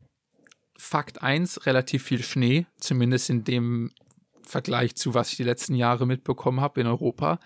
[0.78, 3.92] Fakt 1, relativ viel Schnee, zumindest in dem
[4.42, 7.40] Vergleich zu, was ich die letzten Jahre mitbekommen habe in Europa.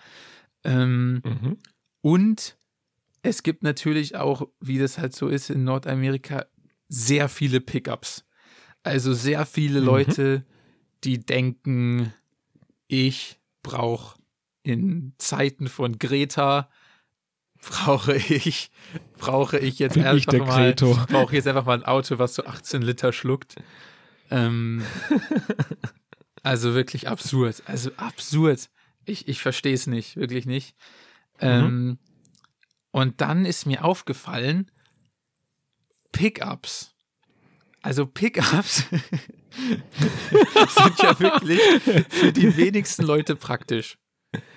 [0.64, 1.58] Ähm, Mhm.
[2.02, 2.56] und
[3.22, 6.46] es gibt natürlich auch, wie das halt so ist in Nordamerika,
[6.88, 8.24] sehr viele Pickups.
[8.82, 9.86] Also sehr viele Mhm.
[9.86, 10.44] Leute,
[11.04, 12.12] die denken,
[12.88, 14.18] ich brauche
[14.62, 16.68] in Zeiten von Greta
[17.62, 18.70] brauche ich
[19.18, 22.82] brauche ich jetzt Bin einfach mal brauche jetzt einfach mal ein Auto, was so 18
[22.82, 23.56] Liter schluckt.
[24.30, 24.84] Ähm,
[26.42, 27.62] also wirklich absurd.
[27.66, 28.68] Also absurd.
[29.04, 30.76] Ich, ich verstehe es nicht, wirklich nicht.
[31.40, 31.98] Ähm,
[32.90, 34.70] und dann ist mir aufgefallen,
[36.12, 36.91] Pickups.
[37.82, 38.84] Also Pickups
[39.50, 41.60] sind ja wirklich
[42.08, 43.98] für die wenigsten Leute praktisch.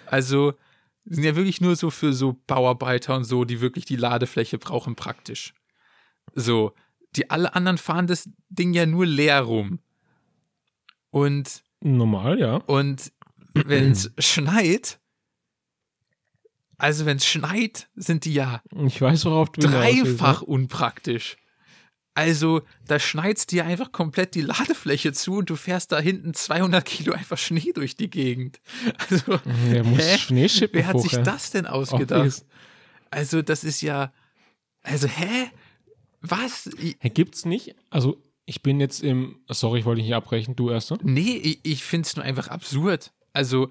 [0.05, 0.53] Also
[1.05, 4.95] sind ja wirklich nur so für so Bauarbeiter und so, die wirklich die Ladefläche brauchen,
[4.95, 5.53] praktisch.
[6.33, 6.73] So,
[7.15, 9.79] die alle anderen fahren das Ding ja nur leer rum.
[11.11, 12.57] Und Normal, ja.
[12.57, 13.11] und
[13.53, 14.99] wenn es schneit,
[16.77, 21.37] also wenn es schneit, sind die ja Ich weiß, worauf du willst, dreifach unpraktisch.
[22.17, 26.83] Also, da schneidest dir einfach komplett die Ladefläche zu und du fährst da hinten 200
[26.85, 28.61] Kilo einfach Schnee durch die Gegend.
[29.09, 29.71] Also, Ne?
[29.73, 30.17] Der muss Hä?
[30.17, 32.19] Schnee schippen wer hat sich das denn ausgedacht?
[32.19, 32.45] Obvious.
[33.11, 34.13] Also, das ist ja.
[34.81, 35.51] Also, hä?
[36.21, 36.69] Was?
[36.99, 37.75] Hey, gibt's nicht?
[37.89, 39.39] Also, ich bin jetzt im.
[39.49, 40.91] Sorry, ich wollte dich nicht abbrechen, du erst.
[40.91, 40.97] ne?
[41.03, 43.11] Nee, ich, ich finde es nur einfach absurd.
[43.33, 43.69] Also,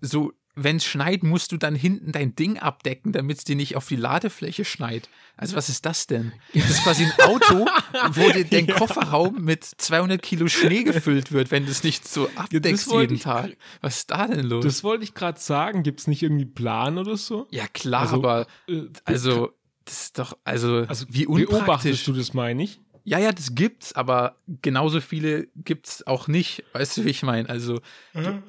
[0.00, 3.76] so, wenn es schneit, musst du dann hinten dein Ding abdecken, damit es dir nicht
[3.76, 5.08] auf die Ladefläche schneit.
[5.36, 6.32] Also, was ist das denn?
[6.54, 7.66] Das ist quasi ein Auto,
[8.12, 12.28] wo dir dein Kofferraum mit 200 Kilo Schnee gefüllt wird, wenn du es nicht so
[12.36, 13.56] abdeckst wollte jeden ich- Tag.
[13.82, 14.64] Was ist da denn los?
[14.64, 15.82] Das wollte ich gerade sagen.
[15.82, 17.46] Gibt's nicht irgendwie Plan oder so?
[17.50, 19.52] ja, klar, Also, aber Äh, also,
[19.84, 22.04] das ist doch, also, also wie beobachtest unpraktisch.
[22.06, 22.80] du das, meine ich?
[23.04, 26.64] Ja, ja, das gibt's, aber genauso viele gibt's auch nicht.
[26.72, 27.48] Weißt du, wie ich meine?
[27.48, 27.80] Also,
[28.14, 28.42] du,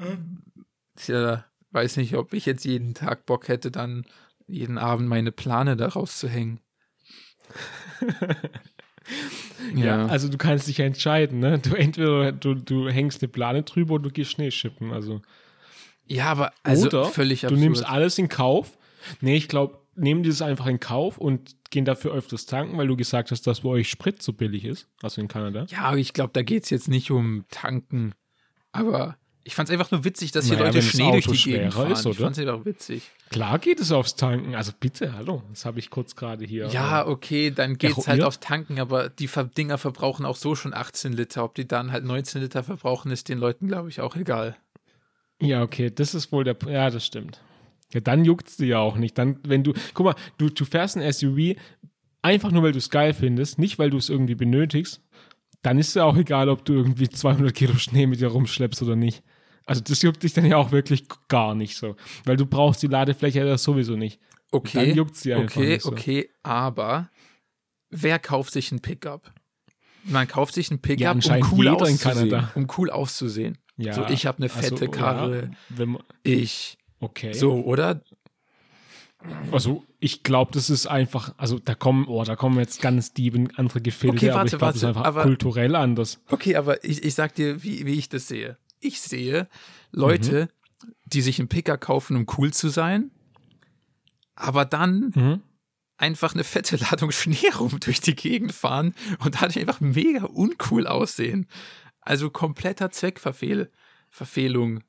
[1.08, 4.06] ja, weiß nicht, ob ich jetzt jeden Tag Bock hätte, dann
[4.48, 6.60] jeden Abend meine Plane da rauszuhängen.
[9.76, 10.06] Ja.
[10.07, 11.60] Also du kannst dich ja entscheiden, ne?
[11.60, 14.91] Du entweder du, du hängst eine Plane drüber oder du gehst Schnee schippen.
[14.91, 15.22] Also.
[16.06, 17.61] ja, aber also oder völlig du absurd.
[17.61, 18.77] nimmst alles in Kauf.
[19.22, 22.88] Nee, ich glaube, nehmen die das einfach in Kauf und gehen dafür öfters tanken, weil
[22.88, 25.65] du gesagt hast, dass bei euch Sprit so billig ist, also in Kanada.
[25.69, 28.14] ja, aber ich glaube, da geht's jetzt nicht um Tanken.
[28.72, 29.18] Aber
[29.48, 31.91] ich fand's einfach nur witzig, dass hier Naja, Leute Schnee durch die Gegend fahren.
[31.91, 32.15] ist, ich oder?
[32.15, 33.10] fand's einfach witzig.
[33.30, 34.56] Klar geht es aufs Tanken.
[34.56, 35.41] Also bitte, hallo.
[35.49, 36.68] Das habe ich kurz gerade hier.
[36.68, 38.07] Ja, äh, okay, dann geht's Eruiert?
[38.07, 41.45] halt aufs Tanken, aber die Dinger verbrauchen auch so schon 18 Liter.
[41.45, 44.57] Ob die dann halt 19 Liter verbrauchen, ist den Leuten, glaube ich, auch egal.
[45.41, 46.57] Ja, okay, das ist wohl der.
[46.68, 47.41] Ja, das stimmt.
[47.94, 49.18] Ja, dann juckt's dir ja auch nicht.
[49.18, 49.74] Dann, wenn du.
[49.94, 51.56] Guck mal, du, du fährst ein SUV
[52.22, 55.02] einfach nur, weil du es geil findest, nicht weil du es irgendwie benötigst.
[55.61, 58.95] Dann ist ja auch egal, ob du irgendwie 200 Kilo Schnee mit dir rumschleppst oder
[58.98, 59.24] nicht.
[59.68, 61.95] Also, das juckt dich dann ja auch wirklich gar nicht so.
[62.26, 64.19] Weil du brauchst die Ladefläche ja sowieso nicht.
[64.52, 65.91] Okay, Dann juckt's dir einfach okay, nicht so.
[65.91, 67.10] okay, aber
[67.89, 69.31] wer kauft sich ein Pickup?
[70.10, 71.99] man kauft sich einen Ja, Pickup, um anscheinend cool auszusehen.
[71.99, 72.52] Kanada.
[72.56, 73.57] Um cool auszusehen.
[73.76, 75.41] Ja, So, ich habe eine also, fette Karre.
[75.44, 76.77] Ja, wenn man, Ich.
[77.02, 77.34] okay.
[77.34, 78.02] So, oder?
[79.52, 83.35] Also ich glaube, das ist einfach, also da kommen, oh, da kommen jetzt ganz deep
[83.35, 86.22] in andere Gefilde, Okay, aber warte, ich glaube, das ist warte, einfach aber- kulturell anders.
[86.30, 88.57] Okay, aber ich, ich sag dir, wie, wie ich das sehe.
[88.80, 89.48] Ich sehe
[89.91, 90.49] Leute,
[91.06, 93.12] die sich einen Picker kaufen, um cool zu sein,
[94.36, 95.41] aber dann Mhm.
[95.98, 100.86] einfach eine fette Ladung Schnee rum durch die Gegend fahren und dann einfach mega uncool
[100.88, 101.48] aussehen.
[102.02, 103.72] Also kompletter Zweckverfehl,
[104.10, 104.84] Verfehlung.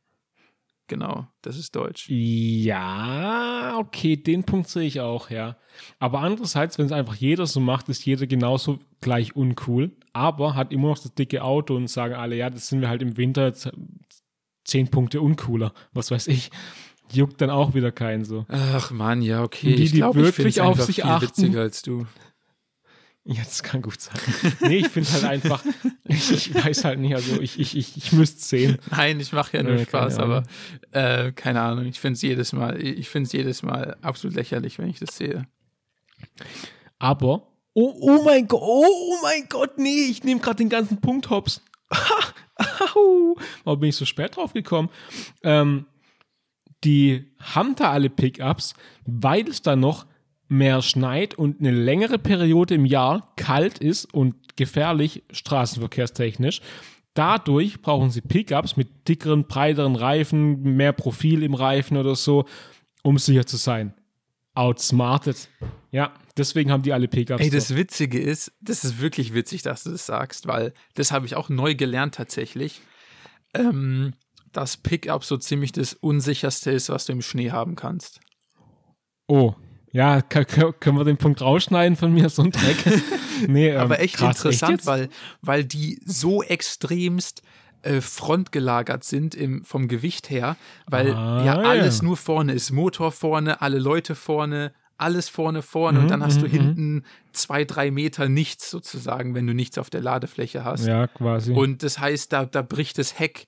[0.89, 2.09] Genau, das ist Deutsch.
[2.09, 5.59] Ja, okay, den Punkt sehe ich auch, ja.
[5.99, 10.73] Aber andererseits, wenn es einfach jeder so macht, ist jeder genauso gleich uncool, aber hat
[10.73, 13.47] immer noch das dicke Auto und sagen alle, ja, das sind wir halt im Winter
[13.47, 13.71] jetzt
[14.65, 16.51] zehn Punkte uncooler, was weiß ich.
[17.13, 18.45] Juckt dann auch wieder keinen so.
[18.49, 19.75] Ach man, ja, okay.
[19.75, 21.23] Die, ich die glaube, ich wirklich finde es auf sich viel achten.
[21.29, 22.07] witziger als du.
[23.31, 24.19] Ja, das kann gut sein.
[24.61, 25.63] Nee, ich finde halt einfach,
[26.05, 28.79] ich, ich weiß halt nicht, also ich, ich, ich, ich müsste sehen.
[28.91, 30.45] Nein, ich mache ja nur Nee, Spaß, aber
[30.93, 31.85] äh, keine Ahnung.
[31.85, 35.15] Ich finde es jedes Mal, ich finde es jedes Mal absolut lächerlich, wenn ich das
[35.15, 35.47] sehe.
[36.99, 40.99] Aber, oh, oh mein Gott, oh, oh mein Gott, nee, ich nehme gerade den ganzen
[40.99, 41.61] Punkt hops.
[43.65, 44.89] Warum bin ich so spät drauf gekommen?
[45.43, 45.85] Ähm,
[46.83, 48.73] die haben da alle Pickups,
[49.05, 50.07] weil es da noch
[50.49, 56.61] mehr schneit und eine längere Periode im Jahr kalt ist und gefährlich straßenverkehrstechnisch.
[57.15, 62.45] Dadurch brauchen sie Pickups mit dickeren, breiteren Reifen, mehr Profil im Reifen oder so,
[63.03, 63.95] um sicher zu sein.
[64.55, 65.49] Outsmarted.
[65.91, 67.41] Ja, deswegen haben die alle Pickups.
[67.43, 71.27] Ey, das Witzige ist, das ist wirklich witzig, dass du das sagst, weil das habe
[71.27, 72.81] ich auch neu gelernt tatsächlich,
[73.55, 74.15] ähm,
[74.53, 78.21] dass Pickup so ziemlich das unsicherste ist, was du im Schnee haben kannst.
[79.27, 79.55] Oh,
[79.93, 82.77] ja, können wir den Punkt rausschneiden von mir, so ein Dreck?
[83.49, 84.87] nee, ähm, Aber echt krass, interessant, jetzt?
[84.87, 85.09] weil,
[85.41, 87.43] weil die so extremst
[87.83, 90.57] äh, frontgelagert sind im, vom Gewicht her,
[90.87, 92.05] weil Ah, ja alles ja.
[92.05, 92.71] nur vorne ist.
[92.73, 97.05] Motor vorne, alle Leute vorne, alles vorne vorne und Mhm, dann hast du mhm, hinten
[97.33, 100.87] zwei, drei Meter nichts sozusagen, wenn du nichts auf der Ladefläche hast.
[100.87, 101.53] Ja, quasi.
[101.53, 103.47] Und das heißt, da, da bricht das Heck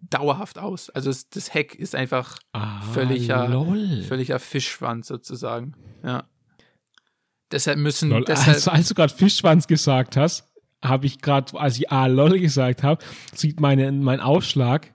[0.00, 0.90] dauerhaft aus.
[0.90, 4.02] Also es, das Heck ist einfach ah, völliger, lol.
[4.02, 5.74] völliger Fischschwanz sozusagen.
[6.04, 6.24] Ja.
[7.52, 8.24] Deshalb müssen, lol.
[8.24, 10.46] deshalb, Also, als du gerade Fischschwanz gesagt hast,
[10.82, 13.04] habe ich gerade, als ich ah, lol gesagt habe,
[13.34, 14.94] sieht meine, mein Ausschlag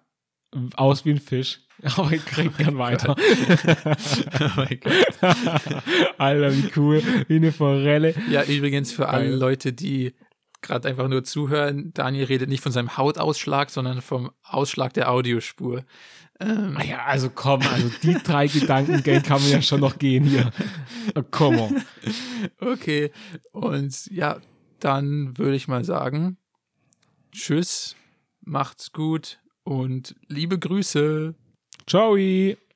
[0.76, 1.61] aus wie ein Fisch.
[1.98, 3.15] Aber ich krieg gern weiter.
[3.18, 4.94] oh mein Gott.
[6.18, 7.03] Alter, wie cool.
[7.27, 8.15] Wie eine Forelle.
[8.30, 9.36] Ja, übrigens für alle.
[9.36, 10.14] Leute, die
[10.66, 15.86] gerade einfach nur zuhören, Daniel redet nicht von seinem Hautausschlag, sondern vom Ausschlag der Audiospur.
[16.40, 20.26] Ähm, Ah ja, also komm, also die drei Gedankengänge kann man ja schon noch gehen
[20.26, 20.52] hier.
[21.16, 21.84] Oh, Come on.
[22.60, 23.12] okay,
[23.52, 24.40] und ja,
[24.80, 26.38] dann würde ich mal sagen,
[27.32, 27.96] tschüss,
[28.42, 31.36] macht's gut und liebe Grüße.
[31.88, 32.18] Ciao.